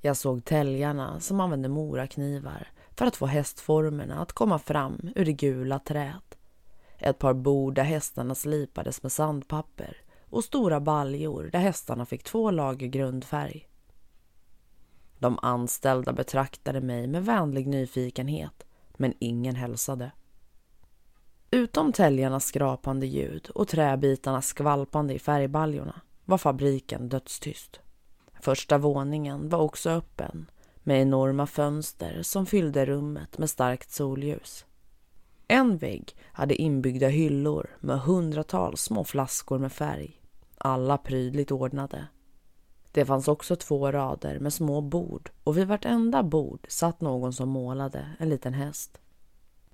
Jag 0.00 0.16
såg 0.16 0.44
täljarna 0.44 1.20
som 1.20 1.40
använde 1.40 1.68
moraknivar 1.68 2.68
för 2.96 3.06
att 3.06 3.16
få 3.16 3.26
hästformerna 3.26 4.22
att 4.22 4.32
komma 4.32 4.58
fram 4.58 5.12
ur 5.14 5.24
det 5.24 5.32
gula 5.32 5.78
träet. 5.78 6.38
Ett 6.98 7.18
par 7.18 7.34
bord 7.34 7.74
där 7.74 7.82
hästarna 7.82 8.34
slipades 8.34 9.02
med 9.02 9.12
sandpapper 9.12 9.96
och 10.30 10.44
stora 10.44 10.80
baljor 10.80 11.48
där 11.52 11.58
hästarna 11.58 12.06
fick 12.06 12.22
två 12.22 12.50
lager 12.50 12.86
grundfärg. 12.86 13.68
De 15.18 15.38
anställda 15.42 16.12
betraktade 16.12 16.80
mig 16.80 17.06
med 17.06 17.24
vänlig 17.24 17.66
nyfikenhet, 17.66 18.66
men 18.96 19.14
ingen 19.18 19.56
hälsade. 19.56 20.10
Utom 21.50 21.92
täljarnas 21.92 22.44
skrapande 22.44 23.06
ljud 23.06 23.50
och 23.54 23.68
träbitarnas 23.68 24.46
skvalpande 24.46 25.14
i 25.14 25.18
färgbaljorna 25.18 26.00
var 26.24 26.38
fabriken 26.38 27.08
dödstyst. 27.08 27.80
Första 28.40 28.78
våningen 28.78 29.48
var 29.48 29.58
också 29.58 29.90
öppen 29.90 30.50
med 30.82 31.02
enorma 31.02 31.46
fönster 31.46 32.22
som 32.22 32.46
fyllde 32.46 32.86
rummet 32.86 33.38
med 33.38 33.50
starkt 33.50 33.90
solljus. 33.90 34.64
En 35.46 35.76
vägg 35.76 36.16
hade 36.32 36.54
inbyggda 36.54 37.08
hyllor 37.08 37.76
med 37.80 38.00
hundratals 38.00 38.80
små 38.80 39.04
flaskor 39.04 39.58
med 39.58 39.72
färg, 39.72 40.20
alla 40.58 40.98
prydligt 40.98 41.50
ordnade. 41.50 42.06
Det 42.92 43.04
fanns 43.04 43.28
också 43.28 43.56
två 43.56 43.92
rader 43.92 44.38
med 44.38 44.52
små 44.52 44.80
bord 44.80 45.30
och 45.44 45.56
vid 45.56 45.66
vartenda 45.66 46.22
bord 46.22 46.66
satt 46.68 47.00
någon 47.00 47.32
som 47.32 47.48
målade 47.48 48.08
en 48.18 48.28
liten 48.28 48.54
häst. 48.54 49.00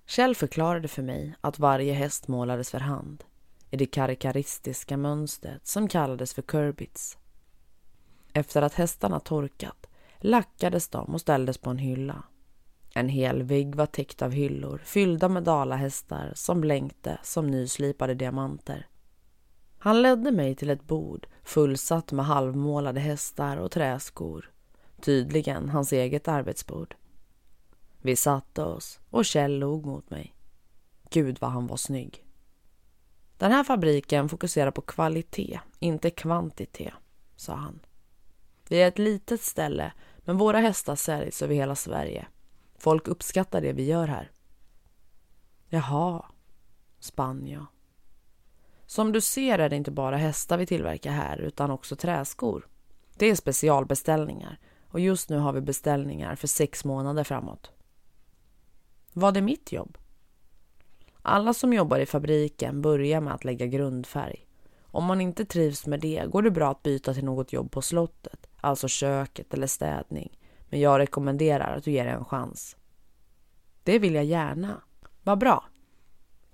Kjell 0.06 0.34
förklarade 0.34 0.88
för 0.88 1.02
mig 1.02 1.34
att 1.40 1.58
varje 1.58 1.92
häst 1.92 2.28
målades 2.28 2.70
för 2.70 2.78
hand 2.78 3.24
i 3.70 3.76
det 3.76 3.86
karikaristiska 3.86 4.96
mönstret 4.96 5.66
som 5.66 5.88
kallades 5.88 6.34
för 6.34 6.42
kurbits. 6.42 7.18
Efter 8.32 8.62
att 8.62 8.74
hästarna 8.74 9.20
torkat 9.20 9.86
lackades 10.18 10.88
de 10.88 11.14
och 11.14 11.20
ställdes 11.20 11.58
på 11.58 11.70
en 11.70 11.78
hylla. 11.78 12.22
En 12.94 13.08
hel 13.08 13.42
vägg 13.42 13.74
var 13.74 13.86
täckt 13.86 14.22
av 14.22 14.30
hyllor 14.30 14.82
fyllda 14.84 15.28
med 15.28 15.42
dalahästar 15.42 16.32
som 16.34 16.60
blänkte 16.60 17.18
som 17.22 17.46
nyslipade 17.46 18.14
diamanter. 18.14 18.86
Han 19.78 20.02
ledde 20.02 20.30
mig 20.30 20.54
till 20.54 20.70
ett 20.70 20.86
bord 20.86 21.26
fullsatt 21.42 22.12
med 22.12 22.26
halvmålade 22.26 23.00
hästar 23.00 23.56
och 23.56 23.70
träskor. 23.70 24.50
Tydligen 25.00 25.68
hans 25.68 25.92
eget 25.92 26.28
arbetsbord. 26.28 26.94
Vi 28.04 28.16
satte 28.16 28.62
oss 28.62 29.00
och 29.10 29.24
Kjell 29.24 29.58
log 29.58 29.86
mot 29.86 30.10
mig. 30.10 30.34
Gud 31.10 31.38
vad 31.40 31.50
han 31.50 31.66
var 31.66 31.76
snygg. 31.76 32.24
Den 33.38 33.52
här 33.52 33.64
fabriken 33.64 34.28
fokuserar 34.28 34.70
på 34.70 34.80
kvalitet, 34.80 35.60
inte 35.78 36.10
kvantitet, 36.10 36.94
sa 37.36 37.54
han. 37.54 37.80
Vi 38.68 38.82
är 38.82 38.88
ett 38.88 38.98
litet 38.98 39.40
ställe 39.40 39.92
men 40.18 40.38
våra 40.38 40.58
hästar 40.58 40.96
säljs 40.96 41.42
över 41.42 41.54
hela 41.54 41.74
Sverige. 41.74 42.26
Folk 42.78 43.08
uppskattar 43.08 43.60
det 43.60 43.72
vi 43.72 43.84
gör 43.84 44.06
här. 44.06 44.30
Jaha, 45.68 46.24
spann 46.98 47.46
jag. 47.46 47.66
Som 48.86 49.12
du 49.12 49.20
ser 49.20 49.58
är 49.58 49.68
det 49.68 49.76
inte 49.76 49.90
bara 49.90 50.16
hästar 50.16 50.58
vi 50.58 50.66
tillverkar 50.66 51.12
här 51.12 51.38
utan 51.38 51.70
också 51.70 51.96
träskor. 51.96 52.68
Det 53.16 53.26
är 53.26 53.34
specialbeställningar 53.34 54.58
och 54.88 55.00
just 55.00 55.28
nu 55.28 55.38
har 55.38 55.52
vi 55.52 55.60
beställningar 55.60 56.34
för 56.34 56.46
sex 56.46 56.84
månader 56.84 57.24
framåt. 57.24 57.73
Vad 59.16 59.36
är 59.36 59.42
mitt 59.42 59.72
jobb? 59.72 59.98
Alla 61.22 61.54
som 61.54 61.72
jobbar 61.72 61.98
i 61.98 62.06
fabriken 62.06 62.82
börjar 62.82 63.20
med 63.20 63.34
att 63.34 63.44
lägga 63.44 63.66
grundfärg. 63.66 64.46
Om 64.82 65.04
man 65.04 65.20
inte 65.20 65.44
trivs 65.44 65.86
med 65.86 66.00
det 66.00 66.30
går 66.30 66.42
det 66.42 66.50
bra 66.50 66.70
att 66.70 66.82
byta 66.82 67.14
till 67.14 67.24
något 67.24 67.52
jobb 67.52 67.70
på 67.70 67.82
slottet 67.82 68.44
alltså 68.64 68.88
köket 68.88 69.54
eller 69.54 69.66
städning. 69.66 70.38
Men 70.68 70.80
jag 70.80 70.98
rekommenderar 70.98 71.76
att 71.76 71.84
du 71.84 71.90
ger 71.90 72.04
det 72.04 72.10
en 72.10 72.24
chans. 72.24 72.76
Det 73.82 73.98
vill 73.98 74.14
jag 74.14 74.24
gärna. 74.24 74.82
Vad 75.22 75.38
bra. 75.38 75.64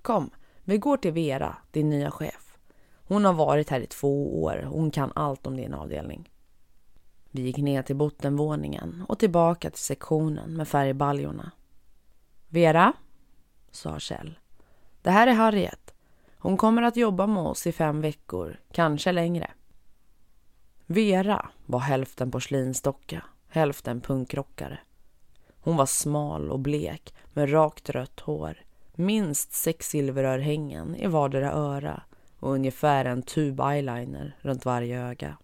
Kom, 0.02 0.30
vi 0.64 0.78
går 0.78 0.96
till 0.96 1.12
Vera, 1.12 1.56
din 1.70 1.90
nya 1.90 2.10
chef. 2.10 2.58
Hon 2.94 3.24
har 3.24 3.32
varit 3.32 3.70
här 3.70 3.80
i 3.80 3.86
två 3.86 4.42
år 4.42 4.56
och 4.66 4.78
hon 4.78 4.90
kan 4.90 5.12
allt 5.14 5.46
om 5.46 5.56
din 5.56 5.74
avdelning. 5.74 6.30
Vi 7.30 7.42
gick 7.42 7.56
ner 7.56 7.82
till 7.82 7.96
bottenvåningen 7.96 9.04
och 9.08 9.18
tillbaka 9.18 9.70
till 9.70 9.82
sektionen 9.82 10.56
med 10.56 10.68
färgbaljorna. 10.68 11.50
Vera, 12.52 12.92
sa 13.70 13.98
Kjell. 13.98 14.38
Det 15.02 15.10
här 15.10 15.26
är 15.26 15.32
Harriet. 15.32 15.94
Hon 16.38 16.56
kommer 16.56 16.82
att 16.82 16.96
jobba 16.96 17.26
med 17.26 17.42
oss 17.42 17.66
i 17.66 17.72
fem 17.72 18.00
veckor, 18.00 18.60
kanske 18.72 19.12
längre. 19.12 19.50
Vera 20.86 21.48
var 21.66 21.80
hälften 21.80 22.30
porslinsdocka, 22.30 23.22
hälften 23.48 24.00
punkrockare. 24.00 24.78
Hon 25.60 25.76
var 25.76 25.86
smal 25.86 26.50
och 26.50 26.60
blek 26.60 27.14
med 27.32 27.52
rakt 27.52 27.90
rött 27.90 28.20
hår, 28.20 28.58
minst 28.94 29.52
sex 29.52 29.88
silverörhängen 29.88 30.96
i 30.96 31.06
vardera 31.06 31.52
öra 31.52 32.02
och 32.38 32.52
ungefär 32.52 33.04
en 33.04 33.22
tub 33.22 33.60
eyeliner 33.60 34.36
runt 34.40 34.64
varje 34.64 35.00
öga. 35.00 35.36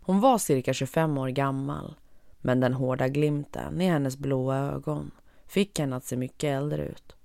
Hon 0.00 0.20
var 0.20 0.38
cirka 0.38 0.72
25 0.72 1.18
år 1.18 1.28
gammal 1.28 1.94
men 2.40 2.60
den 2.60 2.74
hårda 2.74 3.08
glimten 3.08 3.80
i 3.80 3.86
hennes 3.86 4.16
blåa 4.16 4.56
ögon 4.56 5.10
fick 5.54 5.78
henne 5.78 5.96
att 5.96 6.04
se 6.04 6.16
mycket 6.16 6.48
äldre 6.48 6.86
ut. 6.86 7.16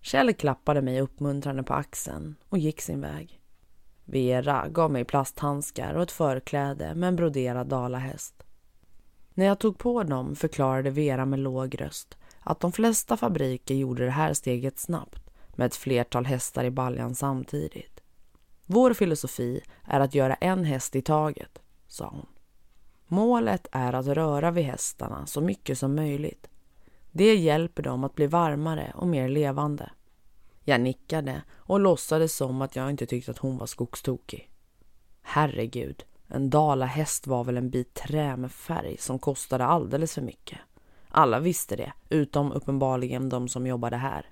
Kjell 0.00 0.34
klappade 0.34 0.82
mig 0.82 1.00
uppmuntrande 1.00 1.62
på 1.62 1.74
axeln 1.74 2.36
och 2.48 2.58
gick 2.58 2.80
sin 2.80 3.00
väg. 3.00 3.40
Vera 4.04 4.68
gav 4.68 4.90
mig 4.90 5.04
plasthandskar 5.04 5.94
och 5.94 6.02
ett 6.02 6.10
förkläde 6.10 6.94
med 6.94 7.08
en 7.08 7.16
broderad 7.16 7.66
dalahäst. 7.66 8.42
När 9.34 9.46
jag 9.46 9.58
tog 9.58 9.78
på 9.78 10.02
dem 10.02 10.36
förklarade 10.36 10.90
Vera 10.90 11.24
med 11.24 11.38
låg 11.38 11.80
röst 11.80 12.16
att 12.40 12.60
de 12.60 12.72
flesta 12.72 13.16
fabriker 13.16 13.74
gjorde 13.74 14.04
det 14.04 14.10
här 14.10 14.34
steget 14.34 14.78
snabbt 14.78 15.30
med 15.54 15.66
ett 15.66 15.76
flertal 15.76 16.26
hästar 16.26 16.64
i 16.64 16.70
baljan 16.70 17.14
samtidigt. 17.14 18.00
Vår 18.66 18.94
filosofi 18.94 19.60
är 19.84 20.00
att 20.00 20.14
göra 20.14 20.34
en 20.34 20.64
häst 20.64 20.96
i 20.96 21.02
taget, 21.02 21.58
sa 21.86 22.08
hon. 22.08 22.26
Målet 23.06 23.66
är 23.72 23.92
att 23.92 24.06
röra 24.06 24.50
vid 24.50 24.64
hästarna 24.64 25.26
så 25.26 25.40
mycket 25.40 25.78
som 25.78 25.94
möjligt. 25.94 26.48
Det 27.16 27.34
hjälper 27.34 27.82
dem 27.82 28.04
att 28.04 28.14
bli 28.14 28.26
varmare 28.26 28.92
och 28.94 29.06
mer 29.06 29.28
levande. 29.28 29.90
Jag 30.64 30.80
nickade 30.80 31.42
och 31.54 31.80
låtsades 31.80 32.36
som 32.36 32.62
att 32.62 32.76
jag 32.76 32.90
inte 32.90 33.06
tyckte 33.06 33.30
att 33.30 33.38
hon 33.38 33.58
var 33.58 33.66
skogstokig. 33.66 34.50
Herregud, 35.22 36.04
en 36.28 36.50
dalahäst 36.50 37.26
var 37.26 37.44
väl 37.44 37.56
en 37.56 37.70
bit 37.70 37.94
trä 37.94 38.36
med 38.36 38.52
färg 38.52 38.96
som 38.98 39.18
kostade 39.18 39.64
alldeles 39.64 40.14
för 40.14 40.22
mycket. 40.22 40.58
Alla 41.08 41.40
visste 41.40 41.76
det, 41.76 41.92
utom 42.08 42.52
uppenbarligen 42.52 43.28
de 43.28 43.48
som 43.48 43.66
jobbade 43.66 43.96
här. 43.96 44.26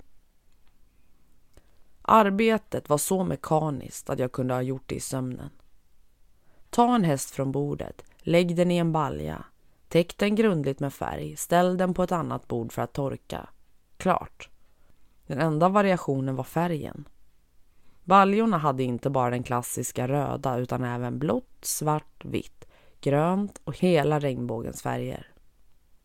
Arbetet 2.02 2.88
var 2.88 2.98
så 2.98 3.24
mekaniskt 3.24 4.10
att 4.10 4.18
jag 4.18 4.32
kunde 4.32 4.54
ha 4.54 4.62
gjort 4.62 4.88
det 4.88 4.94
i 4.94 5.00
sömnen. 5.00 5.50
Ta 6.70 6.94
en 6.94 7.04
häst 7.04 7.30
från 7.30 7.52
bordet, 7.52 8.04
lägg 8.18 8.56
den 8.56 8.70
i 8.70 8.76
en 8.76 8.92
balja, 8.92 9.44
täck 9.88 10.18
den 10.18 10.34
grundligt 10.34 10.80
med 10.80 10.92
färg, 10.92 11.36
ställ 11.36 11.76
den 11.76 11.94
på 11.94 12.02
ett 12.02 12.12
annat 12.12 12.48
bord 12.48 12.72
för 12.72 12.82
att 12.82 12.92
torka. 12.92 13.48
Klart. 13.96 14.48
Den 15.26 15.40
enda 15.40 15.68
variationen 15.68 16.36
var 16.36 16.44
färgen. 16.44 17.08
Baljorna 18.04 18.58
hade 18.58 18.82
inte 18.82 19.10
bara 19.10 19.30
den 19.30 19.42
klassiska 19.42 20.08
röda 20.08 20.56
utan 20.56 20.84
även 20.84 21.18
blått, 21.18 21.58
svart, 21.64 22.24
vitt, 22.24 22.64
grönt 23.00 23.60
och 23.64 23.78
hela 23.78 24.18
regnbågens 24.18 24.82
färger. 24.82 25.26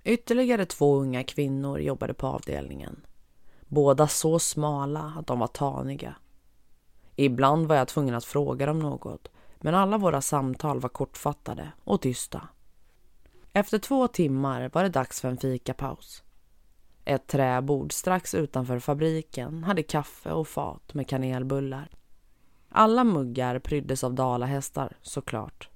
Ytterligare 0.04 0.66
två 0.66 0.96
unga 0.96 1.24
kvinnor 1.24 1.80
jobbade 1.80 2.14
på 2.14 2.28
avdelningen. 2.28 3.06
Båda 3.68 4.08
så 4.08 4.40
smala 4.40 5.14
att 5.18 5.28
de 5.28 5.40
var 5.40 5.48
taniga. 5.48 6.16
Ibland 7.16 7.68
var 7.68 7.76
jag 7.76 7.88
tvungen 7.88 8.16
att 8.16 8.26
fråga 8.26 8.66
dem 8.66 8.80
något 8.80 9.32
men 9.58 9.76
alla 9.76 9.98
våra 9.98 10.22
samtal 10.22 10.80
var 10.80 10.90
kortfattade 10.90 11.72
och 11.84 12.02
tysta. 12.02 12.48
Efter 13.54 13.80
två 13.80 14.08
timmar 14.08 14.70
var 14.74 14.84
det 14.84 14.90
dags 14.90 15.22
för 15.22 15.30
en 15.30 15.38
fikapaus. 15.38 16.24
Ett 17.06 17.28
träbord 17.28 17.94
strax 17.94 18.36
utanför 18.36 18.80
fabriken 18.80 19.64
hade 19.64 19.84
kaffe 19.84 20.32
och 20.32 20.48
fat 20.48 20.94
med 20.94 21.08
kanelbullar. 21.08 21.90
Alla 22.70 23.04
muggar 23.04 23.60
pryddes 23.60 24.04
av 24.04 24.14
dalahästar, 24.14 24.98
såklart. 25.02 25.70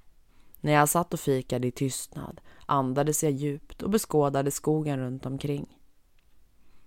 När 0.62 0.72
jag 0.72 0.90
satt 0.90 1.14
och 1.14 1.20
fikade 1.20 1.68
i 1.68 1.72
tystnad 1.72 2.42
andades 2.66 3.24
jag 3.24 3.32
djupt 3.32 3.82
och 3.84 3.90
beskådade 3.90 4.52
skogen 4.52 5.00
runt 5.00 5.26
omkring. 5.26 5.78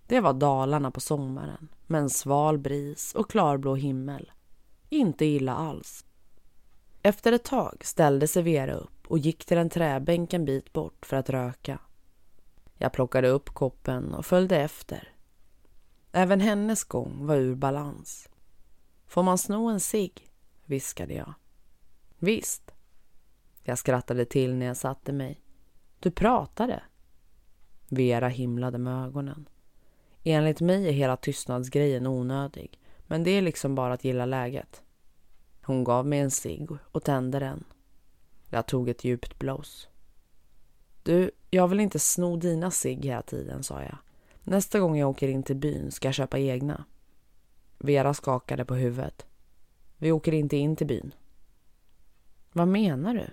Det 0.06 0.20
var 0.20 0.32
Dalarna 0.32 0.90
på 0.90 1.00
sommaren 1.00 1.68
med 1.86 2.00
en 2.00 2.10
sval 2.10 2.58
bris 2.58 3.14
och 3.14 3.30
klarblå 3.30 3.74
himmel. 3.74 4.32
Inte 4.88 5.24
illa 5.24 5.54
alls. 5.54 6.04
Efter 7.02 7.32
ett 7.32 7.44
tag 7.44 7.84
ställde 7.84 8.28
sig 8.28 8.42
Vera 8.42 8.74
upp 8.74 8.95
och 9.08 9.18
gick 9.18 9.44
till 9.44 9.58
en 9.58 9.70
träbänk 9.70 10.34
en 10.34 10.44
bit 10.44 10.72
bort 10.72 11.06
för 11.06 11.16
att 11.16 11.30
röka. 11.30 11.78
Jag 12.74 12.92
plockade 12.92 13.28
upp 13.28 13.48
koppen 13.48 14.14
och 14.14 14.26
följde 14.26 14.56
efter. 14.56 15.08
Även 16.12 16.40
hennes 16.40 16.84
gång 16.84 17.26
var 17.26 17.36
ur 17.36 17.54
balans. 17.54 18.28
Får 19.06 19.22
man 19.22 19.38
sno 19.38 19.68
en 19.68 19.80
cigg? 19.80 20.30
viskade 20.64 21.14
jag. 21.14 21.34
Visst. 22.18 22.74
Jag 23.62 23.78
skrattade 23.78 24.24
till 24.24 24.54
när 24.54 24.66
jag 24.66 24.76
satte 24.76 25.12
mig. 25.12 25.40
Du 26.00 26.10
pratade. 26.10 26.82
Vera 27.88 28.28
himlade 28.28 28.78
med 28.78 29.06
ögonen. 29.06 29.48
Enligt 30.24 30.60
mig 30.60 30.88
är 30.88 30.92
hela 30.92 31.16
tystnadsgrejen 31.16 32.06
onödig, 32.06 32.80
men 33.06 33.24
det 33.24 33.30
är 33.30 33.42
liksom 33.42 33.74
bara 33.74 33.94
att 33.94 34.04
gilla 34.04 34.26
läget. 34.26 34.82
Hon 35.62 35.84
gav 35.84 36.06
mig 36.06 36.18
en 36.18 36.30
cigg 36.30 36.70
och 36.92 37.04
tände 37.04 37.38
den. 37.38 37.64
Jag 38.50 38.66
tog 38.66 38.88
ett 38.88 39.04
djupt 39.04 39.38
blås. 39.38 39.88
Du, 41.02 41.30
jag 41.50 41.68
vill 41.68 41.80
inte 41.80 41.98
sno 41.98 42.36
dina 42.36 42.70
cigg 42.70 43.04
hela 43.04 43.22
tiden, 43.22 43.62
sa 43.62 43.82
jag. 43.82 43.98
Nästa 44.44 44.80
gång 44.80 44.98
jag 44.98 45.10
åker 45.10 45.28
in 45.28 45.42
till 45.42 45.56
byn 45.56 45.90
ska 45.90 46.08
jag 46.08 46.14
köpa 46.14 46.38
egna. 46.38 46.84
Vera 47.78 48.14
skakade 48.14 48.64
på 48.64 48.74
huvudet. 48.74 49.26
Vi 49.96 50.12
åker 50.12 50.32
inte 50.32 50.56
in 50.56 50.76
till 50.76 50.86
byn. 50.86 51.14
Vad 52.52 52.68
menar 52.68 53.14
du? 53.14 53.26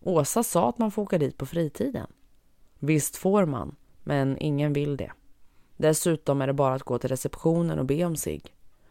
Åsa 0.00 0.42
sa 0.42 0.68
att 0.68 0.78
man 0.78 0.90
får 0.90 1.02
åka 1.02 1.18
dit 1.18 1.38
på 1.38 1.46
fritiden. 1.46 2.06
Visst 2.78 3.16
får 3.16 3.46
man, 3.46 3.76
men 4.02 4.38
ingen 4.38 4.72
vill 4.72 4.96
det. 4.96 5.12
Dessutom 5.76 6.42
är 6.42 6.46
det 6.46 6.52
bara 6.52 6.74
att 6.74 6.82
gå 6.82 6.98
till 6.98 7.08
receptionen 7.10 7.78
och 7.78 7.86
be 7.86 8.04
om 8.04 8.16
sig. 8.16 8.42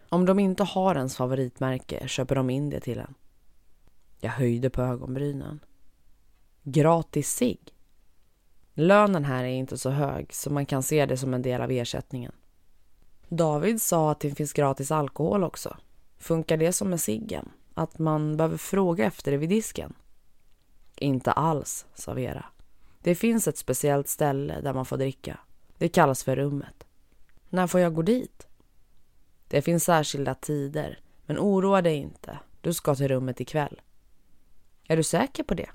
Om 0.10 0.26
de 0.26 0.40
inte 0.40 0.64
har 0.64 0.96
ens 0.96 1.16
favoritmärke 1.16 2.08
köper 2.08 2.36
de 2.36 2.50
in 2.50 2.70
det 2.70 2.80
till 2.80 3.00
en. 3.00 3.14
Jag 4.24 4.32
höjde 4.32 4.70
på 4.70 4.82
ögonbrynen. 4.82 5.60
Gratis 6.64 7.30
sig? 7.30 7.60
Lönen 8.74 9.26
här 9.26 9.44
är 9.44 9.48
inte 9.48 9.78
så 9.78 9.90
hög 9.90 10.34
så 10.34 10.50
man 10.50 10.66
kan 10.66 10.84
se 10.84 11.06
det 11.06 11.18
som 11.18 11.34
en 11.34 11.42
del 11.42 11.62
av 11.62 11.72
ersättningen. 11.72 12.32
David 13.30 13.82
sa 13.82 14.12
att 14.12 14.20
det 14.20 14.36
finns 14.36 14.54
gratis 14.54 14.92
alkohol 14.92 15.44
också. 15.44 15.78
Funkar 16.18 16.58
det 16.58 16.74
som 16.74 16.90
med 16.90 17.02
ciggen? 17.02 17.50
Att 17.74 18.00
man 18.00 18.38
behöver 18.38 18.58
fråga 18.58 19.06
efter 19.06 19.32
det 19.32 19.38
vid 19.38 19.50
disken? 19.50 19.94
Inte 20.96 21.32
alls, 21.32 21.86
sa 21.94 22.14
Vera. 22.14 22.46
Det 23.00 23.16
finns 23.16 23.48
ett 23.48 23.58
speciellt 23.58 24.08
ställe 24.08 24.62
där 24.62 24.74
man 24.74 24.86
får 24.86 24.98
dricka. 24.98 25.40
Det 25.78 25.90
kallas 25.90 26.24
för 26.24 26.36
rummet. 26.36 26.84
När 27.50 27.68
får 27.68 27.80
jag 27.80 27.96
gå 27.96 28.02
dit? 28.02 28.48
Det 29.48 29.62
finns 29.62 29.84
särskilda 29.84 30.34
tider, 30.34 31.00
men 31.26 31.40
oroa 31.40 31.82
dig 31.82 31.96
inte. 31.96 32.40
Du 32.62 32.74
ska 32.74 32.96
till 32.96 33.08
rummet 33.08 33.42
ikväll. 33.42 33.82
Är 34.88 34.98
du 34.98 35.04
säker 35.04 35.44
på 35.44 35.54
det? 35.54 35.70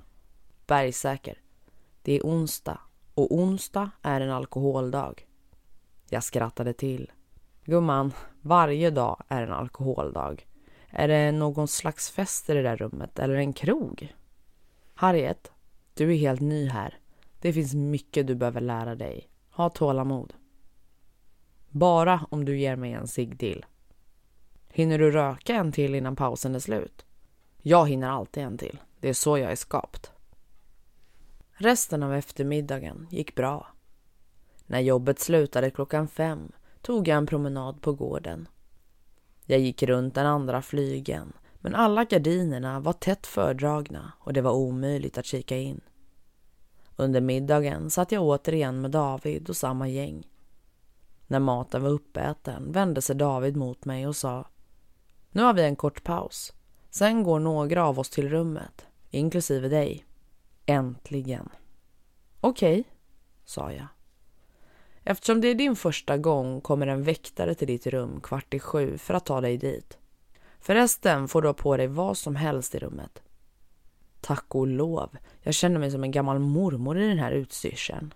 Bergsäker. 0.67 1.41
Det 2.01 2.13
är 2.13 2.21
onsdag 2.21 2.79
och 3.13 3.35
onsdag 3.35 3.91
är 4.01 4.21
en 4.21 4.29
alkoholdag. 4.29 5.27
Jag 6.09 6.23
skrattade 6.23 6.73
till. 6.73 7.11
Gumman, 7.63 8.13
varje 8.41 8.89
dag 8.89 9.23
är 9.27 9.43
en 9.43 9.51
alkoholdag. 9.51 10.47
Är 10.89 11.07
det 11.07 11.31
någon 11.31 11.67
slags 11.67 12.11
fest 12.11 12.49
i 12.49 12.53
det 12.53 12.61
där 12.61 12.77
rummet 12.77 13.19
eller 13.19 13.35
en 13.35 13.53
krog? 13.53 14.15
Harriet, 14.93 15.51
du 15.93 16.13
är 16.13 16.17
helt 16.17 16.41
ny 16.41 16.69
här. 16.69 16.97
Det 17.41 17.53
finns 17.53 17.73
mycket 17.73 18.27
du 18.27 18.35
behöver 18.35 18.61
lära 18.61 18.95
dig. 18.95 19.29
Ha 19.49 19.69
tålamod. 19.69 20.33
Bara 21.69 22.25
om 22.29 22.45
du 22.45 22.59
ger 22.59 22.75
mig 22.75 22.93
en 22.93 23.07
cigg 23.07 23.39
till. 23.39 23.65
Hinner 24.69 24.99
du 24.99 25.11
röka 25.11 25.55
en 25.55 25.71
till 25.71 25.95
innan 25.95 26.15
pausen 26.15 26.55
är 26.55 26.59
slut? 26.59 27.05
Jag 27.61 27.89
hinner 27.89 28.09
alltid 28.09 28.43
en 28.43 28.57
till. 28.57 28.79
Det 28.99 29.09
är 29.09 29.13
så 29.13 29.37
jag 29.37 29.51
är 29.51 29.55
skapt. 29.55 30.11
Resten 31.53 32.03
av 32.03 32.13
eftermiddagen 32.13 33.07
gick 33.11 33.35
bra. 33.35 33.67
När 34.65 34.79
jobbet 34.79 35.19
slutade 35.19 35.71
klockan 35.71 36.07
fem 36.07 36.51
tog 36.81 37.07
jag 37.07 37.17
en 37.17 37.25
promenad 37.25 37.81
på 37.81 37.93
gården. 37.93 38.47
Jag 39.45 39.59
gick 39.59 39.83
runt 39.83 40.15
den 40.15 40.25
andra 40.25 40.61
flygen 40.61 41.33
men 41.59 41.75
alla 41.75 42.03
gardinerna 42.03 42.79
var 42.79 42.93
tätt 42.93 43.27
fördragna 43.27 44.13
och 44.19 44.33
det 44.33 44.41
var 44.41 44.51
omöjligt 44.51 45.17
att 45.17 45.25
kika 45.25 45.57
in. 45.57 45.81
Under 46.95 47.21
middagen 47.21 47.89
satt 47.89 48.11
jag 48.11 48.23
återigen 48.23 48.81
med 48.81 48.91
David 48.91 49.49
och 49.49 49.57
samma 49.57 49.87
gäng. 49.87 50.27
När 51.27 51.39
maten 51.39 51.83
var 51.83 51.89
uppäten 51.89 52.71
vände 52.71 53.01
sig 53.01 53.15
David 53.15 53.55
mot 53.55 53.85
mig 53.85 54.07
och 54.07 54.15
sa 54.15 54.47
Nu 55.31 55.41
har 55.41 55.53
vi 55.53 55.63
en 55.63 55.75
kort 55.75 56.03
paus. 56.03 56.53
Sen 56.97 57.23
går 57.23 57.39
några 57.39 57.85
av 57.85 57.99
oss 57.99 58.09
till 58.09 58.29
rummet, 58.29 58.85
inklusive 59.09 59.67
dig. 59.67 60.05
Äntligen. 60.65 61.49
Okej, 62.41 62.79
okay, 62.79 62.83
sa 63.45 63.71
jag. 63.71 63.87
Eftersom 65.03 65.41
det 65.41 65.47
är 65.47 65.55
din 65.55 65.75
första 65.75 66.17
gång 66.17 66.61
kommer 66.61 66.87
en 66.87 67.03
väktare 67.03 67.55
till 67.55 67.67
ditt 67.67 67.87
rum 67.87 68.21
kvart 68.21 68.53
i 68.53 68.59
sju 68.59 68.97
för 68.97 69.13
att 69.13 69.25
ta 69.25 69.41
dig 69.41 69.57
dit. 69.57 69.97
Förresten 70.59 71.27
får 71.27 71.41
du 71.41 71.47
ha 71.47 71.53
på 71.53 71.77
dig 71.77 71.87
vad 71.87 72.17
som 72.17 72.35
helst 72.35 72.75
i 72.75 72.79
rummet. 72.79 73.23
Tack 74.21 74.55
och 74.55 74.67
lov, 74.67 75.17
jag 75.41 75.53
känner 75.53 75.79
mig 75.79 75.91
som 75.91 76.03
en 76.03 76.11
gammal 76.11 76.39
mormor 76.39 76.99
i 76.99 77.07
den 77.07 77.19
här 77.19 77.31
utstyrseln. 77.31 78.13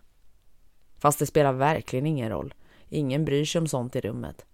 Fast 0.98 1.20
det 1.20 1.26
spelar 1.26 1.54
verkligen 1.54 2.06
ingen 2.06 2.30
roll. 2.30 2.54
Ingen 2.90 3.26
bryr 3.26 3.46
sig 3.46 3.60
om 3.60 3.68
sånt 3.68 3.96
i 3.96 4.02
rummet. 4.02 4.46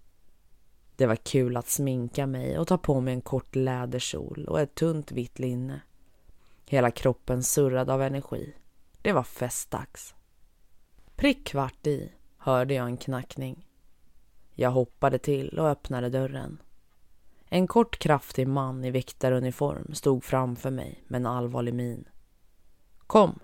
Det 0.98 1.08
var 1.08 1.16
kul 1.16 1.58
att 1.58 1.68
sminka 1.68 2.28
mig 2.28 2.60
och 2.60 2.68
ta 2.68 2.78
på 2.78 3.02
mig 3.02 3.14
en 3.14 3.22
kort 3.22 3.56
läderkjol 3.56 4.45
och 4.48 4.60
ett 4.60 4.76
tunt 4.76 5.12
vitt 5.12 5.39
linne. 5.39 5.82
Hela 6.66 6.91
kroppen 6.91 7.43
surrade 7.43 7.93
av 7.93 8.02
energi. 8.02 8.54
Det 9.02 9.14
var 9.14 9.24
festdags. 9.24 10.16
Prick 11.16 11.48
kvart 11.48 11.88
i 11.88 12.12
hörde 12.38 12.74
jag 12.74 12.86
en 12.86 12.98
knackning. 12.98 13.68
Jag 14.54 14.72
hoppade 14.72 15.18
till 15.18 15.60
och 15.60 15.70
öppnade 15.70 16.10
dörren. 16.10 16.62
En 17.45 17.68
kort 17.68 18.00
kraftig 18.00 18.48
man 18.48 18.86
i 18.86 18.91
väktaruniform 18.91 19.93
stod 19.93 20.24
framför 20.24 20.72
mig 20.72 21.04
med 21.08 21.20
en 21.20 21.26
allvarlig 21.26 21.74
min. 21.74 22.08
Kom, 22.98 23.39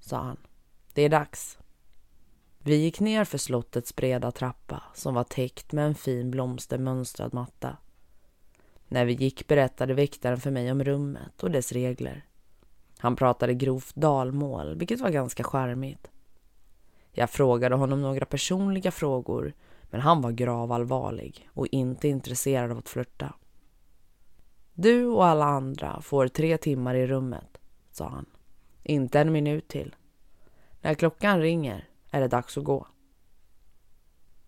sa 0.00 0.22
han. 0.22 0.36
Det 0.92 1.02
är 1.02 1.08
dags. 1.08 1.58
Vi 2.66 2.76
gick 2.76 3.00
ner 3.00 3.24
för 3.24 3.38
slottets 3.38 3.96
breda 3.96 4.30
trappa 4.30 4.82
som 4.94 5.14
var 5.14 5.24
täckt 5.24 5.72
med 5.72 5.86
en 5.86 5.94
fin 5.94 6.30
blomstermönstrad 6.30 7.34
matta. 7.34 7.76
När 8.88 9.04
vi 9.04 9.12
gick 9.12 9.46
berättade 9.46 9.94
väktaren 9.94 10.40
för 10.40 10.50
mig 10.50 10.72
om 10.72 10.84
rummet 10.84 11.42
och 11.42 11.50
dess 11.50 11.72
regler. 11.72 12.26
Han 12.98 13.16
pratade 13.16 13.54
grovt 13.54 13.94
dalmål, 13.94 14.74
vilket 14.76 15.00
var 15.00 15.10
ganska 15.10 15.44
charmigt. 15.44 16.10
Jag 17.12 17.30
frågade 17.30 17.74
honom 17.74 18.02
några 18.02 18.26
personliga 18.26 18.90
frågor, 18.90 19.52
men 19.82 20.00
han 20.00 20.20
var 20.20 20.30
gravallvarlig 20.32 21.48
och 21.52 21.66
inte 21.66 22.08
intresserad 22.08 22.70
av 22.70 22.78
att 22.78 22.88
flirta. 22.88 23.34
Du 24.74 25.06
och 25.06 25.26
alla 25.26 25.44
andra 25.44 26.00
får 26.00 26.28
tre 26.28 26.56
timmar 26.56 26.94
i 26.94 27.06
rummet, 27.06 27.58
sa 27.90 28.08
han. 28.08 28.26
Inte 28.82 29.20
en 29.20 29.32
minut 29.32 29.68
till. 29.68 29.94
När 30.80 30.94
klockan 30.94 31.40
ringer 31.40 31.88
är 32.14 32.20
det 32.20 32.28
dags 32.28 32.58
att 32.58 32.64
gå. 32.64 32.86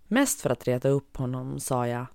Mest 0.08 0.40
för 0.40 0.50
att 0.50 0.68
reta 0.68 0.88
upp 0.88 1.16
honom 1.16 1.60
sa 1.60 1.88
jag 1.88 2.06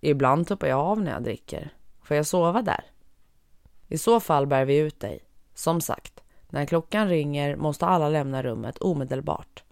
Ibland 0.00 0.46
tuppar 0.46 0.66
jag 0.66 0.80
av 0.80 1.00
när 1.00 1.12
jag 1.12 1.22
dricker. 1.22 1.72
Får 2.02 2.16
jag 2.16 2.26
sova 2.26 2.62
där? 2.62 2.84
I 3.88 3.98
så 3.98 4.20
fall 4.20 4.46
bär 4.46 4.64
vi 4.64 4.76
ut 4.76 5.00
dig. 5.00 5.20
Som 5.54 5.80
sagt, 5.80 6.20
när 6.48 6.66
klockan 6.66 7.08
ringer 7.08 7.56
måste 7.56 7.86
alla 7.86 8.08
lämna 8.08 8.42
rummet 8.42 8.78
omedelbart. 8.78 9.64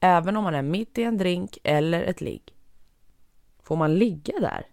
Även 0.00 0.36
om 0.36 0.44
man 0.44 0.54
är 0.54 0.62
mitt 0.62 0.98
i 0.98 1.02
en 1.02 1.18
drink 1.18 1.58
eller 1.64 2.02
ett 2.02 2.20
ligg. 2.20 2.54
Får 3.62 3.76
man 3.76 3.94
ligga 3.94 4.40
där? 4.40 4.66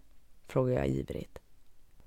frågar 0.46 0.74
jag 0.74 0.88
ivrigt. 0.88 1.38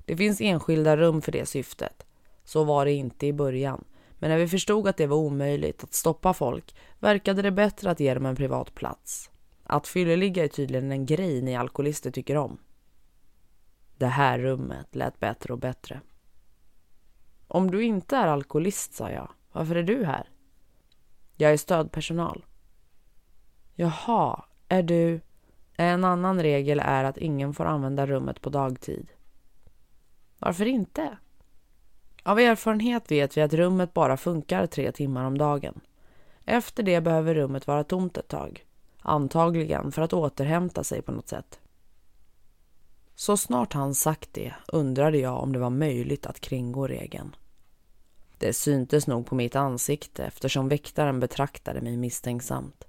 Det 0.05 0.17
finns 0.17 0.41
enskilda 0.41 0.97
rum 0.97 1.21
för 1.21 1.31
det 1.31 1.45
syftet. 1.45 2.05
Så 2.43 2.63
var 2.63 2.85
det 2.85 2.91
inte 2.91 3.27
i 3.27 3.33
början. 3.33 3.83
Men 4.21 4.29
när 4.29 4.37
vi 4.37 4.47
förstod 4.47 4.87
att 4.87 4.97
det 4.97 5.07
var 5.07 5.17
omöjligt 5.17 5.83
att 5.83 5.93
stoppa 5.93 6.33
folk 6.33 6.75
verkade 6.99 7.41
det 7.41 7.51
bättre 7.51 7.91
att 7.91 7.99
ge 7.99 8.13
dem 8.13 8.25
en 8.25 8.35
privat 8.35 8.75
plats. 8.75 9.31
Att 9.63 9.87
fylleligga 9.87 10.43
är 10.43 10.47
tydligen 10.47 10.91
en 10.91 11.05
grej 11.05 11.41
ni 11.41 11.55
alkoholister 11.55 12.11
tycker 12.11 12.37
om. 12.37 12.57
Det 13.97 14.07
här 14.07 14.39
rummet 14.39 14.95
lät 14.95 15.19
bättre 15.19 15.53
och 15.53 15.59
bättre. 15.59 16.01
Om 17.47 17.71
du 17.71 17.83
inte 17.83 18.15
är 18.15 18.27
alkoholist, 18.27 18.93
sa 18.93 19.11
jag, 19.11 19.31
varför 19.51 19.75
är 19.75 19.83
du 19.83 20.05
här? 20.05 20.29
Jag 21.35 21.51
är 21.51 21.57
stödpersonal. 21.57 22.45
Jaha, 23.75 24.45
är 24.67 24.83
du... 24.83 25.21
En 25.73 26.03
annan 26.03 26.41
regel 26.41 26.79
är 26.79 27.03
att 27.03 27.17
ingen 27.17 27.53
får 27.53 27.65
använda 27.65 28.05
rummet 28.05 28.41
på 28.41 28.49
dagtid. 28.49 29.11
Varför 30.39 30.65
inte? 30.65 31.17
Av 32.23 32.39
erfarenhet 32.39 33.11
vet 33.11 33.37
vi 33.37 33.41
att 33.41 33.53
rummet 33.53 33.93
bara 33.93 34.17
funkar 34.17 34.67
tre 34.67 34.91
timmar 34.91 35.25
om 35.25 35.37
dagen. 35.37 35.79
Efter 36.45 36.83
det 36.83 37.01
behöver 37.01 37.35
rummet 37.35 37.67
vara 37.67 37.83
tomt 37.83 38.17
ett 38.17 38.27
tag. 38.27 38.65
Antagligen 38.99 39.91
för 39.91 40.01
att 40.01 40.13
återhämta 40.13 40.83
sig 40.83 41.01
på 41.01 41.11
något 41.11 41.29
sätt. 41.29 41.59
Så 43.15 43.37
snart 43.37 43.73
han 43.73 43.95
sagt 43.95 44.29
det 44.33 44.53
undrade 44.67 45.17
jag 45.17 45.43
om 45.43 45.53
det 45.53 45.59
var 45.59 45.69
möjligt 45.69 46.25
att 46.25 46.39
kringgå 46.39 46.87
regeln. 46.87 47.35
Det 48.37 48.53
syntes 48.53 49.07
nog 49.07 49.25
på 49.25 49.35
mitt 49.35 49.55
ansikte 49.55 50.23
eftersom 50.23 50.69
väktaren 50.69 51.19
betraktade 51.19 51.81
mig 51.81 51.97
misstänksamt. 51.97 52.83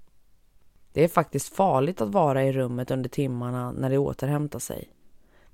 Det 0.93 1.03
är 1.03 1.07
faktiskt 1.07 1.55
farligt 1.55 2.01
att 2.01 2.09
vara 2.09 2.43
i 2.43 2.53
rummet 2.53 2.91
under 2.91 3.09
timmarna 3.09 3.71
när 3.71 3.89
det 3.89 3.97
återhämtar 3.97 4.59
sig. 4.59 4.89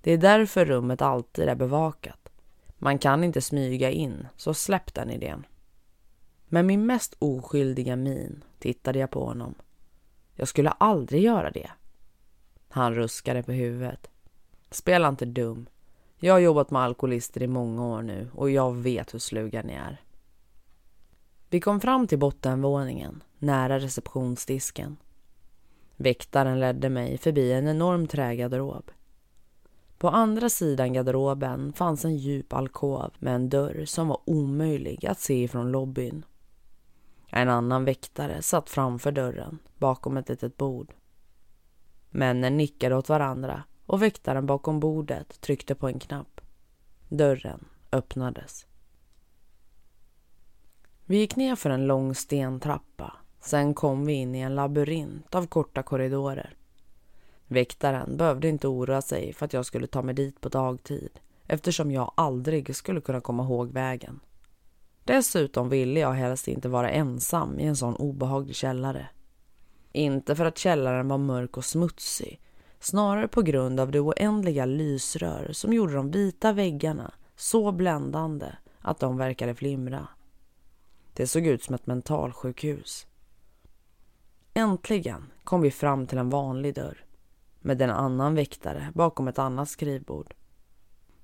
Det 0.01 0.11
är 0.11 0.17
därför 0.17 0.65
rummet 0.65 1.01
alltid 1.01 1.49
är 1.49 1.55
bevakat. 1.55 2.18
Man 2.81 2.99
kan 2.99 3.23
inte 3.23 3.41
smyga 3.41 3.89
in, 3.89 4.27
så 4.37 4.53
släpp 4.53 4.93
den 4.93 5.09
idén. 5.09 5.45
Med 6.45 6.65
min 6.65 6.85
mest 6.85 7.15
oskyldiga 7.19 7.95
min 7.95 8.43
tittade 8.59 8.99
jag 8.99 9.11
på 9.11 9.25
honom. 9.25 9.55
Jag 10.33 10.47
skulle 10.47 10.69
aldrig 10.69 11.23
göra 11.23 11.51
det. 11.51 11.69
Han 12.69 12.95
ruskade 12.95 13.43
på 13.43 13.51
huvudet. 13.51 14.09
Spela 14.71 15.07
inte 15.09 15.25
dum. 15.25 15.69
Jag 16.17 16.33
har 16.33 16.39
jobbat 16.39 16.71
med 16.71 16.81
alkoholister 16.81 17.43
i 17.43 17.47
många 17.47 17.85
år 17.85 18.01
nu 18.01 18.29
och 18.33 18.49
jag 18.49 18.75
vet 18.75 19.13
hur 19.13 19.19
sluga 19.19 19.61
ni 19.61 19.73
är. 19.73 20.01
Vi 21.49 21.59
kom 21.59 21.79
fram 21.79 22.07
till 22.07 22.19
bottenvåningen, 22.19 23.23
nära 23.37 23.79
receptionsdisken. 23.79 24.97
Väktaren 25.95 26.59
ledde 26.59 26.89
mig 26.89 27.17
förbi 27.17 27.53
en 27.53 27.67
enorm 27.67 28.07
trägarderob. 28.07 28.91
På 29.99 30.09
andra 30.09 30.49
sidan 30.49 30.93
garderoben 30.93 31.73
fanns 31.73 32.05
en 32.05 32.17
djup 32.17 32.53
alkov 32.53 33.11
med 33.19 33.35
en 33.35 33.49
dörr 33.49 33.85
som 33.85 34.07
var 34.07 34.19
omöjlig 34.25 35.05
att 35.05 35.19
se 35.19 35.43
ifrån 35.43 35.71
lobbyn. 35.71 36.25
En 37.27 37.49
annan 37.49 37.85
väktare 37.85 38.41
satt 38.41 38.69
framför 38.69 39.11
dörren, 39.11 39.59
bakom 39.77 40.17
ett 40.17 40.29
litet 40.29 40.57
bord. 40.57 40.93
Männen 42.09 42.57
nickade 42.57 42.95
åt 42.95 43.09
varandra 43.09 43.63
och 43.85 44.01
väktaren 44.01 44.45
bakom 44.45 44.79
bordet 44.79 45.41
tryckte 45.41 45.75
på 45.75 45.87
en 45.87 45.99
knapp. 45.99 46.41
Dörren 47.09 47.65
öppnades. 47.91 48.65
Vi 51.05 51.17
gick 51.17 51.35
ner 51.35 51.55
för 51.55 51.69
en 51.69 51.87
lång 51.87 52.15
stentrappa. 52.15 53.13
Sen 53.39 53.73
kom 53.73 54.05
vi 54.05 54.13
in 54.13 54.35
i 54.35 54.39
en 54.39 54.55
labyrint 54.55 55.35
av 55.35 55.47
korta 55.47 55.83
korridorer. 55.83 56.58
Väktaren 57.51 58.17
behövde 58.17 58.47
inte 58.47 58.67
oroa 58.67 59.01
sig 59.01 59.33
för 59.33 59.45
att 59.45 59.53
jag 59.53 59.65
skulle 59.65 59.87
ta 59.87 60.01
mig 60.01 60.15
dit 60.15 60.41
på 60.41 60.49
dagtid 60.49 61.19
eftersom 61.47 61.91
jag 61.91 62.11
aldrig 62.15 62.75
skulle 62.75 63.01
kunna 63.01 63.21
komma 63.21 63.43
ihåg 63.43 63.71
vägen. 63.71 64.19
Dessutom 65.03 65.69
ville 65.69 65.99
jag 65.99 66.13
helst 66.13 66.47
inte 66.47 66.69
vara 66.69 66.89
ensam 66.89 67.59
i 67.59 67.65
en 67.65 67.75
sån 67.75 67.95
obehaglig 67.95 68.55
källare. 68.55 69.09
Inte 69.91 70.35
för 70.35 70.45
att 70.45 70.57
källaren 70.57 71.07
var 71.07 71.17
mörk 71.17 71.57
och 71.57 71.65
smutsig, 71.65 72.41
snarare 72.79 73.27
på 73.27 73.41
grund 73.41 73.79
av 73.79 73.91
det 73.91 73.99
oändliga 73.99 74.65
lysrör 74.65 75.49
som 75.53 75.73
gjorde 75.73 75.93
de 75.93 76.11
vita 76.11 76.53
väggarna 76.53 77.13
så 77.35 77.71
bländande 77.71 78.47
att 78.79 78.99
de 78.99 79.17
verkade 79.17 79.55
flimra. 79.55 80.07
Det 81.13 81.27
såg 81.27 81.47
ut 81.47 81.63
som 81.63 81.75
ett 81.75 81.87
mentalsjukhus. 81.87 83.07
Äntligen 84.53 85.31
kom 85.43 85.61
vi 85.61 85.71
fram 85.71 86.07
till 86.07 86.17
en 86.17 86.29
vanlig 86.29 86.75
dörr 86.75 87.05
med 87.59 87.81
en 87.81 87.89
annan 87.89 88.35
väktare 88.35 88.91
bakom 88.95 89.27
ett 89.27 89.39
annat 89.39 89.69
skrivbord. 89.69 90.33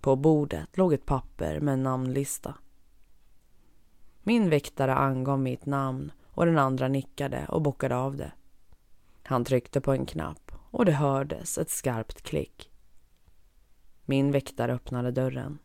På 0.01 0.15
bordet 0.15 0.77
låg 0.77 0.93
ett 0.93 1.05
papper 1.05 1.59
med 1.59 1.73
en 1.73 1.83
namnlista. 1.83 2.55
Min 4.23 4.49
väktare 4.49 4.95
angav 4.95 5.39
mitt 5.39 5.65
namn 5.65 6.11
och 6.25 6.45
den 6.45 6.57
andra 6.57 6.87
nickade 6.87 7.45
och 7.49 7.61
bockade 7.61 7.95
av 7.95 8.15
det. 8.15 8.31
Han 9.23 9.45
tryckte 9.45 9.81
på 9.81 9.91
en 9.91 10.05
knapp 10.05 10.51
och 10.71 10.85
det 10.85 10.91
hördes 10.91 11.57
ett 11.57 11.69
skarpt 11.69 12.21
klick. 12.21 12.71
Min 14.05 14.31
väktare 14.31 14.73
öppnade 14.73 15.11
dörren. 15.11 15.59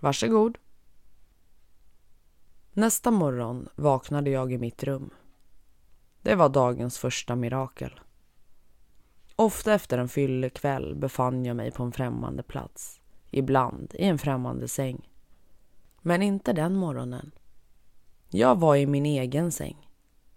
Varsågod. 0.00 0.58
Nästa 2.72 3.10
morgon 3.10 3.68
vaknade 3.74 4.30
jag 4.30 4.52
i 4.52 4.58
mitt 4.58 4.84
rum. 4.84 5.10
Det 6.22 6.34
var 6.34 6.48
dagens 6.48 6.98
första 6.98 7.36
mirakel. 7.36 8.00
Ofta 9.40 9.74
efter 9.74 9.98
en 9.98 10.08
fyllekväll 10.08 10.94
befann 10.94 11.44
jag 11.44 11.56
mig 11.56 11.70
på 11.70 11.82
en 11.82 11.92
främmande 11.92 12.42
plats. 12.42 13.00
Ibland 13.30 13.94
i 13.94 14.04
en 14.04 14.18
främmande 14.18 14.68
säng. 14.68 15.08
Men 16.02 16.22
inte 16.22 16.52
den 16.52 16.74
morgonen. 16.74 17.30
Jag 18.28 18.60
var 18.60 18.76
i 18.76 18.86
min 18.86 19.06
egen 19.06 19.52
säng. 19.52 19.90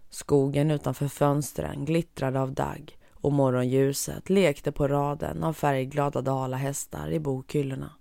Skogen 0.10 0.72
utanför 0.72 1.08
fönstren 1.08 1.86
glittrade 1.86 2.42
av 2.42 2.54
dagg 2.54 2.98
och 3.12 3.34
morgonljuset 3.34 4.30
lekte 4.30 4.72
på 4.72 4.88
raden 4.88 5.44
av 5.44 5.54
färgglada 5.54 6.22
dalahästar 6.22 7.12
i 7.12 7.20
bokhyllorna. 7.20 7.92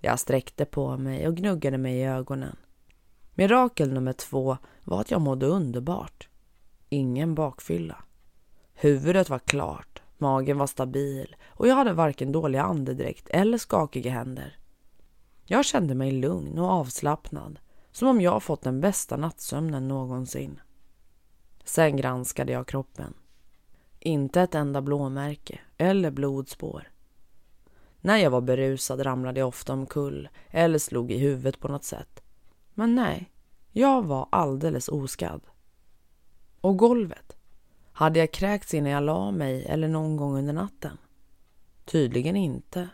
Jag 0.00 0.20
sträckte 0.20 0.64
på 0.64 0.96
mig 0.96 1.28
och 1.28 1.36
gnuggade 1.36 1.78
mig 1.78 1.96
i 1.98 2.04
ögonen. 2.04 2.56
Mirakel 3.34 3.92
nummer 3.92 4.12
två 4.12 4.56
var 4.84 5.00
att 5.00 5.10
jag 5.10 5.20
mådde 5.20 5.46
underbart. 5.46 6.28
Ingen 6.88 7.34
bakfylla. 7.34 8.04
Huvudet 8.74 9.30
var 9.30 9.38
klart, 9.38 9.95
magen 10.20 10.58
var 10.58 10.66
stabil 10.66 11.36
och 11.46 11.68
jag 11.68 11.74
hade 11.74 11.92
varken 11.92 12.32
dålig 12.32 12.58
andedräkt 12.58 13.28
eller 13.28 13.58
skakiga 13.58 14.10
händer. 14.10 14.58
Jag 15.44 15.64
kände 15.64 15.94
mig 15.94 16.10
lugn 16.10 16.58
och 16.58 16.70
avslappnad, 16.70 17.58
som 17.92 18.08
om 18.08 18.20
jag 18.20 18.42
fått 18.42 18.62
den 18.62 18.80
bästa 18.80 19.16
nattsömnen 19.16 19.88
någonsin. 19.88 20.60
Sen 21.64 21.96
granskade 21.96 22.52
jag 22.52 22.66
kroppen. 22.66 23.14
Inte 24.00 24.40
ett 24.40 24.54
enda 24.54 24.82
blåmärke 24.82 25.60
eller 25.76 26.10
blodspår. 26.10 26.90
När 28.00 28.16
jag 28.16 28.30
var 28.30 28.40
berusad 28.40 29.06
ramlade 29.06 29.40
jag 29.40 29.48
ofta 29.48 29.72
omkull 29.72 30.28
eller 30.50 30.78
slog 30.78 31.12
i 31.12 31.18
huvudet 31.18 31.60
på 31.60 31.68
något 31.68 31.84
sätt. 31.84 32.22
Men 32.74 32.94
nej, 32.94 33.32
jag 33.72 34.02
var 34.06 34.28
alldeles 34.32 34.88
oskadd. 34.88 35.40
Och 36.60 36.76
golvet? 36.76 37.35
Hade 37.98 38.18
jag 38.18 38.32
kräkts 38.32 38.74
innan 38.74 38.92
jag 38.92 39.02
la 39.02 39.30
mig 39.30 39.64
eller 39.64 39.88
någon 39.88 40.16
gång 40.16 40.38
under 40.38 40.52
natten? 40.52 40.98
Tydligen 41.84 42.36
inte. 42.36 42.88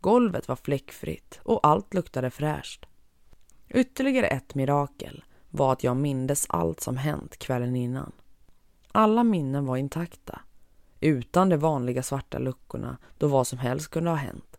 Golvet 0.00 0.48
var 0.48 0.56
fläckfritt 0.56 1.40
och 1.42 1.66
allt 1.66 1.94
luktade 1.94 2.30
fräscht. 2.30 2.86
Ytterligare 3.68 4.26
ett 4.26 4.54
mirakel 4.54 5.24
var 5.50 5.72
att 5.72 5.84
jag 5.84 5.96
mindes 5.96 6.46
allt 6.48 6.80
som 6.80 6.96
hänt 6.96 7.36
kvällen 7.38 7.76
innan. 7.76 8.12
Alla 8.92 9.24
minnen 9.24 9.66
var 9.66 9.76
intakta, 9.76 10.40
utan 11.00 11.48
de 11.48 11.56
vanliga 11.56 12.02
svarta 12.02 12.38
luckorna 12.38 12.98
då 13.18 13.26
vad 13.28 13.46
som 13.46 13.58
helst 13.58 13.88
kunde 13.88 14.10
ha 14.10 14.16
hänt. 14.16 14.58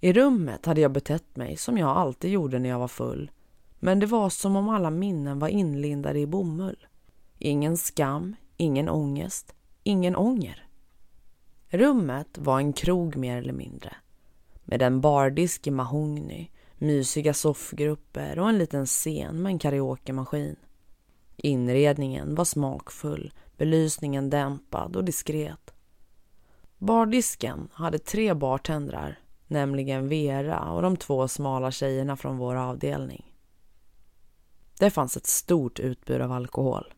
I 0.00 0.12
rummet 0.12 0.66
hade 0.66 0.80
jag 0.80 0.92
betett 0.92 1.36
mig 1.36 1.56
som 1.56 1.78
jag 1.78 1.96
alltid 1.96 2.30
gjorde 2.30 2.58
när 2.58 2.68
jag 2.68 2.78
var 2.78 2.88
full, 2.88 3.30
men 3.78 3.98
det 3.98 4.06
var 4.06 4.30
som 4.30 4.56
om 4.56 4.68
alla 4.68 4.90
minnen 4.90 5.38
var 5.38 5.48
inlindade 5.48 6.18
i 6.18 6.26
bomull. 6.26 6.86
Ingen 7.38 7.76
skam, 7.76 8.36
ingen 8.56 8.88
ångest, 8.88 9.54
ingen 9.82 10.16
ånger. 10.16 10.68
Rummet 11.68 12.38
var 12.38 12.58
en 12.58 12.72
krog 12.72 13.16
mer 13.16 13.36
eller 13.36 13.52
mindre, 13.52 13.96
med 14.64 14.82
en 14.82 15.00
bardisk 15.00 15.66
i 15.66 15.70
mahogny, 15.70 16.50
mysiga 16.78 17.34
soffgrupper 17.34 18.38
och 18.38 18.48
en 18.48 18.58
liten 18.58 18.86
scen 18.86 19.42
med 19.42 19.50
en 19.50 19.58
karaokemaskin. 19.58 20.56
Inredningen 21.36 22.34
var 22.34 22.44
smakfull, 22.44 23.32
belysningen 23.56 24.30
dämpad 24.30 24.96
och 24.96 25.04
diskret. 25.04 25.74
Bardisken 26.78 27.68
hade 27.72 27.98
tre 27.98 28.34
bartendrar, 28.34 29.18
nämligen 29.46 30.08
Vera 30.08 30.72
och 30.72 30.82
de 30.82 30.96
två 30.96 31.28
smala 31.28 31.70
tjejerna 31.70 32.16
från 32.16 32.38
vår 32.38 32.54
avdelning. 32.54 33.32
Det 34.78 34.90
fanns 34.90 35.16
ett 35.16 35.26
stort 35.26 35.80
utbud 35.80 36.20
av 36.20 36.32
alkohol. 36.32 36.94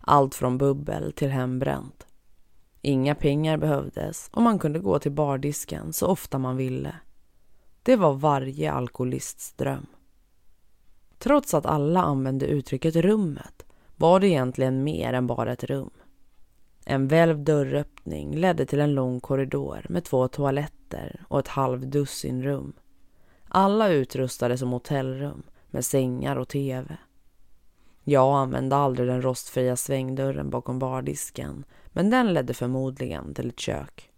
Allt 0.00 0.34
från 0.34 0.58
bubbel 0.58 1.12
till 1.12 1.30
hembränt. 1.30 2.06
Inga 2.82 3.14
pengar 3.14 3.56
behövdes 3.56 4.30
och 4.32 4.42
man 4.42 4.58
kunde 4.58 4.78
gå 4.78 4.98
till 4.98 5.12
bardisken 5.12 5.92
så 5.92 6.06
ofta 6.06 6.38
man 6.38 6.56
ville. 6.56 6.94
Det 7.82 7.96
var 7.96 8.12
varje 8.12 8.72
alkoholists 8.72 9.52
dröm. 9.52 9.86
Trots 11.18 11.54
att 11.54 11.66
alla 11.66 12.02
använde 12.02 12.46
uttrycket 12.46 12.96
rummet 12.96 13.66
var 13.96 14.20
det 14.20 14.28
egentligen 14.28 14.84
mer 14.84 15.12
än 15.12 15.26
bara 15.26 15.52
ett 15.52 15.64
rum. 15.64 15.90
En 16.84 17.08
välvd 17.08 17.44
dörröppning 17.44 18.36
ledde 18.36 18.66
till 18.66 18.80
en 18.80 18.94
lång 18.94 19.20
korridor 19.20 19.86
med 19.88 20.04
två 20.04 20.28
toaletter 20.28 21.24
och 21.28 21.38
ett 21.38 21.48
halvdussin 21.48 22.42
rum. 22.42 22.72
Alla 23.48 23.88
utrustade 23.88 24.58
som 24.58 24.72
hotellrum 24.72 25.42
med 25.70 25.84
sängar 25.84 26.36
och 26.36 26.48
tv. 26.48 26.96
Jag 28.04 28.34
använde 28.34 28.76
aldrig 28.76 29.08
den 29.08 29.22
rostfria 29.22 29.76
svängdörren 29.76 30.50
bakom 30.50 30.78
bardisken 30.78 31.64
men 31.86 32.10
den 32.10 32.34
ledde 32.34 32.54
förmodligen 32.54 33.34
till 33.34 33.48
ett 33.48 33.60
kök. 33.60 34.10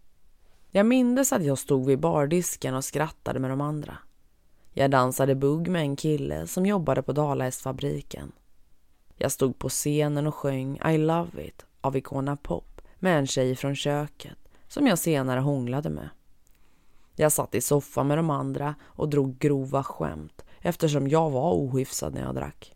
Jag 0.69 0.85
mindes 0.85 1.33
att 1.33 1.43
jag 1.43 1.57
stod 1.57 1.85
vid 1.85 1.99
bardisken 1.99 2.75
och 2.75 2.85
skrattade 2.85 3.39
med 3.39 3.49
de 3.49 3.61
andra. 3.61 3.97
Jag 4.73 4.91
dansade 4.91 5.35
bugg 5.35 5.67
med 5.67 5.81
en 5.81 5.95
kille 5.95 6.47
som 6.47 6.65
jobbade 6.65 7.01
på 7.01 7.11
Dalahästfabriken. 7.11 8.31
Jag 9.15 9.31
stod 9.31 9.59
på 9.59 9.69
scenen 9.69 10.27
och 10.27 10.35
sjöng 10.35 10.79
I 10.89 10.97
love 10.97 11.47
it 11.47 11.65
av 11.81 11.97
Icona 11.97 12.35
Pop 12.35 12.81
med 12.99 13.19
en 13.19 13.27
tjej 13.27 13.55
från 13.55 13.75
köket 13.75 14.37
som 14.67 14.87
jag 14.87 14.99
senare 14.99 15.39
hånglade 15.39 15.89
med. 15.89 16.09
Jag 17.15 17.31
satt 17.31 17.55
i 17.55 17.61
soffan 17.61 18.07
med 18.07 18.17
de 18.17 18.29
andra 18.29 18.75
och 18.83 19.09
drog 19.09 19.39
grova 19.39 19.83
skämt 19.83 20.45
eftersom 20.61 21.07
jag 21.07 21.29
var 21.29 21.53
ohyfsad 21.53 22.13
när 22.13 22.21
jag 22.21 22.35
drack. 22.35 22.72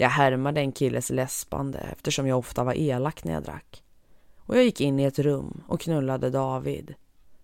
Jag 0.00 0.08
härmade 0.08 0.60
en 0.60 0.72
killes 0.72 1.10
läspande 1.10 1.78
eftersom 1.78 2.26
jag 2.26 2.38
ofta 2.38 2.64
var 2.64 2.74
elak 2.74 3.24
när 3.24 3.32
jag 3.32 3.42
drack. 3.42 3.82
Och 4.38 4.56
jag 4.56 4.64
gick 4.64 4.80
in 4.80 5.00
i 5.00 5.04
ett 5.04 5.18
rum 5.18 5.62
och 5.66 5.80
knullade 5.80 6.30
David. 6.30 6.94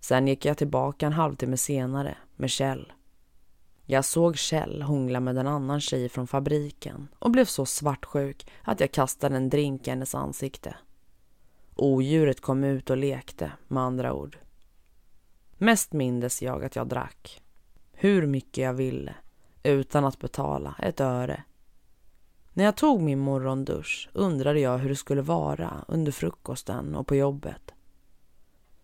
Sen 0.00 0.28
gick 0.28 0.44
jag 0.44 0.58
tillbaka 0.58 1.06
en 1.06 1.12
halvtimme 1.12 1.56
senare 1.56 2.16
med 2.36 2.50
Kjell. 2.50 2.92
Jag 3.86 4.04
såg 4.04 4.36
Kjell 4.36 4.82
hångla 4.82 5.20
med 5.20 5.38
en 5.38 5.46
annan 5.46 5.80
tjej 5.80 6.08
från 6.08 6.26
fabriken 6.26 7.08
och 7.18 7.30
blev 7.30 7.44
så 7.44 7.66
svartsjuk 7.66 8.50
att 8.62 8.80
jag 8.80 8.92
kastade 8.92 9.36
en 9.36 9.50
drink 9.50 9.86
i 9.86 9.90
hennes 9.90 10.14
ansikte. 10.14 10.76
Odjuret 11.74 12.40
kom 12.40 12.64
ut 12.64 12.90
och 12.90 12.96
lekte, 12.96 13.52
med 13.68 13.82
andra 13.82 14.12
ord. 14.12 14.38
Mest 15.58 15.92
mindes 15.92 16.42
jag 16.42 16.64
att 16.64 16.76
jag 16.76 16.88
drack. 16.88 17.42
Hur 17.92 18.26
mycket 18.26 18.64
jag 18.64 18.74
ville, 18.74 19.14
utan 19.62 20.04
att 20.04 20.18
betala 20.18 20.74
ett 20.78 21.00
öre. 21.00 21.44
När 22.56 22.64
jag 22.64 22.76
tog 22.76 23.02
min 23.02 23.18
morgondusch 23.18 24.08
undrade 24.12 24.60
jag 24.60 24.78
hur 24.78 24.88
det 24.88 24.96
skulle 24.96 25.22
vara 25.22 25.84
under 25.88 26.12
frukosten 26.12 26.94
och 26.94 27.06
på 27.06 27.16
jobbet. 27.16 27.74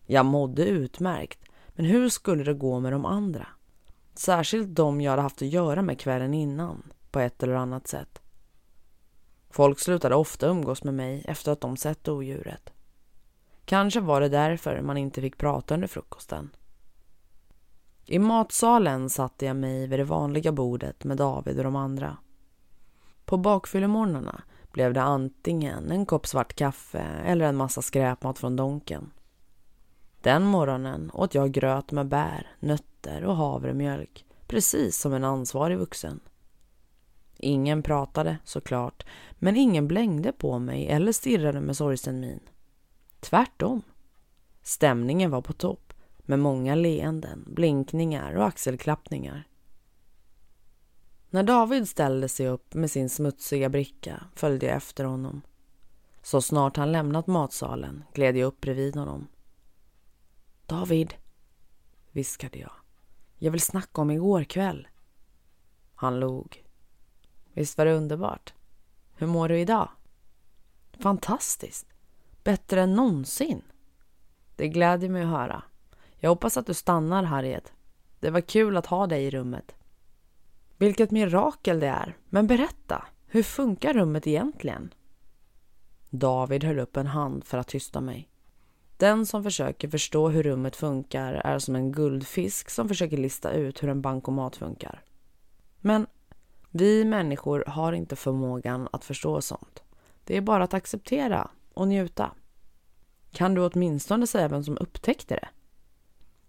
Jag 0.06 0.26
mådde 0.26 0.64
utmärkt, 0.64 1.44
men 1.68 1.86
hur 1.86 2.08
skulle 2.08 2.44
det 2.44 2.54
gå 2.54 2.80
med 2.80 2.92
de 2.92 3.04
andra? 3.04 3.46
Särskilt 4.14 4.74
de 4.74 5.00
jag 5.00 5.10
hade 5.10 5.22
haft 5.22 5.42
att 5.42 5.48
göra 5.48 5.82
med 5.82 6.00
kvällen 6.00 6.34
innan, 6.34 6.82
på 7.10 7.20
ett 7.20 7.42
eller 7.42 7.54
annat 7.54 7.88
sätt. 7.88 8.20
Folk 9.50 9.80
slutade 9.80 10.14
ofta 10.14 10.46
umgås 10.46 10.84
med 10.84 10.94
mig 10.94 11.24
efter 11.28 11.52
att 11.52 11.60
de 11.60 11.76
sett 11.76 12.08
odjuret. 12.08 12.72
Kanske 13.64 14.00
var 14.00 14.20
det 14.20 14.28
därför 14.28 14.80
man 14.80 14.96
inte 14.96 15.20
fick 15.20 15.36
prata 15.36 15.74
under 15.74 15.88
frukosten. 15.88 16.50
I 18.04 18.18
matsalen 18.18 19.10
satte 19.10 19.46
jag 19.46 19.56
mig 19.56 19.86
vid 19.86 19.98
det 19.98 20.04
vanliga 20.04 20.52
bordet 20.52 21.04
med 21.04 21.16
David 21.16 21.58
och 21.58 21.64
de 21.64 21.76
andra. 21.76 22.16
På 23.30 23.36
bakfyllemorgnarna 23.36 24.42
blev 24.72 24.94
det 24.94 25.02
antingen 25.02 25.90
en 25.90 26.06
kopp 26.06 26.26
svart 26.26 26.54
kaffe 26.54 27.04
eller 27.24 27.44
en 27.44 27.56
massa 27.56 27.82
skräpmat 27.82 28.38
från 28.38 28.56
Donken. 28.56 29.10
Den 30.22 30.42
morgonen 30.42 31.10
åt 31.14 31.34
jag 31.34 31.52
gröt 31.52 31.92
med 31.92 32.08
bär, 32.08 32.46
nötter 32.60 33.24
och 33.24 33.36
havremjölk, 33.36 34.26
precis 34.46 35.00
som 35.00 35.12
en 35.12 35.24
ansvarig 35.24 35.78
vuxen. 35.78 36.20
Ingen 37.36 37.82
pratade 37.82 38.38
såklart, 38.44 39.06
men 39.38 39.56
ingen 39.56 39.88
blängde 39.88 40.32
på 40.32 40.58
mig 40.58 40.86
eller 40.86 41.12
stirrade 41.12 41.60
med 41.60 41.76
sorgsen 41.76 42.20
min. 42.20 42.40
Tvärtom. 43.20 43.82
Stämningen 44.62 45.30
var 45.30 45.42
på 45.42 45.52
topp 45.52 45.92
med 46.18 46.38
många 46.38 46.74
leenden, 46.74 47.44
blinkningar 47.46 48.34
och 48.34 48.46
axelklappningar. 48.46 49.49
När 51.32 51.42
David 51.42 51.88
ställde 51.88 52.28
sig 52.28 52.48
upp 52.48 52.74
med 52.74 52.90
sin 52.90 53.08
smutsiga 53.08 53.68
bricka 53.68 54.24
följde 54.34 54.66
jag 54.66 54.76
efter 54.76 55.04
honom. 55.04 55.42
Så 56.22 56.42
snart 56.42 56.76
han 56.76 56.92
lämnat 56.92 57.26
matsalen 57.26 58.04
gled 58.14 58.36
jag 58.36 58.46
upp 58.46 58.60
bredvid 58.60 58.96
honom. 58.96 59.28
David, 60.66 61.14
viskade 62.10 62.58
jag. 62.58 62.72
Jag 63.38 63.50
vill 63.50 63.60
snacka 63.60 64.00
om 64.00 64.10
igår 64.10 64.44
kväll. 64.44 64.88
Han 65.94 66.20
log. 66.20 66.64
Visst 67.52 67.78
var 67.78 67.84
det 67.84 67.92
underbart? 67.92 68.54
Hur 69.16 69.26
mår 69.26 69.48
du 69.48 69.60
idag? 69.60 69.88
Fantastiskt. 70.92 71.86
Bättre 72.44 72.82
än 72.82 72.94
någonsin. 72.94 73.62
Det 74.56 74.68
gläder 74.68 75.08
mig 75.08 75.22
att 75.22 75.28
höra. 75.28 75.62
Jag 76.16 76.30
hoppas 76.30 76.56
att 76.56 76.66
du 76.66 76.74
stannar, 76.74 77.22
Harriet. 77.22 77.72
Det 78.20 78.30
var 78.30 78.40
kul 78.40 78.76
att 78.76 78.86
ha 78.86 79.06
dig 79.06 79.24
i 79.24 79.30
rummet. 79.30 79.74
Vilket 80.80 81.10
mirakel 81.10 81.80
det 81.80 81.86
är. 81.86 82.16
Men 82.28 82.46
berätta, 82.46 83.04
hur 83.26 83.42
funkar 83.42 83.94
rummet 83.94 84.26
egentligen? 84.26 84.94
David 86.10 86.64
höll 86.64 86.78
upp 86.78 86.96
en 86.96 87.06
hand 87.06 87.44
för 87.44 87.58
att 87.58 87.68
tysta 87.68 88.00
mig. 88.00 88.28
Den 88.96 89.26
som 89.26 89.42
försöker 89.42 89.88
förstå 89.88 90.28
hur 90.28 90.42
rummet 90.42 90.76
funkar 90.76 91.32
är 91.32 91.58
som 91.58 91.76
en 91.76 91.92
guldfisk 91.92 92.70
som 92.70 92.88
försöker 92.88 93.16
lista 93.16 93.52
ut 93.52 93.82
hur 93.82 93.88
en 93.88 94.00
bankomat 94.00 94.56
funkar. 94.56 95.02
Men 95.80 96.06
vi 96.70 97.04
människor 97.04 97.64
har 97.66 97.92
inte 97.92 98.16
förmågan 98.16 98.88
att 98.92 99.04
förstå 99.04 99.40
sånt. 99.40 99.82
Det 100.24 100.36
är 100.36 100.40
bara 100.40 100.64
att 100.64 100.74
acceptera 100.74 101.50
och 101.74 101.88
njuta. 101.88 102.30
Kan 103.32 103.54
du 103.54 103.66
åtminstone 103.66 104.26
säga 104.26 104.48
vem 104.48 104.64
som 104.64 104.78
upptäckte 104.80 105.34
det? 105.34 105.48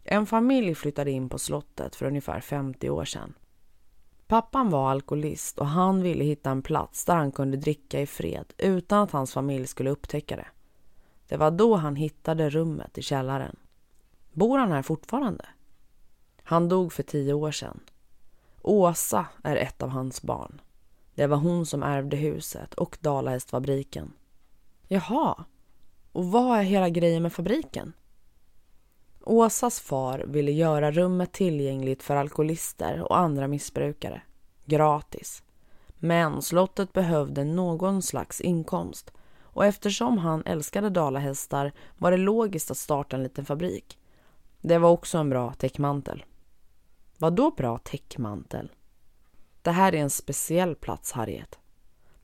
En 0.03 0.25
familj 0.25 0.75
flyttade 0.75 1.11
in 1.11 1.29
på 1.29 1.39
slottet 1.39 1.95
för 1.95 2.05
ungefär 2.05 2.39
50 2.39 2.89
år 2.89 3.05
sedan. 3.05 3.34
Pappan 4.32 4.69
var 4.69 4.91
alkoholist 4.91 5.59
och 5.59 5.67
han 5.67 6.01
ville 6.01 6.23
hitta 6.23 6.51
en 6.51 6.61
plats 6.61 7.05
där 7.05 7.15
han 7.15 7.32
kunde 7.32 7.57
dricka 7.57 8.01
i 8.01 8.05
fred 8.05 8.53
utan 8.57 9.03
att 9.03 9.11
hans 9.11 9.34
familj 9.34 9.67
skulle 9.67 9.89
upptäcka 9.89 10.36
det. 10.36 10.47
Det 11.27 11.38
var 11.38 11.51
då 11.51 11.75
han 11.75 11.95
hittade 11.95 12.49
rummet 12.49 12.97
i 12.97 13.01
källaren. 13.01 13.55
Bor 14.34 14.57
han 14.57 14.71
här 14.71 14.82
fortfarande? 14.82 15.45
Han 16.43 16.69
dog 16.69 16.93
för 16.93 17.03
tio 17.03 17.34
år 17.34 17.51
sedan. 17.51 17.79
Åsa 18.61 19.25
är 19.43 19.55
ett 19.55 19.82
av 19.82 19.89
hans 19.89 20.21
barn. 20.21 20.61
Det 21.15 21.27
var 21.27 21.38
hon 21.38 21.65
som 21.65 21.84
ärvde 21.84 22.17
huset 22.17 22.73
och 22.73 22.97
Dalahästfabriken. 23.01 24.13
Jaha, 24.88 25.45
och 26.11 26.25
vad 26.25 26.59
är 26.59 26.63
hela 26.63 26.89
grejen 26.89 27.23
med 27.23 27.34
fabriken? 27.34 27.93
Åsas 29.24 29.80
far 29.80 30.24
ville 30.28 30.51
göra 30.51 30.91
rummet 30.91 31.32
tillgängligt 31.32 32.03
för 32.03 32.15
alkoholister 32.15 33.01
och 33.01 33.17
andra 33.17 33.47
missbrukare. 33.47 34.22
Gratis. 34.65 35.43
Men 35.99 36.41
slottet 36.41 36.93
behövde 36.93 37.43
någon 37.43 38.01
slags 38.01 38.41
inkomst 38.41 39.13
och 39.43 39.65
eftersom 39.65 40.17
han 40.17 40.43
älskade 40.45 40.89
dalahästar 40.89 41.72
var 41.97 42.11
det 42.11 42.17
logiskt 42.17 42.72
att 42.72 42.78
starta 42.78 43.15
en 43.15 43.24
liten 43.24 43.45
fabrik. 43.45 43.97
Det 44.61 44.78
var 44.78 44.89
också 44.89 45.17
en 45.17 45.30
bra 45.30 45.53
täckmantel. 45.53 46.26
Vad 47.17 47.34
då 47.34 47.51
bra 47.51 47.78
täckmantel? 47.78 48.72
Det 49.61 49.72
här 49.72 49.95
är 49.95 49.99
en 49.99 50.09
speciell 50.09 50.76
plats, 50.76 51.11
Harriet. 51.11 51.59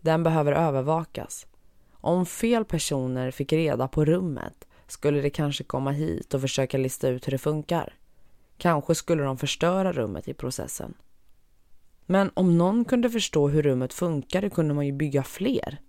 Den 0.01 0.23
behöver 0.23 0.51
övervakas. 0.51 1.47
Om 1.91 2.25
fel 2.25 2.65
personer 2.65 3.31
fick 3.31 3.53
reda 3.53 3.87
på 3.87 4.05
rummet 4.05 4.66
skulle 4.91 5.21
de 5.21 5.29
kanske 5.29 5.63
komma 5.63 5.91
hit 5.91 6.33
och 6.33 6.41
försöka 6.41 6.77
lista 6.77 7.09
ut 7.09 7.27
hur 7.27 7.31
det 7.31 7.37
funkar. 7.37 7.93
Kanske 8.57 8.95
skulle 8.95 9.23
de 9.23 9.37
förstöra 9.37 9.93
rummet 9.93 10.27
i 10.27 10.33
processen. 10.33 10.93
Men 12.05 12.31
om 12.33 12.57
någon 12.57 12.85
kunde 12.85 13.09
förstå 13.09 13.47
hur 13.47 13.63
rummet 13.63 13.93
funkade 13.93 14.49
kunde 14.49 14.73
man 14.73 14.85
ju 14.85 14.91
bygga 14.91 15.23
fler. 15.23 15.81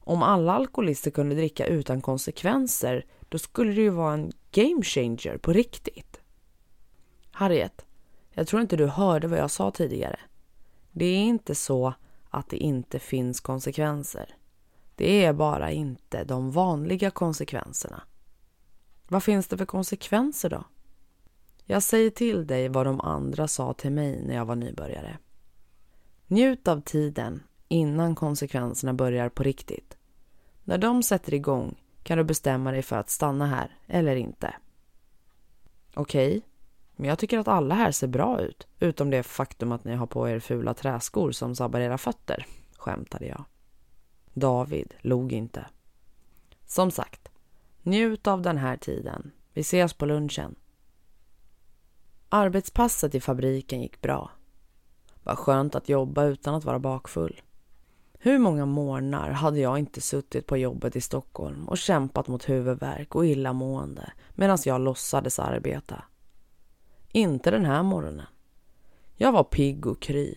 Om 0.00 0.22
alla 0.22 0.52
alkoholister 0.52 1.10
kunde 1.10 1.34
dricka 1.34 1.66
utan 1.66 2.00
konsekvenser 2.00 3.04
då 3.28 3.38
skulle 3.38 3.72
det 3.72 3.80
ju 3.80 3.90
vara 3.90 4.14
en 4.14 4.32
game 4.50 4.82
changer 4.82 5.38
på 5.38 5.52
riktigt. 5.52 6.20
Harriet, 7.30 7.86
jag 8.30 8.46
tror 8.46 8.62
inte 8.62 8.76
du 8.76 8.86
hörde 8.86 9.28
vad 9.28 9.38
jag 9.38 9.50
sa 9.50 9.70
tidigare. 9.70 10.20
Det 10.92 11.04
är 11.04 11.24
inte 11.24 11.54
så 11.54 11.94
att 12.30 12.50
det 12.50 12.56
inte 12.56 12.98
finns 12.98 13.40
konsekvenser. 13.40 14.34
Det 14.94 15.24
är 15.24 15.32
bara 15.32 15.70
inte 15.70 16.24
de 16.24 16.50
vanliga 16.50 17.10
konsekvenserna. 17.10 18.02
Vad 19.08 19.22
finns 19.22 19.48
det 19.48 19.56
för 19.58 19.66
konsekvenser 19.66 20.50
då? 20.50 20.64
Jag 21.64 21.82
säger 21.82 22.10
till 22.10 22.46
dig 22.46 22.68
vad 22.68 22.86
de 22.86 23.00
andra 23.00 23.48
sa 23.48 23.72
till 23.72 23.92
mig 23.92 24.22
när 24.22 24.34
jag 24.34 24.44
var 24.44 24.56
nybörjare. 24.56 25.18
Njut 26.26 26.68
av 26.68 26.80
tiden 26.80 27.42
innan 27.68 28.14
konsekvenserna 28.14 28.94
börjar 28.94 29.28
på 29.28 29.42
riktigt. 29.42 29.96
När 30.64 30.78
de 30.78 31.02
sätter 31.02 31.34
igång 31.34 31.82
kan 32.02 32.18
du 32.18 32.24
bestämma 32.24 32.72
dig 32.72 32.82
för 32.82 32.96
att 32.96 33.10
stanna 33.10 33.46
här 33.46 33.76
eller 33.86 34.16
inte. 34.16 34.54
Okej, 35.94 36.28
okay, 36.28 36.40
men 36.96 37.08
jag 37.08 37.18
tycker 37.18 37.38
att 37.38 37.48
alla 37.48 37.74
här 37.74 37.92
ser 37.92 38.06
bra 38.06 38.40
ut, 38.40 38.66
utom 38.78 39.10
det 39.10 39.22
faktum 39.22 39.72
att 39.72 39.84
ni 39.84 39.94
har 39.94 40.06
på 40.06 40.28
er 40.28 40.40
fula 40.40 40.74
träskor 40.74 41.32
som 41.32 41.56
sabbar 41.56 41.80
era 41.80 41.98
fötter, 41.98 42.46
skämtade 42.76 43.26
jag. 43.26 43.44
David 44.34 44.94
log 45.00 45.32
inte. 45.32 45.66
Som 46.66 46.90
sagt, 46.90 47.28
njut 47.82 48.26
av 48.26 48.42
den 48.42 48.56
här 48.56 48.76
tiden. 48.76 49.30
Vi 49.52 49.60
ses 49.60 49.92
på 49.92 50.06
lunchen. 50.06 50.54
Arbetspasset 52.28 53.14
i 53.14 53.20
fabriken 53.20 53.82
gick 53.82 54.00
bra. 54.00 54.30
Vad 55.22 55.38
skönt 55.38 55.74
att 55.74 55.88
jobba 55.88 56.24
utan 56.24 56.54
att 56.54 56.64
vara 56.64 56.78
bakfull. 56.78 57.40
Hur 58.18 58.38
många 58.38 58.66
morgnar 58.66 59.30
hade 59.30 59.60
jag 59.60 59.78
inte 59.78 60.00
suttit 60.00 60.46
på 60.46 60.56
jobbet 60.56 60.96
i 60.96 61.00
Stockholm 61.00 61.68
och 61.68 61.78
kämpat 61.78 62.28
mot 62.28 62.48
huvudvärk 62.48 63.14
och 63.14 63.26
illamående 63.26 64.12
medan 64.34 64.58
jag 64.64 64.80
låtsades 64.80 65.38
arbeta. 65.38 66.04
Inte 67.12 67.50
den 67.50 67.64
här 67.64 67.82
morgonen. 67.82 68.26
Jag 69.16 69.32
var 69.32 69.44
pigg 69.44 69.86
och 69.86 70.02
kry. 70.02 70.34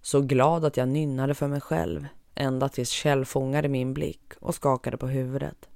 Så 0.00 0.20
glad 0.20 0.64
att 0.64 0.76
jag 0.76 0.88
nynnade 0.88 1.34
för 1.34 1.48
mig 1.48 1.60
själv 1.60 2.06
ända 2.34 2.68
tills 2.68 2.90
Kjell 2.90 3.24
fångade 3.24 3.68
min 3.68 3.94
blick 3.94 4.32
och 4.40 4.54
skakade 4.54 4.96
på 4.96 5.06
huvudet. 5.06 5.67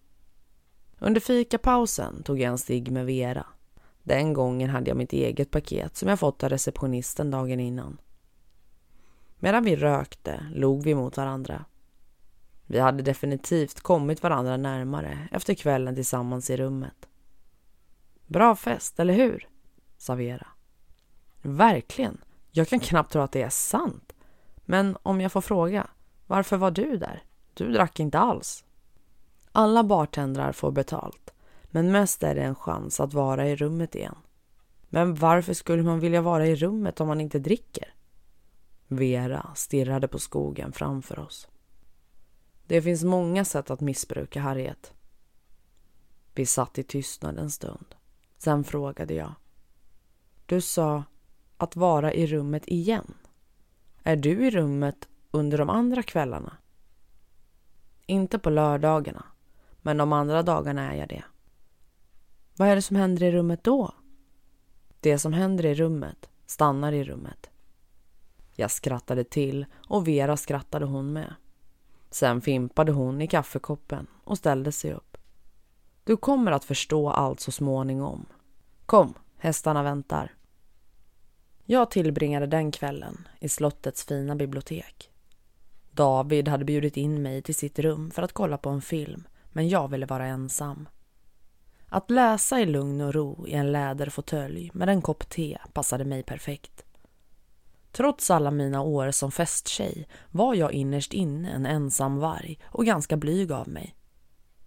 Under 1.05 1.21
fikapausen 1.21 2.23
tog 2.23 2.41
jag 2.41 2.51
en 2.51 2.59
stig 2.59 2.93
med 2.93 3.07
Vera. 3.07 3.47
Den 4.03 4.33
gången 4.33 4.71
hade 4.71 4.91
jag 4.91 4.97
mitt 4.97 5.13
eget 5.13 5.51
paket 5.51 5.97
som 5.97 6.09
jag 6.09 6.19
fått 6.19 6.43
av 6.43 6.49
receptionisten 6.49 7.31
dagen 7.31 7.61
innan. 7.61 8.01
Medan 9.39 9.65
vi 9.65 9.77
rökte 9.77 10.47
log 10.55 10.85
vi 10.85 10.95
mot 10.95 11.17
varandra. 11.17 11.65
Vi 12.67 12.79
hade 12.79 13.03
definitivt 13.03 13.81
kommit 13.81 14.23
varandra 14.23 14.57
närmare 14.57 15.29
efter 15.33 15.55
kvällen 15.55 15.95
tillsammans 15.95 16.51
i 16.51 16.57
rummet. 16.57 17.09
Bra 18.27 18.57
fest, 18.57 19.01
eller 19.01 19.15
hur? 19.15 19.49
sa 19.99 20.15
Vera. 20.15 20.47
Verkligen. 21.41 22.19
Jag 22.51 22.69
kan 22.69 22.81
knappt 22.81 23.13
tro 23.13 23.23
att 23.23 23.33
det 23.33 23.43
är 23.43 23.51
sant. 23.51 24.13
Men 24.57 24.97
om 25.03 25.21
jag 25.21 25.33
får 25.33 25.41
fråga, 25.41 25.87
varför 26.27 26.57
var 26.57 26.71
du 26.71 26.97
där? 26.97 27.23
Du 27.55 27.73
drack 27.73 28.01
inte 28.01 28.19
alls. 28.19 28.65
Alla 29.53 29.85
bartendrar 29.85 30.53
får 30.53 30.71
betalt, 30.71 31.35
men 31.65 31.93
mest 31.93 32.23
är 32.23 32.35
det 32.35 32.43
en 32.43 32.55
chans 32.55 33.01
att 33.01 33.15
vara 33.15 33.49
i 33.49 33.57
rummet 33.57 33.95
igen. 33.95 34.17
Men 34.89 35.15
varför 35.15 35.55
skulle 35.55 35.83
man 35.83 36.01
vilja 36.01 36.21
vara 36.21 36.47
i 36.47 36.55
rummet 36.55 37.01
om 37.01 37.09
man 37.09 37.21
inte 37.21 37.39
dricker? 37.39 37.95
Vera 38.89 39.51
stirrade 39.55 40.09
på 40.09 40.19
skogen 40.19 40.73
framför 40.73 41.19
oss. 41.19 41.49
Det 42.67 42.83
finns 42.83 43.05
många 43.05 43.45
sätt 43.45 43.71
att 43.71 43.81
missbruka 43.81 44.41
Harriet. 44.41 44.93
Vi 46.35 46.47
satt 46.47 46.79
i 46.79 46.83
tystnad 46.83 47.39
en 47.39 47.51
stund. 47.51 47.95
Sen 48.39 48.65
frågade 48.65 49.15
jag. 49.15 49.35
Du 50.47 50.61
sa 50.61 51.05
att 51.57 51.77
vara 51.77 52.13
i 52.13 52.27
rummet 52.27 52.63
igen. 52.67 53.15
Är 54.03 54.17
du 54.17 54.47
i 54.47 54.51
rummet 54.51 55.09
under 55.31 55.59
de 55.59 55.71
andra 55.71 56.03
kvällarna? 56.03 56.57
Inte 58.07 58.39
på 58.39 58.51
lördagarna, 58.51 59.25
men 59.83 59.97
de 59.97 60.13
andra 60.13 60.43
dagarna 60.43 60.93
är 60.93 60.97
jag 60.97 61.09
det. 61.09 61.25
Vad 62.57 62.69
är 62.69 62.77
det 62.77 62.83
som 62.83 62.97
händer 62.97 63.27
i 63.27 63.33
rummet 63.33 63.65
då? 63.65 63.95
Det 65.01 65.19
som 65.19 65.33
händer 65.33 65.67
i 65.67 65.75
rummet 65.75 66.29
stannar 66.47 66.93
i 66.93 67.05
rummet. 67.05 67.51
Jag 68.55 68.71
skrattade 68.71 69.25
till 69.25 69.67
och 69.75 70.09
Vera 70.09 70.37
skrattade 70.37 70.85
hon 70.85 71.13
med. 71.13 71.35
Sen 72.11 72.41
fimpade 72.41 72.93
hon 72.93 73.23
i 73.23 73.27
kaffekoppen 73.27 74.07
och 74.25 74.39
ställde 74.39 74.73
sig 74.73 74.93
upp. 74.93 75.17
Du 76.05 76.17
kommer 76.17 76.53
att 76.53 76.65
förstå 76.65 77.11
allt 77.11 77.41
så 77.41 77.53
småningom. 77.53 78.27
Kom, 78.87 79.15
hästarna 79.37 79.83
väntar. 79.83 80.35
Jag 81.65 81.91
tillbringade 81.91 82.47
den 82.47 82.73
kvällen 82.73 83.29
i 83.41 83.49
slottets 83.49 84.05
fina 84.05 84.37
bibliotek. 84.37 85.11
David 85.91 86.49
hade 86.49 86.65
bjudit 86.65 86.97
in 86.97 87.23
mig 87.23 87.43
till 87.43 87.55
sitt 87.55 87.79
rum 87.79 88.11
för 88.11 88.23
att 88.23 88.33
kolla 88.33 88.59
på 88.59 88.71
en 88.71 88.83
film, 88.83 89.25
men 89.53 89.69
jag 89.69 89.89
ville 89.89 90.07
vara 90.07 90.27
ensam. 90.27 90.89
Att 91.89 92.11
läsa 92.11 92.61
i 92.61 92.67
lugn 92.67 93.01
och 93.01 93.15
ro 93.15 93.47
i 93.47 93.53
en 93.53 93.73
läderfåtölj 93.73 94.71
med 94.75 94.89
en 94.89 95.03
kopp 95.03 95.29
te 95.29 95.59
passade 95.73 96.05
mig 96.05 96.23
perfekt. 96.23 96.85
Trots 97.93 98.31
alla 98.31 98.51
mina 98.51 98.83
år 98.83 99.11
som 99.11 99.33
festtjej 99.33 100.09
var 100.31 100.55
jag 100.55 100.73
innerst 100.73 101.13
inne 101.13 101.51
en 101.51 101.67
ensam 101.67 102.19
varg 102.19 102.59
och 102.65 102.87
ganska 102.87 103.17
blyg 103.17 103.53
av 103.53 103.69
mig. 103.69 103.95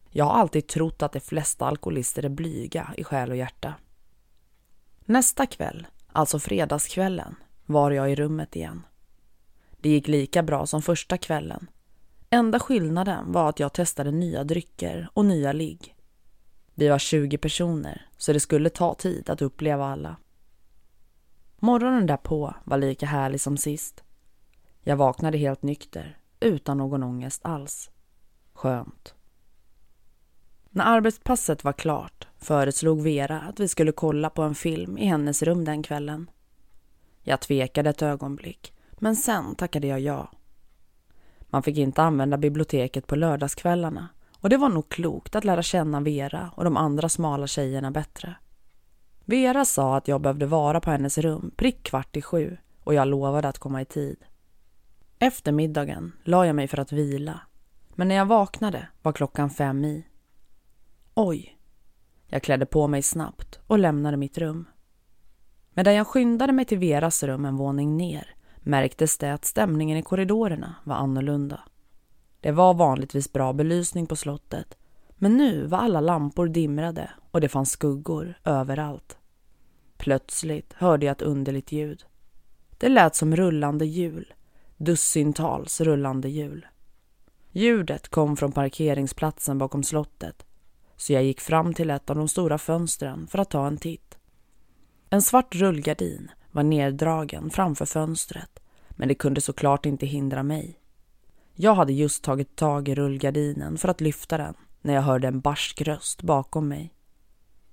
Jag 0.09 0.25
har 0.25 0.33
alltid 0.33 0.67
trott 0.67 1.01
att 1.01 1.11
de 1.11 1.19
flesta 1.19 1.65
alkoholister 1.65 2.25
är 2.25 2.29
blyga 2.29 2.93
i 2.97 3.03
själ 3.03 3.31
och 3.31 3.37
hjärta. 3.37 3.73
Nästa 5.05 5.45
kväll, 5.45 5.87
alltså 6.11 6.39
fredagskvällen, 6.39 7.35
var 7.65 7.91
jag 7.91 8.11
i 8.11 8.15
rummet 8.15 8.55
igen. 8.55 8.81
Det 9.71 9.89
gick 9.89 10.07
lika 10.07 10.43
bra 10.43 10.65
som 10.65 10.81
första 10.81 11.17
kvällen. 11.17 11.67
Enda 12.29 12.59
skillnaden 12.59 13.31
var 13.31 13.49
att 13.49 13.59
jag 13.59 13.73
testade 13.73 14.11
nya 14.11 14.43
drycker 14.43 15.09
och 15.13 15.25
nya 15.25 15.51
ligg. 15.53 15.95
Vi 16.73 16.87
var 16.87 16.99
20 16.99 17.37
personer, 17.37 18.07
så 18.17 18.33
det 18.33 18.39
skulle 18.39 18.69
ta 18.69 18.93
tid 18.93 19.29
att 19.29 19.41
uppleva 19.41 19.85
alla. 19.85 20.15
Morgonen 21.59 22.05
därpå 22.05 22.53
var 22.63 22.77
lika 22.77 23.05
härlig 23.05 23.41
som 23.41 23.57
sist. 23.57 24.03
Jag 24.81 24.95
vaknade 24.95 25.37
helt 25.37 25.63
nykter, 25.63 26.17
utan 26.39 26.77
någon 26.77 27.03
ångest 27.03 27.41
alls. 27.43 27.89
Skönt. 28.53 29.15
När 30.69 30.85
arbetspasset 30.85 31.63
var 31.63 31.73
klart 31.73 32.27
föreslog 32.37 33.01
Vera 33.01 33.41
att 33.41 33.59
vi 33.59 33.67
skulle 33.67 33.91
kolla 33.91 34.29
på 34.29 34.41
en 34.41 34.55
film 34.55 34.97
i 34.97 35.05
hennes 35.05 35.43
rum 35.43 35.65
den 35.65 35.83
kvällen. 35.83 36.29
Jag 37.21 37.41
tvekade 37.41 37.89
ett 37.89 38.01
ögonblick, 38.01 38.73
men 38.91 39.15
sen 39.15 39.55
tackade 39.55 39.87
jag 39.87 39.99
ja. 39.99 40.31
Man 41.55 41.63
fick 41.63 41.77
inte 41.77 42.03
använda 42.03 42.37
biblioteket 42.37 43.07
på 43.07 43.15
lördagskvällarna 43.15 44.09
och 44.39 44.49
det 44.49 44.57
var 44.57 44.69
nog 44.69 44.89
klokt 44.89 45.35
att 45.35 45.43
lära 45.43 45.61
känna 45.61 46.01
Vera 46.01 46.51
och 46.55 46.63
de 46.63 46.77
andra 46.77 47.09
smala 47.09 47.47
tjejerna 47.47 47.91
bättre. 47.91 48.35
Vera 49.25 49.65
sa 49.65 49.97
att 49.97 50.07
jag 50.07 50.21
behövde 50.21 50.45
vara 50.45 50.81
på 50.81 50.91
hennes 50.91 51.17
rum 51.17 51.51
prick 51.55 51.83
kvart 51.83 52.15
i 52.15 52.21
sju 52.21 52.57
och 52.83 52.93
jag 52.93 53.07
lovade 53.07 53.47
att 53.47 53.59
komma 53.59 53.81
i 53.81 53.85
tid. 53.85 54.17
Efter 55.19 55.51
middagen 55.51 56.11
la 56.23 56.45
jag 56.45 56.55
mig 56.55 56.67
för 56.67 56.79
att 56.79 56.91
vila. 56.91 57.39
Men 57.93 58.07
när 58.07 58.15
jag 58.15 58.25
vaknade 58.25 58.87
var 59.01 59.13
klockan 59.13 59.49
fem 59.49 59.85
i. 59.85 60.07
Oj! 61.13 61.57
Jag 62.27 62.43
klädde 62.43 62.65
på 62.65 62.87
mig 62.87 63.01
snabbt 63.01 63.59
och 63.67 63.79
lämnade 63.79 64.17
mitt 64.17 64.37
rum. 64.37 64.65
Medan 65.73 65.93
jag 65.93 66.07
skyndade 66.07 66.53
mig 66.53 66.65
till 66.65 66.79
Veras 66.79 67.23
rum 67.23 67.45
en 67.45 67.57
våning 67.57 67.97
ner 67.97 68.34
märktes 68.65 69.17
det 69.17 69.33
att 69.33 69.45
stämningen 69.45 69.97
i 69.97 70.01
korridorerna 70.01 70.75
var 70.83 70.95
annorlunda. 70.95 71.59
Det 72.39 72.51
var 72.51 72.73
vanligtvis 72.73 73.33
bra 73.33 73.53
belysning 73.53 74.07
på 74.07 74.15
slottet 74.15 74.77
men 75.15 75.37
nu 75.37 75.65
var 75.65 75.77
alla 75.77 76.01
lampor 76.01 76.47
dimrade 76.47 77.11
och 77.31 77.41
det 77.41 77.49
fanns 77.49 77.71
skuggor 77.71 78.39
överallt. 78.43 79.17
Plötsligt 79.97 80.73
hörde 80.73 81.05
jag 81.05 81.11
ett 81.11 81.21
underligt 81.21 81.71
ljud. 81.71 82.05
Det 82.77 82.89
lät 82.89 83.15
som 83.15 83.35
rullande 83.35 83.85
hjul, 83.85 84.33
dussintals 84.77 85.81
rullande 85.81 86.29
hjul. 86.29 86.65
Ljudet 87.51 88.09
kom 88.09 88.37
från 88.37 88.51
parkeringsplatsen 88.51 89.57
bakom 89.57 89.83
slottet 89.83 90.45
så 90.97 91.13
jag 91.13 91.23
gick 91.23 91.41
fram 91.41 91.73
till 91.73 91.89
ett 91.89 92.09
av 92.09 92.15
de 92.15 92.27
stora 92.27 92.57
fönstren 92.57 93.27
för 93.27 93.39
att 93.39 93.49
ta 93.49 93.67
en 93.67 93.77
titt. 93.77 94.17
En 95.09 95.21
svart 95.21 95.55
rullgardin 95.55 96.31
var 96.55 96.63
neddragen 96.63 97.49
framför 97.49 97.85
fönstret 97.85 98.59
men 98.89 99.07
det 99.07 99.15
kunde 99.15 99.41
såklart 99.41 99.85
inte 99.85 100.05
hindra 100.05 100.43
mig. 100.43 100.79
Jag 101.53 101.75
hade 101.75 101.93
just 101.93 102.23
tagit 102.23 102.55
tag 102.55 102.87
i 102.87 102.95
rullgardinen 102.95 103.77
för 103.77 103.89
att 103.89 104.01
lyfta 104.01 104.37
den 104.37 104.53
när 104.81 104.93
jag 104.93 105.01
hörde 105.01 105.27
en 105.27 105.39
barsk 105.39 105.81
röst 105.81 106.21
bakom 106.21 106.67
mig. 106.67 106.93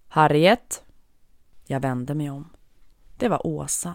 Harriet? 0.09 0.83
Jag 1.67 1.81
vände 1.81 2.15
mig 2.15 2.31
om. 2.31 2.49
Det 3.17 3.29
var 3.29 3.47
Åsa. 3.47 3.95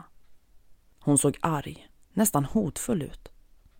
Hon 0.99 1.17
såg 1.17 1.37
arg, 1.41 1.87
nästan 2.13 2.45
hotfull 2.45 3.01
ut. 3.01 3.29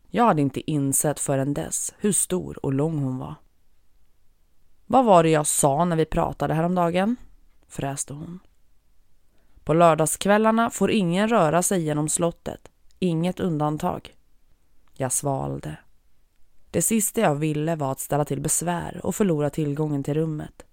Jag 0.08 0.26
hade 0.26 0.42
inte 0.42 0.72
insett 0.72 1.20
förrän 1.20 1.54
dess 1.54 1.94
hur 1.98 2.12
stor 2.12 2.66
och 2.66 2.74
lång 2.74 2.98
hon 2.98 3.18
var. 3.18 3.36
Vad 4.86 5.06
var 5.06 5.24
det 5.24 5.30
jag 5.30 5.48
sa 5.48 5.86
när 5.86 5.96
vi 5.96 6.06
pratade 6.06 6.54
häromdagen? 6.54 7.16
fräste 7.68 8.14
hon. 8.14 8.40
På 9.68 9.74
lördagskvällarna 9.74 10.70
får 10.70 10.92
ingen 10.92 11.28
röra 11.28 11.64
sig 11.64 11.82
genom 11.82 12.10
slottet, 12.10 12.72
inget 13.00 13.40
undantag. 13.40 14.16
Jag 14.94 15.12
svalde. 15.12 15.78
Det 16.72 16.82
sista 16.82 17.22
jag 17.22 17.36
ville 17.36 17.76
var 17.76 17.92
att 17.92 18.00
ställa 18.00 18.26
till 18.26 18.42
besvär 18.42 19.00
och 19.04 19.16
förlora 19.16 19.50
tillgången 19.50 20.04
till 20.04 20.14
rummet. 20.14 20.66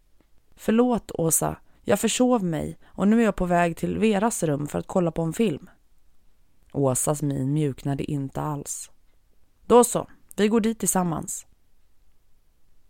Förlåt, 0.57 1.11
Åsa. 1.15 1.57
Jag 1.83 2.01
försov 2.01 2.45
mig 2.45 2.79
och 2.87 3.09
nu 3.09 3.21
är 3.21 3.25
jag 3.25 3.37
på 3.37 3.47
väg 3.47 3.77
till 3.77 3.99
Veras 3.99 4.43
rum 4.43 4.67
för 4.67 4.79
att 4.79 4.87
kolla 4.87 5.11
på 5.11 5.23
en 5.23 5.33
film. 5.33 5.71
Åsas 6.73 7.23
min 7.23 7.53
mjuknade 7.53 8.11
inte 8.11 8.41
alls. 8.41 8.91
Då 9.67 9.85
så, 9.85 10.09
vi 10.37 10.49
går 10.49 10.61
dit 10.61 10.79
tillsammans. 10.79 11.47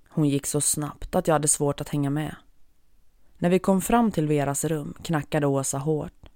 Hon 0.09 0.29
gick 0.29 0.47
så 0.47 0.61
snabbt 0.61 1.15
att 1.15 1.27
jag 1.27 1.35
hade 1.35 1.49
svårt 1.49 1.81
att 1.81 1.89
hänga 1.89 2.11
med. 2.11 2.37
När 3.45 3.51
vi 3.51 3.59
kom 3.59 3.81
fram 3.81 4.11
till 4.11 4.27
Veras 4.27 4.65
rum 4.65 4.95
knackade 5.03 5.47
Åsa 5.47 5.79
hårt. 5.79 6.29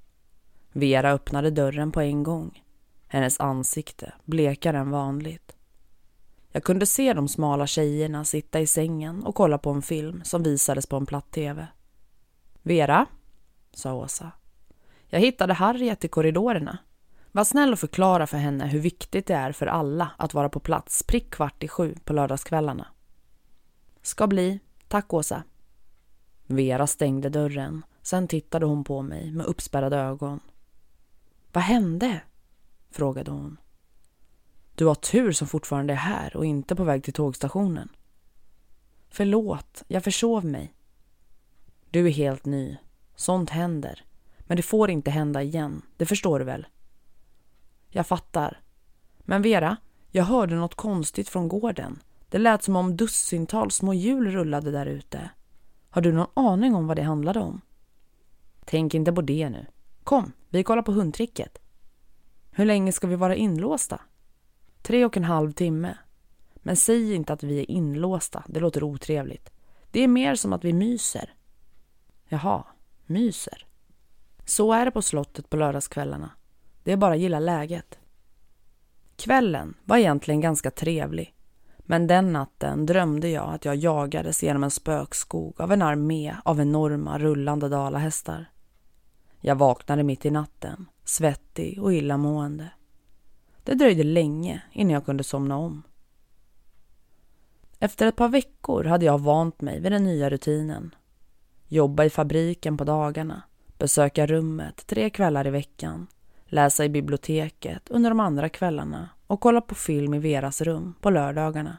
Vera 0.72 1.12
öppnade 1.12 1.50
dörren 1.50 1.92
på 1.92 2.00
en 2.00 2.22
gång. 2.22 2.62
Hennes 3.06 3.40
ansikte 3.40 4.12
blekare 4.24 4.78
än 4.78 4.90
vanligt. 4.90 5.56
Jag 6.52 6.64
kunde 6.64 6.86
se 6.86 7.12
de 7.12 7.28
smala 7.28 7.66
tjejerna 7.66 8.24
sitta 8.24 8.60
i 8.60 8.66
sängen 8.66 9.22
och 9.22 9.34
kolla 9.34 9.58
på 9.58 9.70
en 9.70 9.82
film 9.82 10.20
som 10.24 10.42
visades 10.42 10.86
på 10.86 10.96
en 10.96 11.06
platt-tv. 11.06 11.66
Vera, 12.62 13.06
sa 13.72 13.94
Åsa. 13.94 14.32
Jag 15.06 15.20
hittade 15.20 15.54
Harriet 15.54 16.04
i 16.04 16.08
korridorerna. 16.08 16.78
Var 17.32 17.44
snäll 17.44 17.72
och 17.72 17.78
förklara 17.78 18.26
för 18.26 18.38
henne 18.38 18.66
hur 18.66 18.80
viktigt 18.80 19.26
det 19.26 19.34
är 19.34 19.52
för 19.52 19.66
alla 19.66 20.10
att 20.18 20.34
vara 20.34 20.48
på 20.48 20.60
plats 20.60 21.02
prick 21.02 21.30
kvart 21.30 21.62
i 21.62 21.68
sju 21.68 21.94
på 22.04 22.12
lördagskvällarna. 22.12 22.86
Ska 24.02 24.26
bli. 24.26 24.60
Tack 24.88 25.12
Åsa. 25.12 25.42
Vera 26.50 26.86
stängde 26.86 27.28
dörren. 27.28 27.82
Sen 28.02 28.28
tittade 28.28 28.66
hon 28.66 28.84
på 28.84 29.02
mig 29.02 29.30
med 29.30 29.46
uppspärrade 29.46 29.96
ögon. 29.96 30.40
Vad 31.52 31.64
hände? 31.64 32.20
frågade 32.90 33.30
hon. 33.30 33.56
Du 34.74 34.86
har 34.86 34.94
tur 34.94 35.32
som 35.32 35.48
fortfarande 35.48 35.92
är 35.92 35.96
här 35.96 36.36
och 36.36 36.46
inte 36.46 36.76
på 36.76 36.84
väg 36.84 37.04
till 37.04 37.12
tågstationen. 37.12 37.88
Förlåt, 39.08 39.84
jag 39.88 40.04
försov 40.04 40.44
mig. 40.44 40.74
Du 41.90 42.06
är 42.06 42.10
helt 42.10 42.44
ny. 42.44 42.76
Sånt 43.16 43.50
händer. 43.50 44.04
Men 44.38 44.56
det 44.56 44.62
får 44.62 44.90
inte 44.90 45.10
hända 45.10 45.42
igen, 45.42 45.82
det 45.96 46.06
förstår 46.06 46.38
du 46.38 46.44
väl? 46.44 46.66
Jag 47.88 48.06
fattar. 48.06 48.60
Men 49.18 49.42
Vera, 49.42 49.76
jag 50.10 50.24
hörde 50.24 50.54
något 50.54 50.74
konstigt 50.74 51.28
från 51.28 51.48
gården. 51.48 52.02
Det 52.28 52.38
lät 52.38 52.62
som 52.62 52.76
om 52.76 52.96
dussintals 52.96 53.74
små 53.74 53.94
hjul 53.94 54.30
rullade 54.30 54.70
där 54.70 54.86
ute. 54.86 55.30
Har 55.90 56.02
du 56.02 56.12
någon 56.12 56.30
aning 56.34 56.74
om 56.74 56.86
vad 56.86 56.96
det 56.96 57.02
handlade 57.02 57.40
om? 57.40 57.60
Tänk 58.64 58.94
inte 58.94 59.12
på 59.12 59.22
det 59.22 59.48
nu. 59.48 59.66
Kom, 60.04 60.32
vi 60.48 60.64
kollar 60.64 60.82
på 60.82 60.92
hundtricket. 60.92 61.58
Hur 62.50 62.64
länge 62.64 62.92
ska 62.92 63.06
vi 63.06 63.16
vara 63.16 63.36
inlåsta? 63.36 64.00
Tre 64.82 65.04
och 65.04 65.16
en 65.16 65.24
halv 65.24 65.52
timme. 65.52 65.98
Men 66.54 66.76
säg 66.76 67.14
inte 67.14 67.32
att 67.32 67.42
vi 67.42 67.60
är 67.60 67.70
inlåsta, 67.70 68.44
det 68.46 68.60
låter 68.60 68.82
otrevligt. 68.82 69.50
Det 69.90 70.04
är 70.04 70.08
mer 70.08 70.34
som 70.34 70.52
att 70.52 70.64
vi 70.64 70.72
myser. 70.72 71.34
Jaha, 72.28 72.64
myser. 73.06 73.66
Så 74.44 74.72
är 74.72 74.84
det 74.84 74.90
på 74.90 75.02
slottet 75.02 75.50
på 75.50 75.56
lördagskvällarna. 75.56 76.30
Det 76.82 76.92
är 76.92 76.96
bara 76.96 77.14
att 77.14 77.20
gilla 77.20 77.40
läget. 77.40 77.98
Kvällen 79.16 79.74
var 79.84 79.96
egentligen 79.96 80.40
ganska 80.40 80.70
trevlig. 80.70 81.34
Men 81.90 82.06
den 82.06 82.32
natten 82.32 82.86
drömde 82.86 83.28
jag 83.28 83.54
att 83.54 83.64
jag 83.64 83.76
jagades 83.76 84.42
genom 84.42 84.64
en 84.64 84.70
spökskog 84.70 85.60
av 85.60 85.72
en 85.72 85.82
armé 85.82 86.34
av 86.44 86.60
enorma 86.60 87.18
rullande 87.18 87.68
dalahästar. 87.68 88.50
Jag 89.40 89.56
vaknade 89.56 90.02
mitt 90.02 90.24
i 90.24 90.30
natten, 90.30 90.86
svettig 91.04 91.82
och 91.82 91.94
illamående. 91.94 92.70
Det 93.64 93.74
dröjde 93.74 94.02
länge 94.02 94.62
innan 94.72 94.92
jag 94.92 95.04
kunde 95.04 95.24
somna 95.24 95.56
om. 95.56 95.82
Efter 97.78 98.06
ett 98.06 98.16
par 98.16 98.28
veckor 98.28 98.84
hade 98.84 99.04
jag 99.04 99.20
vant 99.20 99.60
mig 99.60 99.80
vid 99.80 99.92
den 99.92 100.04
nya 100.04 100.30
rutinen. 100.30 100.94
Jobba 101.68 102.04
i 102.04 102.10
fabriken 102.10 102.76
på 102.76 102.84
dagarna, 102.84 103.42
besöka 103.78 104.26
rummet 104.26 104.86
tre 104.86 105.10
kvällar 105.10 105.46
i 105.46 105.50
veckan, 105.50 106.06
läsa 106.48 106.84
i 106.84 106.88
biblioteket 106.88 107.88
under 107.90 108.10
de 108.10 108.20
andra 108.20 108.48
kvällarna 108.48 109.08
och 109.26 109.40
kolla 109.40 109.60
på 109.60 109.74
film 109.74 110.14
i 110.14 110.18
Veras 110.18 110.60
rum 110.60 110.94
på 111.00 111.10
lördagarna. 111.10 111.76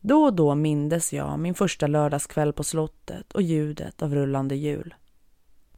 Då 0.00 0.24
och 0.24 0.34
då 0.34 0.54
mindes 0.54 1.12
jag 1.12 1.38
min 1.38 1.54
första 1.54 1.86
lördagskväll 1.86 2.52
på 2.52 2.64
slottet 2.64 3.32
och 3.32 3.42
ljudet 3.42 4.02
av 4.02 4.14
rullande 4.14 4.54
hjul. 4.54 4.94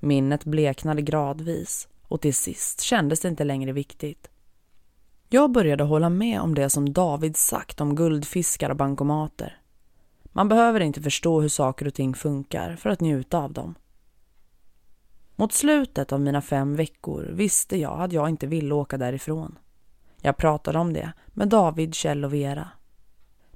Minnet 0.01 0.45
bleknade 0.45 1.03
gradvis 1.03 1.89
och 2.03 2.21
till 2.21 2.35
sist 2.35 2.81
kändes 2.81 3.21
det 3.21 3.29
inte 3.29 3.45
längre 3.45 3.73
viktigt. 3.73 4.31
Jag 5.29 5.53
började 5.53 5.85
hålla 5.85 6.09
med 6.09 6.41
om 6.41 6.55
det 6.55 6.71
som 6.71 6.93
David 6.93 7.37
sagt 7.37 7.81
om 7.81 7.95
guldfiskar 7.95 8.71
och 8.71 8.77
bankomater. 8.77 9.61
Man 10.25 10.49
behöver 10.49 10.81
inte 10.81 11.03
förstå 11.03 11.41
hur 11.41 11.49
saker 11.49 11.87
och 11.87 11.95
ting 11.95 12.15
funkar 12.15 12.77
för 12.77 12.91
att 12.91 13.01
njuta 13.01 13.39
av 13.39 13.53
dem. 13.53 13.75
Mot 15.37 15.53
slutet 15.53 16.13
av 16.13 16.21
mina 16.21 16.41
fem 16.41 16.77
veckor 16.77 17.31
visste 17.33 17.77
jag 17.77 18.01
att 18.01 18.13
jag 18.13 18.29
inte 18.29 18.47
ville 18.47 18.75
åka 18.75 18.99
därifrån. 18.99 19.59
Jag 20.21 20.37
pratade 20.37 20.79
om 20.79 20.93
det 20.93 21.13
med 21.27 21.49
David, 21.49 21.95
Kjell 21.95 22.25
och 22.25 22.35
Vera. 22.35 22.69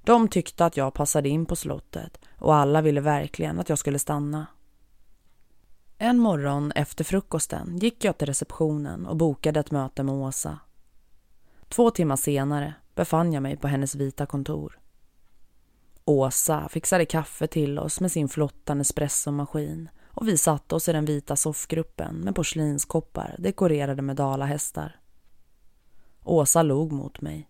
De 0.04 0.28
tyckte 0.28 0.64
att 0.64 0.76
jag 0.76 0.94
passade 0.94 1.28
in 1.28 1.46
på 1.46 1.56
slottet 1.56 2.18
och 2.38 2.54
alla 2.54 2.80
ville 2.80 3.00
verkligen 3.00 3.60
att 3.60 3.68
jag 3.68 3.78
skulle 3.78 3.98
stanna. 3.98 4.46
En 5.98 6.18
morgon 6.18 6.72
efter 6.72 7.04
frukosten 7.04 7.78
gick 7.78 8.04
jag 8.04 8.18
till 8.18 8.26
receptionen 8.26 9.06
och 9.06 9.16
bokade 9.16 9.60
ett 9.60 9.70
möte 9.70 10.02
med 10.02 10.14
Åsa. 10.14 10.58
Två 11.68 11.90
timmar 11.90 12.16
senare 12.16 12.74
befann 12.94 13.32
jag 13.32 13.42
mig 13.42 13.56
på 13.56 13.68
hennes 13.68 13.94
vita 13.94 14.26
kontor. 14.26 14.78
Åsa 16.04 16.68
fixade 16.68 17.04
kaffe 17.04 17.46
till 17.46 17.78
oss 17.78 18.00
med 18.00 18.12
sin 18.12 18.28
flotta 18.28 18.74
Nespresso-maskin 18.74 19.88
och 20.18 20.28
vi 20.28 20.38
satte 20.38 20.74
oss 20.74 20.88
i 20.88 20.92
den 20.92 21.04
vita 21.04 21.36
soffgruppen 21.36 22.14
med 22.16 22.34
porslinskoppar 22.34 23.34
dekorerade 23.38 24.02
med 24.02 24.16
dalahästar. 24.16 25.00
Åsa 26.24 26.62
log 26.62 26.92
mot 26.92 27.20
mig. 27.20 27.48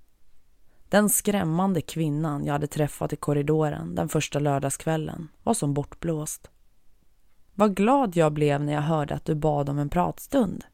Den 0.88 1.08
skrämmande 1.08 1.80
kvinnan 1.80 2.44
jag 2.44 2.52
hade 2.52 2.66
träffat 2.66 3.12
i 3.12 3.16
korridoren 3.16 3.94
den 3.94 4.08
första 4.08 4.38
lördagskvällen 4.38 5.28
var 5.42 5.54
som 5.54 5.74
bortblåst. 5.74 6.50
Vad 7.54 7.76
glad 7.76 8.16
jag 8.16 8.32
blev 8.32 8.60
när 8.60 8.72
jag 8.72 8.82
hörde 8.82 9.14
att 9.14 9.24
du 9.24 9.34
bad 9.34 9.68
om 9.68 9.78
en 9.78 9.88
pratstund, 9.88 10.64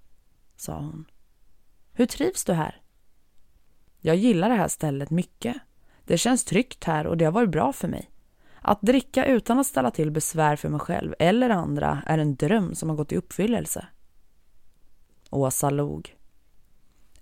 sa 0.56 0.78
hon. 0.78 1.04
Hur 1.92 2.06
trivs 2.06 2.44
du 2.44 2.52
här? 2.52 2.82
Jag 4.00 4.16
gillar 4.16 4.48
det 4.48 4.56
här 4.56 4.68
stället 4.68 5.10
mycket. 5.10 5.56
Det 6.04 6.18
känns 6.18 6.44
tryggt 6.44 6.84
här 6.84 7.06
och 7.06 7.16
det 7.16 7.24
har 7.24 7.32
varit 7.32 7.50
bra 7.50 7.72
för 7.72 7.88
mig. 7.88 8.10
Att 8.66 8.82
dricka 8.82 9.26
utan 9.26 9.58
att 9.58 9.66
ställa 9.66 9.90
till 9.90 10.10
besvär 10.10 10.56
för 10.56 10.68
mig 10.68 10.80
själv 10.80 11.14
eller 11.18 11.50
andra 11.50 12.02
är 12.06 12.18
en 12.18 12.36
dröm 12.36 12.74
som 12.74 12.88
har 12.88 12.96
gått 12.96 13.12
i 13.12 13.16
uppfyllelse. 13.16 13.86
Åsa 15.30 15.70
log. 15.70 16.16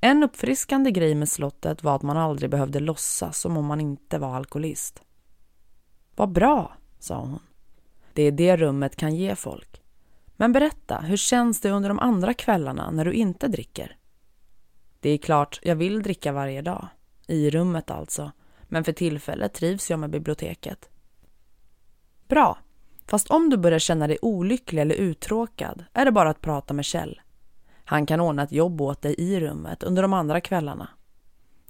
En 0.01 0.23
uppfriskande 0.23 0.91
grej 0.91 1.15
med 1.15 1.29
slottet 1.29 1.83
var 1.83 1.97
att 1.97 2.03
man 2.03 2.17
aldrig 2.17 2.51
behövde 2.51 2.81
låtsas 2.81 3.39
som 3.39 3.57
om 3.57 3.67
man 3.67 3.81
inte 3.81 4.19
var 4.19 4.37
alkoholist. 4.37 5.03
Vad 6.17 6.33
bra, 6.33 6.77
sa 6.99 7.21
hon. 7.21 7.39
Det 8.13 8.23
är 8.23 8.33
det 8.33 8.57
rummet 8.57 8.97
kan 8.97 9.15
ge 9.15 9.37
folk. 9.37 9.83
Men 10.37 10.53
berätta, 10.53 10.99
hur 10.99 11.17
känns 11.17 11.61
det 11.61 11.71
under 11.71 11.89
de 11.89 11.99
andra 11.99 12.35
kvällarna 12.35 12.91
när 12.91 13.05
du 13.05 13.13
inte 13.13 13.49
dricker? 13.49 13.97
Det 15.01 15.11
är 15.11 15.19
klart, 15.19 15.61
jag 15.63 15.77
vill 15.77 16.03
dricka 16.03 16.33
varje 16.33 16.63
dag. 16.63 16.89
I 17.27 17.51
rummet 17.51 17.91
alltså. 17.91 18.33
Men 18.63 18.85
för 18.85 18.93
tillfället 18.93 19.55
trivs 19.55 19.91
jag 19.91 20.01
med 20.01 20.11
biblioteket. 20.11 20.89
Bra. 22.33 22.59
Fast 23.07 23.31
om 23.31 23.51
du 23.51 23.57
börjar 23.57 23.79
känna 23.79 24.07
dig 24.07 24.19
olycklig 24.23 24.83
eller 24.83 24.95
uttråkad 24.95 25.85
är 25.93 26.05
det 26.05 26.13
bara 26.13 26.31
att 26.31 26.41
prata 26.41 26.75
med 26.75 26.85
Kjell. 26.85 27.21
Han 27.85 28.07
kan 28.07 28.21
ordna 28.21 28.43
ett 28.43 28.53
jobb 28.53 28.81
åt 28.81 29.03
dig 29.03 29.15
i 29.19 29.41
rummet 29.41 29.83
under 29.83 30.03
de 30.03 30.13
andra 30.13 30.41
kvällarna. 30.41 30.89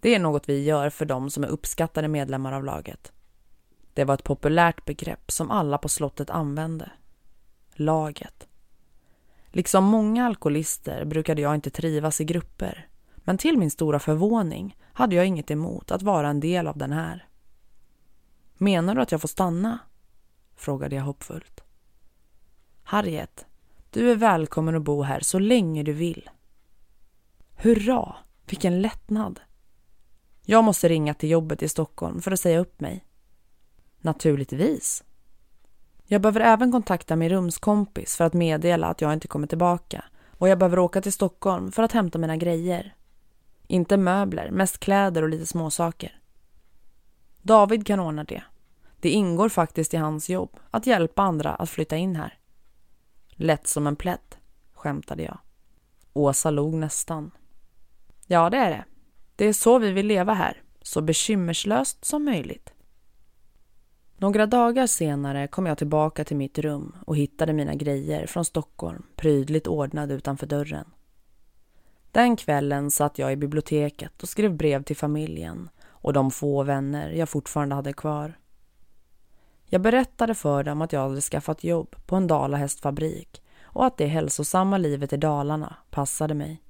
Det 0.00 0.14
är 0.14 0.18
något 0.18 0.48
vi 0.48 0.64
gör 0.64 0.90
för 0.90 1.04
de 1.04 1.30
som 1.30 1.44
är 1.44 1.48
uppskattade 1.48 2.08
medlemmar 2.08 2.52
av 2.52 2.64
laget. 2.64 3.12
Det 3.94 4.04
var 4.04 4.14
ett 4.14 4.24
populärt 4.24 4.84
begrepp 4.84 5.30
som 5.30 5.50
alla 5.50 5.78
på 5.78 5.88
slottet 5.88 6.30
använde. 6.30 6.90
Laget. 7.74 8.48
Liksom 9.46 9.84
många 9.84 10.26
alkoholister 10.26 11.04
brukade 11.04 11.42
jag 11.42 11.54
inte 11.54 11.70
trivas 11.70 12.20
i 12.20 12.24
grupper. 12.24 12.88
Men 13.16 13.38
till 13.38 13.58
min 13.58 13.70
stora 13.70 13.98
förvåning 13.98 14.76
hade 14.92 15.16
jag 15.16 15.26
inget 15.26 15.50
emot 15.50 15.90
att 15.90 16.02
vara 16.02 16.28
en 16.28 16.40
del 16.40 16.66
av 16.66 16.78
den 16.78 16.92
här. 16.92 17.28
Menar 18.54 18.94
du 18.94 19.02
att 19.02 19.12
jag 19.12 19.20
får 19.20 19.28
stanna? 19.28 19.78
Frågade 20.62 20.96
jag 20.96 21.02
hoppfullt. 21.02 21.60
Harriet, 22.82 23.46
du 23.90 24.10
är 24.10 24.16
välkommen 24.16 24.76
att 24.76 24.82
bo 24.82 25.02
här 25.02 25.20
så 25.20 25.38
länge 25.38 25.82
du 25.82 25.92
vill. 25.92 26.30
Hurra, 27.54 28.16
vilken 28.46 28.82
lättnad! 28.82 29.40
Jag 30.42 30.64
måste 30.64 30.88
ringa 30.88 31.14
till 31.14 31.30
jobbet 31.30 31.62
i 31.62 31.68
Stockholm 31.68 32.20
för 32.20 32.30
att 32.30 32.40
säga 32.40 32.58
upp 32.58 32.80
mig. 32.80 33.04
Naturligtvis. 33.98 35.04
Jag 36.04 36.20
behöver 36.20 36.40
även 36.40 36.72
kontakta 36.72 37.16
min 37.16 37.28
rumskompis 37.28 38.16
för 38.16 38.24
att 38.24 38.34
meddela 38.34 38.86
att 38.86 39.00
jag 39.00 39.12
inte 39.12 39.28
kommer 39.28 39.46
tillbaka 39.46 40.04
och 40.38 40.48
jag 40.48 40.58
behöver 40.58 40.78
åka 40.78 41.00
till 41.00 41.12
Stockholm 41.12 41.72
för 41.72 41.82
att 41.82 41.92
hämta 41.92 42.18
mina 42.18 42.36
grejer. 42.36 42.94
Inte 43.66 43.96
möbler, 43.96 44.50
mest 44.50 44.78
kläder 44.78 45.22
och 45.22 45.28
lite 45.28 45.46
småsaker. 45.46 46.20
David 47.42 47.86
kan 47.86 48.00
ordna 48.00 48.24
det. 48.24 48.42
Det 49.02 49.10
ingår 49.10 49.48
faktiskt 49.48 49.94
i 49.94 49.96
hans 49.96 50.30
jobb 50.30 50.56
att 50.70 50.86
hjälpa 50.86 51.22
andra 51.22 51.54
att 51.54 51.70
flytta 51.70 51.96
in 51.96 52.16
här. 52.16 52.38
Lätt 53.30 53.66
som 53.66 53.86
en 53.86 53.96
plätt, 53.96 54.38
skämtade 54.72 55.22
jag. 55.22 55.38
Åsa 56.12 56.50
log 56.50 56.74
nästan. 56.74 57.30
Ja, 58.26 58.50
det 58.50 58.56
är 58.56 58.70
det. 58.70 58.84
Det 59.36 59.44
är 59.44 59.52
så 59.52 59.78
vi 59.78 59.92
vill 59.92 60.06
leva 60.06 60.34
här, 60.34 60.62
så 60.82 61.00
bekymmerslöst 61.00 62.04
som 62.04 62.24
möjligt. 62.24 62.72
Några 64.16 64.46
dagar 64.46 64.86
senare 64.86 65.48
kom 65.48 65.66
jag 65.66 65.78
tillbaka 65.78 66.24
till 66.24 66.36
mitt 66.36 66.58
rum 66.58 66.96
och 67.06 67.16
hittade 67.16 67.52
mina 67.52 67.74
grejer 67.74 68.26
från 68.26 68.44
Stockholm 68.44 69.02
prydligt 69.16 69.66
ordnade 69.66 70.14
utanför 70.14 70.46
dörren. 70.46 70.86
Den 72.12 72.36
kvällen 72.36 72.90
satt 72.90 73.18
jag 73.18 73.32
i 73.32 73.36
biblioteket 73.36 74.22
och 74.22 74.28
skrev 74.28 74.56
brev 74.56 74.82
till 74.82 74.96
familjen 74.96 75.68
och 75.84 76.12
de 76.12 76.30
få 76.30 76.62
vänner 76.62 77.10
jag 77.10 77.28
fortfarande 77.28 77.74
hade 77.74 77.92
kvar. 77.92 78.38
Jag 79.72 79.80
berättade 79.80 80.34
för 80.34 80.64
dem 80.64 80.82
att 80.82 80.92
jag 80.92 81.00
hade 81.00 81.20
skaffat 81.20 81.64
jobb 81.64 81.96
på 82.06 82.16
en 82.16 82.26
dalahästfabrik 82.26 83.42
och 83.62 83.86
att 83.86 83.96
det 83.96 84.06
hälsosamma 84.06 84.78
livet 84.78 85.12
i 85.12 85.16
Dalarna 85.16 85.76
passade 85.90 86.34
mig. 86.34 86.62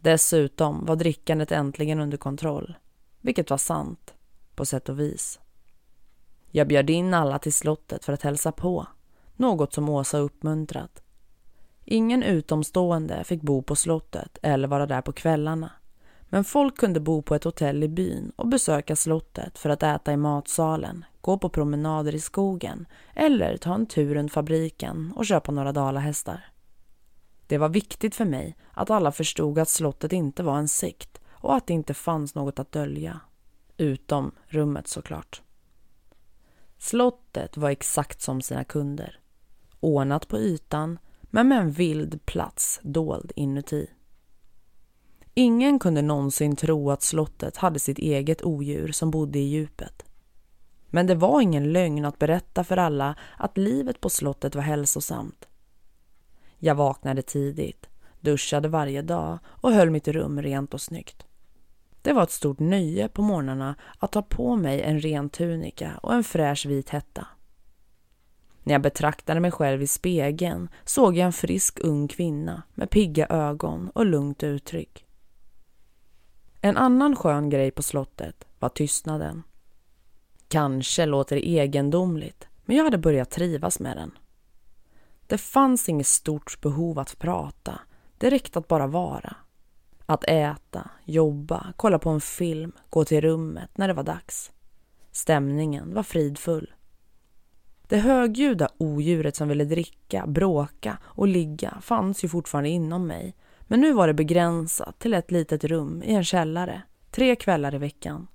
Dessutom 0.00 0.86
var 0.86 0.96
drickandet 0.96 1.52
äntligen 1.52 2.00
under 2.00 2.18
kontroll, 2.18 2.74
vilket 3.20 3.50
var 3.50 3.56
sant, 3.56 4.14
på 4.54 4.64
sätt 4.64 4.88
och 4.88 5.00
vis. 5.00 5.40
Jag 6.50 6.68
bjöd 6.68 6.90
in 6.90 7.14
alla 7.14 7.38
till 7.38 7.52
slottet 7.52 8.04
för 8.04 8.12
att 8.12 8.22
hälsa 8.22 8.52
på, 8.52 8.86
något 9.36 9.72
som 9.72 9.88
Åsa 9.88 10.18
uppmuntrat. 10.18 11.02
Ingen 11.84 12.22
utomstående 12.22 13.24
fick 13.24 13.42
bo 13.42 13.62
på 13.62 13.76
slottet 13.76 14.38
eller 14.42 14.68
vara 14.68 14.86
där 14.86 15.02
på 15.02 15.12
kvällarna. 15.12 15.70
Men 16.28 16.44
folk 16.44 16.76
kunde 16.76 17.00
bo 17.00 17.22
på 17.22 17.34
ett 17.34 17.44
hotell 17.44 17.82
i 17.82 17.88
byn 17.88 18.32
och 18.36 18.48
besöka 18.48 18.96
slottet 18.96 19.58
för 19.58 19.70
att 19.70 19.82
äta 19.82 20.12
i 20.12 20.16
matsalen, 20.16 21.04
gå 21.20 21.38
på 21.38 21.48
promenader 21.48 22.14
i 22.14 22.20
skogen 22.20 22.86
eller 23.14 23.56
ta 23.56 23.74
en 23.74 23.86
tur 23.86 24.14
runt 24.14 24.32
fabriken 24.32 25.12
och 25.16 25.26
köpa 25.26 25.52
några 25.52 25.72
dalahästar. 25.72 26.44
Det 27.46 27.58
var 27.58 27.68
viktigt 27.68 28.14
för 28.14 28.24
mig 28.24 28.56
att 28.72 28.90
alla 28.90 29.12
förstod 29.12 29.58
att 29.58 29.68
slottet 29.68 30.12
inte 30.12 30.42
var 30.42 30.58
en 30.58 30.68
sikt 30.68 31.20
och 31.30 31.54
att 31.54 31.66
det 31.66 31.72
inte 31.72 31.94
fanns 31.94 32.34
något 32.34 32.58
att 32.58 32.72
dölja. 32.72 33.20
Utom 33.76 34.32
rummet 34.46 34.88
såklart. 34.88 35.42
Slottet 36.78 37.56
var 37.56 37.70
exakt 37.70 38.20
som 38.22 38.42
sina 38.42 38.64
kunder. 38.64 39.20
Ordnat 39.80 40.28
på 40.28 40.38
ytan 40.38 40.98
men 41.22 41.48
med 41.48 41.58
en 41.58 41.72
vild 41.72 42.26
plats 42.26 42.80
dold 42.82 43.32
inuti. 43.36 43.86
Ingen 45.38 45.78
kunde 45.78 46.02
någonsin 46.02 46.56
tro 46.56 46.90
att 46.90 47.02
slottet 47.02 47.56
hade 47.56 47.78
sitt 47.78 47.98
eget 47.98 48.42
odjur 48.42 48.92
som 48.92 49.10
bodde 49.10 49.38
i 49.38 49.42
djupet. 49.42 50.04
Men 50.86 51.06
det 51.06 51.14
var 51.14 51.40
ingen 51.40 51.72
lögn 51.72 52.04
att 52.04 52.18
berätta 52.18 52.64
för 52.64 52.76
alla 52.76 53.14
att 53.36 53.58
livet 53.58 54.00
på 54.00 54.10
slottet 54.10 54.54
var 54.54 54.62
hälsosamt. 54.62 55.48
Jag 56.58 56.74
vaknade 56.74 57.22
tidigt, 57.22 57.86
duschade 58.20 58.68
varje 58.68 59.02
dag 59.02 59.38
och 59.46 59.72
höll 59.72 59.90
mitt 59.90 60.08
rum 60.08 60.42
rent 60.42 60.74
och 60.74 60.80
snyggt. 60.80 61.26
Det 62.02 62.12
var 62.12 62.22
ett 62.22 62.30
stort 62.30 62.58
nöje 62.58 63.08
på 63.08 63.22
morgnarna 63.22 63.74
att 63.98 64.12
ta 64.12 64.22
på 64.22 64.56
mig 64.56 64.82
en 64.82 65.00
ren 65.00 65.28
tunika 65.28 65.98
och 66.02 66.14
en 66.14 66.24
fräsch 66.24 66.66
vit 66.66 66.88
hetta. 66.88 67.26
När 68.62 68.74
jag 68.74 68.82
betraktade 68.82 69.40
mig 69.40 69.50
själv 69.50 69.82
i 69.82 69.86
spegeln 69.86 70.68
såg 70.84 71.16
jag 71.16 71.26
en 71.26 71.32
frisk 71.32 71.78
ung 71.80 72.08
kvinna 72.08 72.62
med 72.74 72.90
pigga 72.90 73.26
ögon 73.26 73.90
och 73.94 74.06
lugnt 74.06 74.42
uttryck. 74.42 75.04
En 76.60 76.76
annan 76.76 77.16
skön 77.16 77.50
grej 77.50 77.70
på 77.70 77.82
slottet 77.82 78.44
var 78.58 78.68
tystnaden. 78.68 79.42
Kanske 80.48 81.06
låter 81.06 81.36
det 81.36 81.48
egendomligt, 81.48 82.48
men 82.64 82.76
jag 82.76 82.84
hade 82.84 82.98
börjat 82.98 83.30
trivas 83.30 83.80
med 83.80 83.96
den. 83.96 84.10
Det 85.26 85.38
fanns 85.38 85.88
inget 85.88 86.06
stort 86.06 86.60
behov 86.60 86.98
att 86.98 87.18
prata, 87.18 87.80
det 88.18 88.30
räckte 88.30 88.58
att 88.58 88.68
bara 88.68 88.86
vara. 88.86 89.36
Att 90.06 90.24
äta, 90.24 90.90
jobba, 91.04 91.72
kolla 91.76 91.98
på 91.98 92.10
en 92.10 92.20
film, 92.20 92.72
gå 92.90 93.04
till 93.04 93.20
rummet 93.20 93.70
när 93.74 93.88
det 93.88 93.94
var 93.94 94.02
dags. 94.02 94.52
Stämningen 95.12 95.94
var 95.94 96.02
fridfull. 96.02 96.74
Det 97.88 97.98
högljudda 97.98 98.68
odjuret 98.78 99.36
som 99.36 99.48
ville 99.48 99.64
dricka, 99.64 100.26
bråka 100.26 100.98
och 101.04 101.28
ligga 101.28 101.78
fanns 101.80 102.24
ju 102.24 102.28
fortfarande 102.28 102.68
inom 102.68 103.06
mig. 103.06 103.34
Men 103.70 103.80
nu 103.80 103.92
var 103.92 104.06
det 104.06 104.14
begränsat 104.14 104.98
till 104.98 105.14
ett 105.14 105.30
litet 105.30 105.64
rum 105.64 106.02
i 106.02 106.14
en 106.14 106.24
källare, 106.24 106.82
tre 107.10 107.36
kvällar 107.36 107.74
i 107.74 107.78
veckan. 107.78 108.26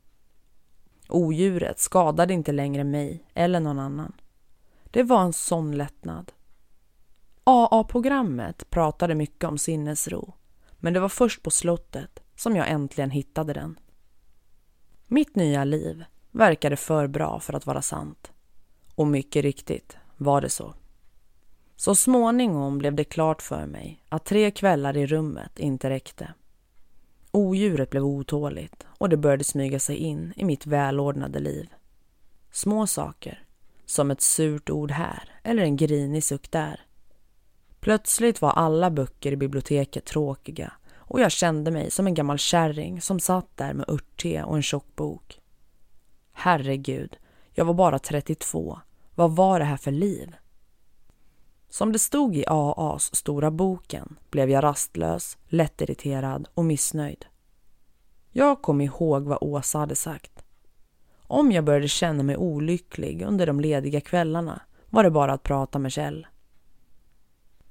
Odjuret 1.09 1.79
skadade 1.79 2.33
inte 2.33 2.51
längre 2.51 2.83
mig 2.83 3.25
eller 3.33 3.59
någon 3.59 3.79
annan. 3.79 4.13
Det 4.83 5.03
var 5.03 5.21
en 5.21 5.33
sån 5.33 5.77
lättnad. 5.77 6.31
AA-programmet 7.43 8.69
pratade 8.69 9.15
mycket 9.15 9.49
om 9.49 9.57
sinnesro, 9.57 10.33
men 10.79 10.93
det 10.93 10.99
var 10.99 11.09
först 11.09 11.43
på 11.43 11.51
slottet 11.51 12.23
som 12.35 12.55
jag 12.55 12.69
äntligen 12.69 13.11
hittade 13.11 13.53
den. 13.53 13.79
Mitt 15.07 15.35
nya 15.35 15.63
liv 15.63 16.05
verkade 16.31 16.75
för 16.75 17.07
bra 17.07 17.39
för 17.39 17.53
att 17.53 17.65
vara 17.65 17.81
sant. 17.81 18.31
Och 18.95 19.07
mycket 19.07 19.43
riktigt 19.43 19.97
var 20.17 20.41
det 20.41 20.49
så. 20.49 20.73
Så 21.75 21.95
småningom 21.95 22.77
blev 22.77 22.95
det 22.95 23.03
klart 23.03 23.41
för 23.41 23.65
mig 23.65 24.03
att 24.09 24.25
tre 24.25 24.51
kvällar 24.51 24.97
i 24.97 25.07
rummet 25.07 25.59
inte 25.59 25.89
räckte. 25.89 26.33
Odjuret 27.31 27.89
blev 27.89 28.03
otåligt 28.03 28.87
och 28.87 29.09
det 29.09 29.17
började 29.17 29.43
smyga 29.43 29.79
sig 29.79 29.95
in 29.95 30.33
i 30.35 30.45
mitt 30.45 30.65
välordnade 30.65 31.39
liv. 31.39 31.69
Små 32.51 32.87
saker, 32.87 33.43
som 33.85 34.11
ett 34.11 34.21
surt 34.21 34.69
ord 34.69 34.91
här 34.91 35.29
eller 35.43 35.63
en 35.63 35.75
grinig 35.75 36.23
suck 36.23 36.51
där. 36.51 36.79
Plötsligt 37.79 38.41
var 38.41 38.51
alla 38.51 38.91
böcker 38.91 39.31
i 39.31 39.35
biblioteket 39.35 40.05
tråkiga 40.05 40.73
och 40.95 41.19
jag 41.19 41.31
kände 41.31 41.71
mig 41.71 41.91
som 41.91 42.07
en 42.07 42.13
gammal 42.13 42.37
kärring 42.37 43.01
som 43.01 43.19
satt 43.19 43.57
där 43.57 43.73
med 43.73 43.89
örtte 43.89 44.43
och 44.43 44.55
en 44.55 44.63
tjock 44.63 44.95
bok. 44.95 45.39
Herregud, 46.33 47.17
jag 47.51 47.65
var 47.65 47.73
bara 47.73 47.99
32. 47.99 48.79
Vad 49.15 49.35
var 49.35 49.59
det 49.59 49.65
här 49.65 49.77
för 49.77 49.91
liv? 49.91 50.35
Som 51.73 51.91
det 51.91 51.99
stod 51.99 52.35
i 52.35 52.45
AAs 52.47 53.15
stora 53.15 53.51
boken 53.51 54.15
blev 54.29 54.49
jag 54.49 54.63
rastlös, 54.63 55.37
lättirriterad 55.47 56.47
och 56.53 56.65
missnöjd. 56.65 57.25
Jag 58.31 58.61
kom 58.61 58.81
ihåg 58.81 59.23
vad 59.23 59.37
Åsa 59.41 59.79
hade 59.79 59.95
sagt. 59.95 60.43
Om 61.21 61.51
jag 61.51 61.63
började 61.63 61.87
känna 61.87 62.23
mig 62.23 62.37
olycklig 62.37 63.21
under 63.21 63.47
de 63.47 63.59
lediga 63.59 64.01
kvällarna 64.01 64.61
var 64.89 65.03
det 65.03 65.11
bara 65.11 65.33
att 65.33 65.43
prata 65.43 65.79
med 65.79 65.91
Kjell. 65.91 66.27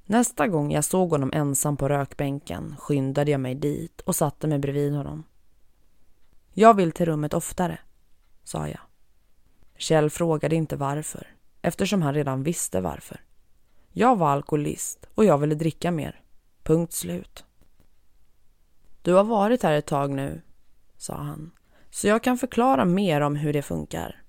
Nästa 0.05 0.49
gång 0.49 0.73
jag 0.73 0.85
såg 0.85 1.11
honom 1.11 1.31
ensam 1.35 1.77
på 1.77 1.89
rökbänken 1.89 2.77
skyndade 2.79 3.31
jag 3.31 3.41
mig 3.41 3.55
dit 3.55 4.01
och 4.01 4.17
satte 4.17 4.47
mig 4.47 4.59
bredvid 4.59 4.95
honom. 4.95 5.25
Jag 6.53 6.75
vill 6.75 6.93
till 6.93 7.07
rummet 7.07 7.35
oftare, 7.35 7.79
sa 8.45 8.69
jag. 8.69 8.81
Kjell 9.77 10.11
frågade 10.11 10.57
inte 10.57 10.77
varför, 10.77 11.27
eftersom 11.63 12.03
han 12.03 12.15
redan 12.15 12.43
visste 12.43 12.81
varför. 12.81 13.21
Jag 13.93 14.17
var 14.17 14.31
alkoholist 14.31 15.07
och 15.15 15.25
jag 15.25 15.39
ville 15.39 15.55
dricka 15.55 15.91
mer. 15.91 16.21
Punkt 16.63 16.93
slut. 16.93 17.45
Du 19.03 19.13
har 19.13 19.25
varit 19.25 19.63
här 19.63 19.73
ett 19.73 19.87
tag 19.87 20.11
nu, 20.11 20.43
sa 20.97 21.15
han, 21.15 21.51
så 21.91 22.09
jag 22.09 22.23
kan 22.23 22.39
förklara 22.39 22.85
mer 22.85 23.21
om 23.21 23.37
hur 23.37 23.53
det 23.53 23.63
funkar. 23.63 24.22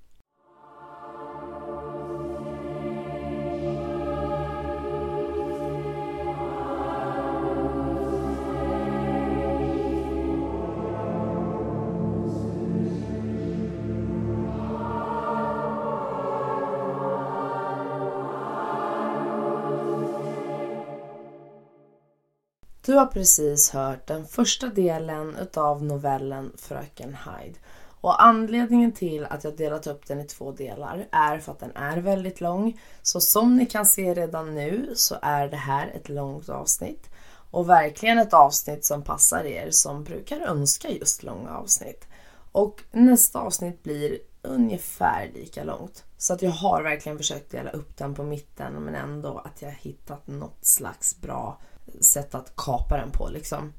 Du 22.93 22.97
har 22.97 23.05
precis 23.05 23.69
hört 23.69 24.07
den 24.07 24.27
första 24.27 24.67
delen 24.67 25.35
utav 25.35 25.83
novellen 25.83 26.51
Fröken 26.57 27.15
Hyde. 27.25 27.59
Och 28.01 28.23
anledningen 28.23 28.91
till 28.91 29.25
att 29.25 29.43
jag 29.43 29.57
delat 29.57 29.87
upp 29.87 30.07
den 30.07 30.21
i 30.21 30.23
två 30.23 30.51
delar 30.51 31.07
är 31.11 31.39
för 31.39 31.51
att 31.51 31.59
den 31.59 31.75
är 31.75 31.97
väldigt 31.97 32.41
lång. 32.41 32.79
Så 33.01 33.21
som 33.21 33.55
ni 33.57 33.65
kan 33.65 33.85
se 33.85 34.13
redan 34.13 34.55
nu 34.55 34.93
så 34.95 35.15
är 35.21 35.47
det 35.47 35.57
här 35.57 35.87
ett 35.87 36.09
långt 36.09 36.49
avsnitt. 36.49 37.09
Och 37.51 37.69
verkligen 37.69 38.19
ett 38.19 38.33
avsnitt 38.33 38.85
som 38.85 39.03
passar 39.03 39.43
er 39.43 39.71
som 39.71 40.03
brukar 40.03 40.39
önska 40.39 40.89
just 40.89 41.23
långa 41.23 41.57
avsnitt. 41.57 42.07
Och 42.51 42.81
nästa 42.91 43.39
avsnitt 43.39 43.83
blir 43.83 44.17
ungefär 44.41 45.31
lika 45.33 45.63
långt. 45.63 46.03
Så 46.17 46.33
att 46.33 46.41
jag 46.41 46.51
har 46.51 46.83
verkligen 46.83 47.17
försökt 47.17 47.51
dela 47.51 47.69
upp 47.69 47.97
den 47.97 48.15
på 48.15 48.23
mitten 48.23 48.73
men 48.73 48.95
ändå 48.95 49.37
att 49.37 49.61
jag 49.61 49.71
hittat 49.71 50.27
något 50.27 50.65
slags 50.65 51.21
bra 51.21 51.59
sätt 52.01 52.35
att 52.35 52.55
kapa 52.55 52.97
den 52.97 53.11
på 53.11 53.29
liksom. 53.29 53.73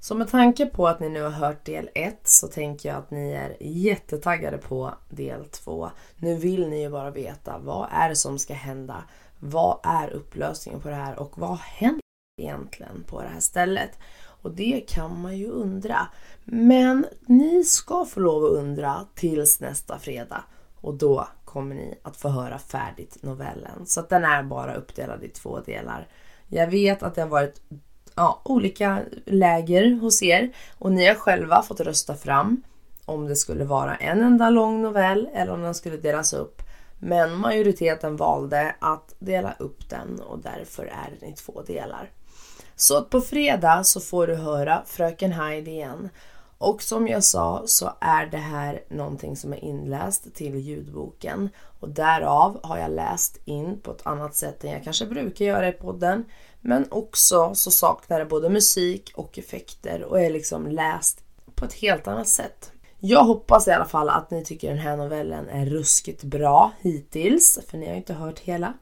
Så 0.00 0.14
med 0.14 0.30
tanke 0.30 0.66
på 0.66 0.88
att 0.88 1.00
ni 1.00 1.08
nu 1.08 1.22
har 1.22 1.30
hört 1.30 1.64
del 1.64 1.90
1 1.94 2.18
så 2.24 2.48
tänker 2.48 2.88
jag 2.88 2.98
att 2.98 3.10
ni 3.10 3.32
är 3.32 3.56
jättetaggade 3.60 4.58
på 4.58 4.94
del 5.08 5.44
2. 5.44 5.90
Nu 6.16 6.34
vill 6.34 6.68
ni 6.68 6.82
ju 6.82 6.90
bara 6.90 7.10
veta 7.10 7.58
vad 7.58 7.88
är 7.92 8.08
det 8.08 8.16
som 8.16 8.38
ska 8.38 8.54
hända? 8.54 9.04
Vad 9.38 9.78
är 9.82 10.10
upplösningen 10.10 10.80
på 10.80 10.88
det 10.88 10.94
här 10.94 11.18
och 11.18 11.38
vad 11.38 11.58
händer 11.58 12.00
egentligen 12.42 13.04
på 13.06 13.22
det 13.22 13.28
här 13.28 13.40
stället? 13.40 13.90
Och 14.42 14.50
det 14.50 14.84
kan 14.88 15.20
man 15.20 15.36
ju 15.36 15.48
undra. 15.48 16.08
Men 16.44 17.06
ni 17.20 17.64
ska 17.64 18.04
få 18.04 18.20
lov 18.20 18.44
att 18.44 18.50
undra 18.50 19.06
tills 19.14 19.60
nästa 19.60 19.98
fredag 19.98 20.44
och 20.80 20.94
då 20.94 21.28
kommer 21.44 21.74
ni 21.74 21.98
att 22.02 22.16
få 22.16 22.28
höra 22.28 22.58
färdigt 22.58 23.22
novellen. 23.22 23.86
Så 23.86 24.00
att 24.00 24.08
den 24.08 24.24
är 24.24 24.42
bara 24.42 24.74
uppdelad 24.74 25.24
i 25.24 25.28
två 25.28 25.60
delar. 25.60 26.08
Jag 26.48 26.66
vet 26.66 27.02
att 27.02 27.14
det 27.14 27.20
har 27.20 27.28
varit 27.28 27.60
ja, 28.14 28.40
olika 28.44 29.02
läger 29.24 30.00
hos 30.00 30.22
er 30.22 30.52
och 30.78 30.92
ni 30.92 31.06
har 31.06 31.14
själva 31.14 31.62
fått 31.62 31.80
rösta 31.80 32.14
fram 32.14 32.62
om 33.04 33.26
det 33.26 33.36
skulle 33.36 33.64
vara 33.64 33.96
en 33.96 34.20
enda 34.20 34.50
lång 34.50 34.82
novell 34.82 35.28
eller 35.34 35.52
om 35.52 35.62
den 35.62 35.74
skulle 35.74 35.96
delas 35.96 36.32
upp. 36.32 36.62
Men 36.98 37.36
majoriteten 37.36 38.16
valde 38.16 38.74
att 38.78 39.14
dela 39.18 39.54
upp 39.58 39.90
den 39.90 40.20
och 40.20 40.38
därför 40.38 40.84
är 40.84 41.16
den 41.20 41.28
i 41.28 41.32
två 41.32 41.62
delar. 41.62 42.10
Så 42.76 43.04
på 43.04 43.20
fredag 43.20 43.84
så 43.84 44.00
får 44.00 44.26
du 44.26 44.34
höra 44.34 44.82
Fröken 44.86 45.32
Hyde 45.32 45.70
igen. 45.70 46.08
Och 46.58 46.82
som 46.82 47.08
jag 47.08 47.24
sa 47.24 47.62
så 47.66 47.92
är 48.00 48.26
det 48.26 48.36
här 48.36 48.84
någonting 48.88 49.36
som 49.36 49.52
är 49.52 49.64
inläst 49.64 50.34
till 50.34 50.56
ljudboken 50.56 51.48
och 51.86 51.92
därav 51.92 52.60
har 52.62 52.78
jag 52.78 52.90
läst 52.90 53.40
in 53.44 53.80
på 53.80 53.90
ett 53.90 54.06
annat 54.06 54.34
sätt 54.34 54.64
än 54.64 54.70
jag 54.70 54.84
kanske 54.84 55.06
brukar 55.06 55.44
göra 55.44 55.68
i 55.68 55.72
podden. 55.72 56.24
Men 56.60 56.86
också 56.90 57.54
så 57.54 57.70
saknar 57.70 58.18
det 58.18 58.24
både 58.24 58.48
musik 58.48 59.12
och 59.14 59.38
effekter 59.38 60.02
och 60.02 60.20
är 60.20 60.30
liksom 60.30 60.66
läst 60.66 61.20
på 61.54 61.64
ett 61.64 61.72
helt 61.72 62.08
annat 62.08 62.28
sätt. 62.28 62.72
Jag 62.98 63.24
hoppas 63.24 63.68
i 63.68 63.70
alla 63.70 63.84
fall 63.84 64.08
att 64.08 64.30
ni 64.30 64.44
tycker 64.44 64.68
den 64.68 64.78
här 64.78 64.96
novellen 64.96 65.48
är 65.48 65.66
ruskigt 65.66 66.22
bra 66.22 66.72
hittills, 66.80 67.58
för 67.68 67.78
ni 67.78 67.86
har 67.86 67.92
ju 67.92 67.98
inte 67.98 68.14
hört 68.14 68.38
hela. 68.38 68.72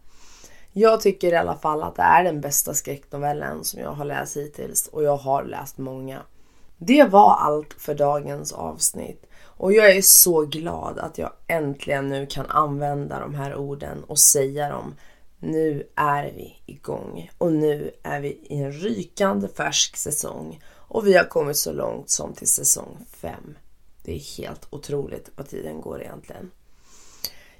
Jag 0.72 1.00
tycker 1.00 1.32
i 1.32 1.36
alla 1.36 1.56
fall 1.56 1.82
att 1.82 1.96
det 1.96 2.02
är 2.02 2.24
den 2.24 2.40
bästa 2.40 2.74
skräcknovellen 2.74 3.64
som 3.64 3.80
jag 3.80 3.92
har 3.92 4.04
läst 4.04 4.36
hittills 4.36 4.88
och 4.88 5.02
jag 5.02 5.16
har 5.16 5.44
läst 5.44 5.78
många. 5.78 6.22
Det 6.78 7.04
var 7.04 7.34
allt 7.34 7.72
för 7.78 7.94
dagens 7.94 8.52
avsnitt 8.52 9.26
och 9.56 9.72
jag 9.72 9.96
är 9.96 10.02
så 10.02 10.40
glad 10.40 10.98
att 10.98 11.18
jag 11.18 11.30
äntligen 11.46 12.08
nu 12.08 12.26
kan 12.26 12.46
använda 12.46 13.20
de 13.20 13.34
här 13.34 13.54
orden 13.56 14.04
och 14.04 14.18
säga 14.18 14.68
dem. 14.68 14.94
Nu 15.38 15.88
är 15.94 16.24
vi 16.24 16.62
igång 16.66 17.30
och 17.38 17.52
nu 17.52 17.90
är 18.02 18.20
vi 18.20 18.28
i 18.28 18.56
en 18.56 18.72
rykande 18.72 19.48
färsk 19.48 19.96
säsong 19.96 20.62
och 20.88 21.06
vi 21.06 21.16
har 21.16 21.24
kommit 21.24 21.56
så 21.56 21.72
långt 21.72 22.10
som 22.10 22.34
till 22.34 22.48
säsong 22.48 22.98
5. 23.16 23.56
Det 24.02 24.14
är 24.14 24.38
helt 24.38 24.66
otroligt 24.70 25.30
vad 25.36 25.48
tiden 25.48 25.80
går 25.80 26.02
egentligen. 26.02 26.50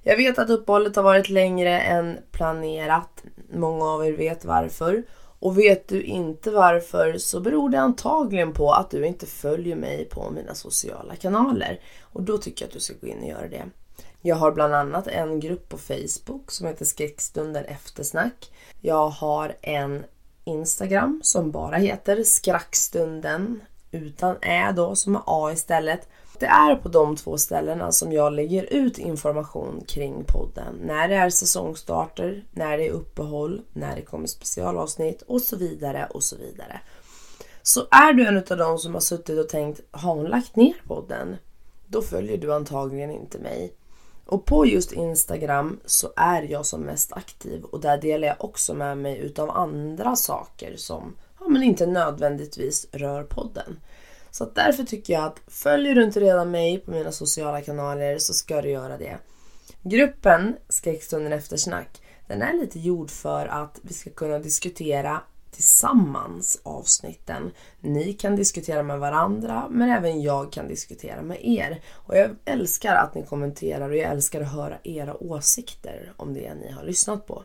Jag 0.02 0.16
vet 0.16 0.38
att 0.38 0.50
uppehållet 0.50 0.96
har 0.96 1.02
varit 1.02 1.28
längre 1.28 1.80
än 1.80 2.18
planerat. 2.30 3.24
Många 3.52 3.84
av 3.84 4.06
er 4.06 4.12
vet 4.12 4.44
varför. 4.44 5.04
Och 5.44 5.58
vet 5.58 5.88
du 5.88 6.02
inte 6.02 6.50
varför 6.50 7.18
så 7.18 7.40
beror 7.40 7.70
det 7.70 7.80
antagligen 7.80 8.52
på 8.52 8.72
att 8.72 8.90
du 8.90 9.06
inte 9.06 9.26
följer 9.26 9.76
mig 9.76 10.04
på 10.04 10.30
mina 10.30 10.54
sociala 10.54 11.16
kanaler. 11.16 11.80
Och 12.00 12.22
då 12.22 12.38
tycker 12.38 12.64
jag 12.64 12.68
att 12.68 12.74
du 12.74 12.80
ska 12.80 12.94
gå 13.00 13.06
in 13.06 13.18
och 13.22 13.28
göra 13.28 13.48
det. 13.48 13.64
Jag 14.22 14.36
har 14.36 14.52
bland 14.52 14.74
annat 14.74 15.06
en 15.06 15.40
grupp 15.40 15.68
på 15.68 15.78
Facebook 15.78 16.50
som 16.52 16.66
heter 16.66 16.84
Skräckstunden 16.84 17.64
eftersnack. 17.64 18.52
Jag 18.80 19.08
har 19.08 19.56
en 19.60 20.04
Instagram 20.44 21.20
som 21.24 21.50
bara 21.50 21.76
heter 21.76 22.22
Skrackstunden 22.22 23.60
utan 23.90 24.36
ä 24.42 24.72
då 24.76 24.94
som 24.94 25.16
är 25.16 25.22
a 25.26 25.52
istället. 25.52 26.08
Det 26.38 26.46
är 26.46 26.76
på 26.76 26.88
de 26.88 27.16
två 27.16 27.38
ställena 27.38 27.92
som 27.92 28.12
jag 28.12 28.32
lägger 28.32 28.72
ut 28.72 28.98
information 28.98 29.84
kring 29.88 30.24
podden. 30.24 30.74
När 30.82 31.08
det 31.08 31.14
är 31.14 31.30
säsongstarter, 31.30 32.44
när 32.50 32.78
det 32.78 32.86
är 32.86 32.90
uppehåll, 32.90 33.60
när 33.72 33.96
det 33.96 34.02
kommer 34.02 34.26
specialavsnitt 34.26 35.22
och 35.22 35.40
så 35.40 35.56
vidare 35.56 36.08
och 36.10 36.22
så 36.22 36.36
vidare. 36.36 36.80
Så 37.62 37.80
är 37.90 38.12
du 38.12 38.26
en 38.26 38.36
av 38.36 38.56
de 38.58 38.78
som 38.78 38.94
har 38.94 39.00
suttit 39.00 39.38
och 39.38 39.48
tänkt, 39.48 39.80
har 39.90 40.14
hon 40.14 40.26
lagt 40.26 40.56
ner 40.56 40.74
podden? 40.86 41.36
Då 41.86 42.02
följer 42.02 42.38
du 42.38 42.54
antagligen 42.54 43.10
inte 43.10 43.38
mig. 43.38 43.72
Och 44.26 44.44
på 44.44 44.66
just 44.66 44.92
Instagram 44.92 45.80
så 45.84 46.12
är 46.16 46.42
jag 46.42 46.66
som 46.66 46.80
mest 46.80 47.12
aktiv 47.12 47.64
och 47.64 47.80
där 47.80 47.98
delar 47.98 48.28
jag 48.28 48.44
också 48.44 48.74
med 48.74 48.98
mig 48.98 49.18
utav 49.18 49.50
andra 49.50 50.16
saker 50.16 50.76
som 50.76 51.16
ja, 51.40 51.48
men 51.48 51.62
inte 51.62 51.86
nödvändigtvis 51.86 52.86
rör 52.92 53.22
podden. 53.22 53.76
Så 54.34 54.44
därför 54.44 54.84
tycker 54.84 55.12
jag 55.12 55.24
att 55.24 55.40
följer 55.46 55.94
du 55.94 56.04
inte 56.04 56.20
redan 56.20 56.50
mig 56.50 56.78
på 56.78 56.90
mina 56.90 57.12
sociala 57.12 57.60
kanaler 57.60 58.18
så 58.18 58.34
ska 58.34 58.62
du 58.62 58.70
göra 58.70 58.98
det. 58.98 59.18
Gruppen 59.82 60.56
Skräckstunden 60.68 61.32
eftersnack 61.32 62.02
den 62.28 62.42
är 62.42 62.52
lite 62.52 62.78
gjord 62.78 63.10
för 63.10 63.46
att 63.46 63.80
vi 63.82 63.94
ska 63.94 64.10
kunna 64.10 64.38
diskutera 64.38 65.20
tillsammans 65.50 66.60
avsnitten. 66.62 67.50
Ni 67.80 68.12
kan 68.12 68.36
diskutera 68.36 68.82
med 68.82 68.98
varandra 68.98 69.68
men 69.70 69.90
även 69.90 70.22
jag 70.22 70.52
kan 70.52 70.68
diskutera 70.68 71.22
med 71.22 71.38
er. 71.46 71.82
Och 71.92 72.16
jag 72.16 72.30
älskar 72.44 72.94
att 72.94 73.14
ni 73.14 73.26
kommenterar 73.26 73.90
och 73.90 73.96
jag 73.96 74.10
älskar 74.10 74.40
att 74.40 74.52
höra 74.52 74.78
era 74.84 75.22
åsikter 75.22 76.12
om 76.16 76.34
det 76.34 76.54
ni 76.54 76.72
har 76.72 76.84
lyssnat 76.84 77.26
på. 77.26 77.42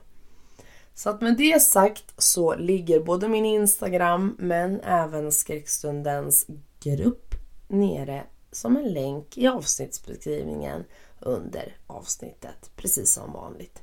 Så 0.94 1.10
att 1.10 1.22
med 1.22 1.38
det 1.38 1.62
sagt 1.62 2.14
så 2.18 2.56
ligger 2.56 3.00
både 3.00 3.28
min 3.28 3.46
Instagram 3.46 4.36
men 4.40 4.80
även 4.80 5.32
Skräckstundens 5.32 6.48
grupp 6.80 7.36
nere 7.68 8.24
som 8.52 8.78
en 8.78 8.94
länk 8.94 9.38
i 9.38 9.48
avsnittsbeskrivningen 9.48 10.84
under 11.20 11.78
avsnittet, 11.88 12.72
precis 12.76 13.14
som 13.14 13.34
vanligt. 13.34 13.82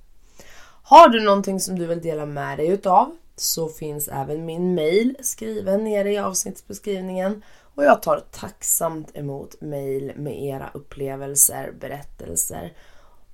Har 0.82 1.08
du 1.08 1.20
någonting 1.20 1.60
som 1.60 1.78
du 1.78 1.86
vill 1.86 2.02
dela 2.02 2.26
med 2.26 2.58
dig 2.58 2.68
utav 2.68 3.16
så 3.36 3.68
finns 3.68 4.08
även 4.08 4.44
min 4.44 4.74
mail 4.74 5.16
skriven 5.20 5.84
nere 5.84 6.12
i 6.12 6.18
avsnittsbeskrivningen 6.18 7.42
och 7.74 7.84
jag 7.84 8.02
tar 8.02 8.24
tacksamt 8.30 9.16
emot 9.16 9.60
mail 9.60 10.12
med 10.16 10.42
era 10.42 10.70
upplevelser, 10.74 11.72
berättelser 11.80 12.72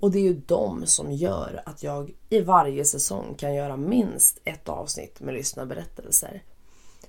och 0.02 0.10
det 0.10 0.18
är 0.18 0.22
ju 0.22 0.42
de 0.46 0.86
som 0.86 1.12
gör 1.12 1.62
att 1.66 1.82
jag 1.82 2.12
i 2.28 2.40
varje 2.40 2.84
säsong 2.84 3.34
kan 3.34 3.54
göra 3.54 3.76
minst 3.76 4.40
ett 4.44 4.68
avsnitt 4.68 5.20
med 5.20 5.34
lyssnarberättelser. 5.34 6.42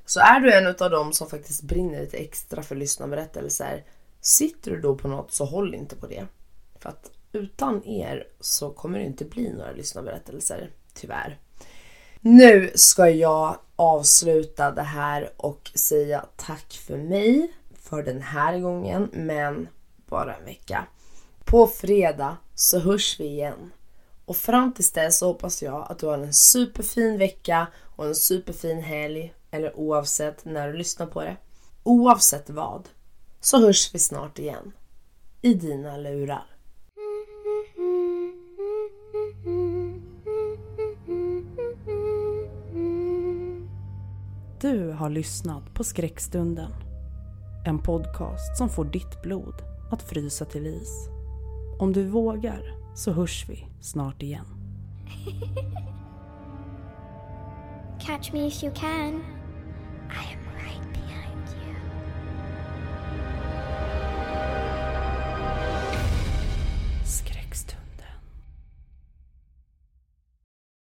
Så 0.06 0.20
är 0.20 0.40
du 0.40 0.54
en 0.54 0.68
av 0.68 0.90
dem 0.90 1.14
som 1.14 1.30
faktiskt 1.30 1.64
brinner 1.64 2.02
lite 2.02 2.18
extra 2.18 2.64
för 2.64 2.76
lyssnarberättelser, 2.76 3.84
sitter 4.22 4.72
du 4.72 4.82
då 4.82 4.96
på 4.96 5.08
något 5.08 5.32
så 5.32 5.46
håll 5.46 5.76
inte 5.76 5.96
på 5.96 6.08
det. 6.08 6.28
För 6.80 6.90
att 6.90 7.12
utan 7.32 7.86
er 7.86 8.28
så 8.40 8.70
kommer 8.70 9.00
det 9.00 9.06
inte 9.06 9.26
bli 9.26 9.54
några 9.54 9.72
lyssnarberättelser, 9.72 10.72
tyvärr. 10.94 11.40
Nu 12.22 12.72
ska 12.76 13.10
jag 13.10 13.58
avsluta 13.76 14.72
det 14.72 14.82
här 14.82 15.32
och 15.38 15.72
säga 15.76 16.26
tack 16.36 16.74
för 16.74 16.98
mig 16.98 17.52
för 17.82 18.04
den 18.04 18.22
här 18.22 18.60
gången, 18.60 19.10
men 19.14 19.68
bara 20.06 20.36
en 20.36 20.46
vecka. 20.46 20.88
På 21.46 21.68
fredag 21.68 22.38
så 22.56 22.80
hörs 22.80 23.20
vi 23.20 23.26
igen. 23.26 23.72
Och 24.26 24.36
fram 24.36 24.74
tills 24.74 24.92
dess 24.92 25.18
så 25.18 25.28
hoppas 25.28 25.64
jag 25.64 25.86
att 25.90 26.00
du 26.00 26.06
har 26.06 26.18
en 26.18 26.34
superfin 26.34 27.18
vecka 27.18 27.68
och 27.96 28.06
en 28.06 28.16
superfin 28.16 28.82
helg. 28.82 29.34
Eller 29.54 29.80
oavsett 29.80 30.46
när 30.46 30.68
du 30.68 30.78
lyssnar 30.78 31.06
på 31.06 31.22
det. 31.22 31.38
Oavsett 31.84 32.50
vad. 32.50 32.90
Så 33.40 33.60
hörs 33.66 33.96
vi 33.96 34.00
snart 34.00 34.40
igen. 34.40 34.72
I 35.42 35.54
dina 35.54 35.98
lurar. 35.98 36.46
Du 44.62 44.92
har 44.92 45.10
lyssnat 45.10 45.74
på 45.74 45.84
Skräckstunden. 45.84 46.72
En 47.66 47.80
podcast 47.80 48.58
som 48.58 48.70
får 48.70 48.86
ditt 48.86 49.22
blod 49.22 49.56
att 49.92 50.02
frysa 50.02 50.46
till 50.46 50.68
is. 50.68 51.10
Om 51.80 51.94
du 51.94 52.08
vågar 52.08 52.76
så 52.96 53.12
hörs 53.12 53.46
vi 53.50 53.68
snart 53.82 54.22
igen. 54.22 54.46
Catch 58.00 58.34
me 58.34 58.48
if 58.48 58.64
you 58.64 58.74
can. 58.76 59.43
I 60.16 60.22
am 60.34 60.53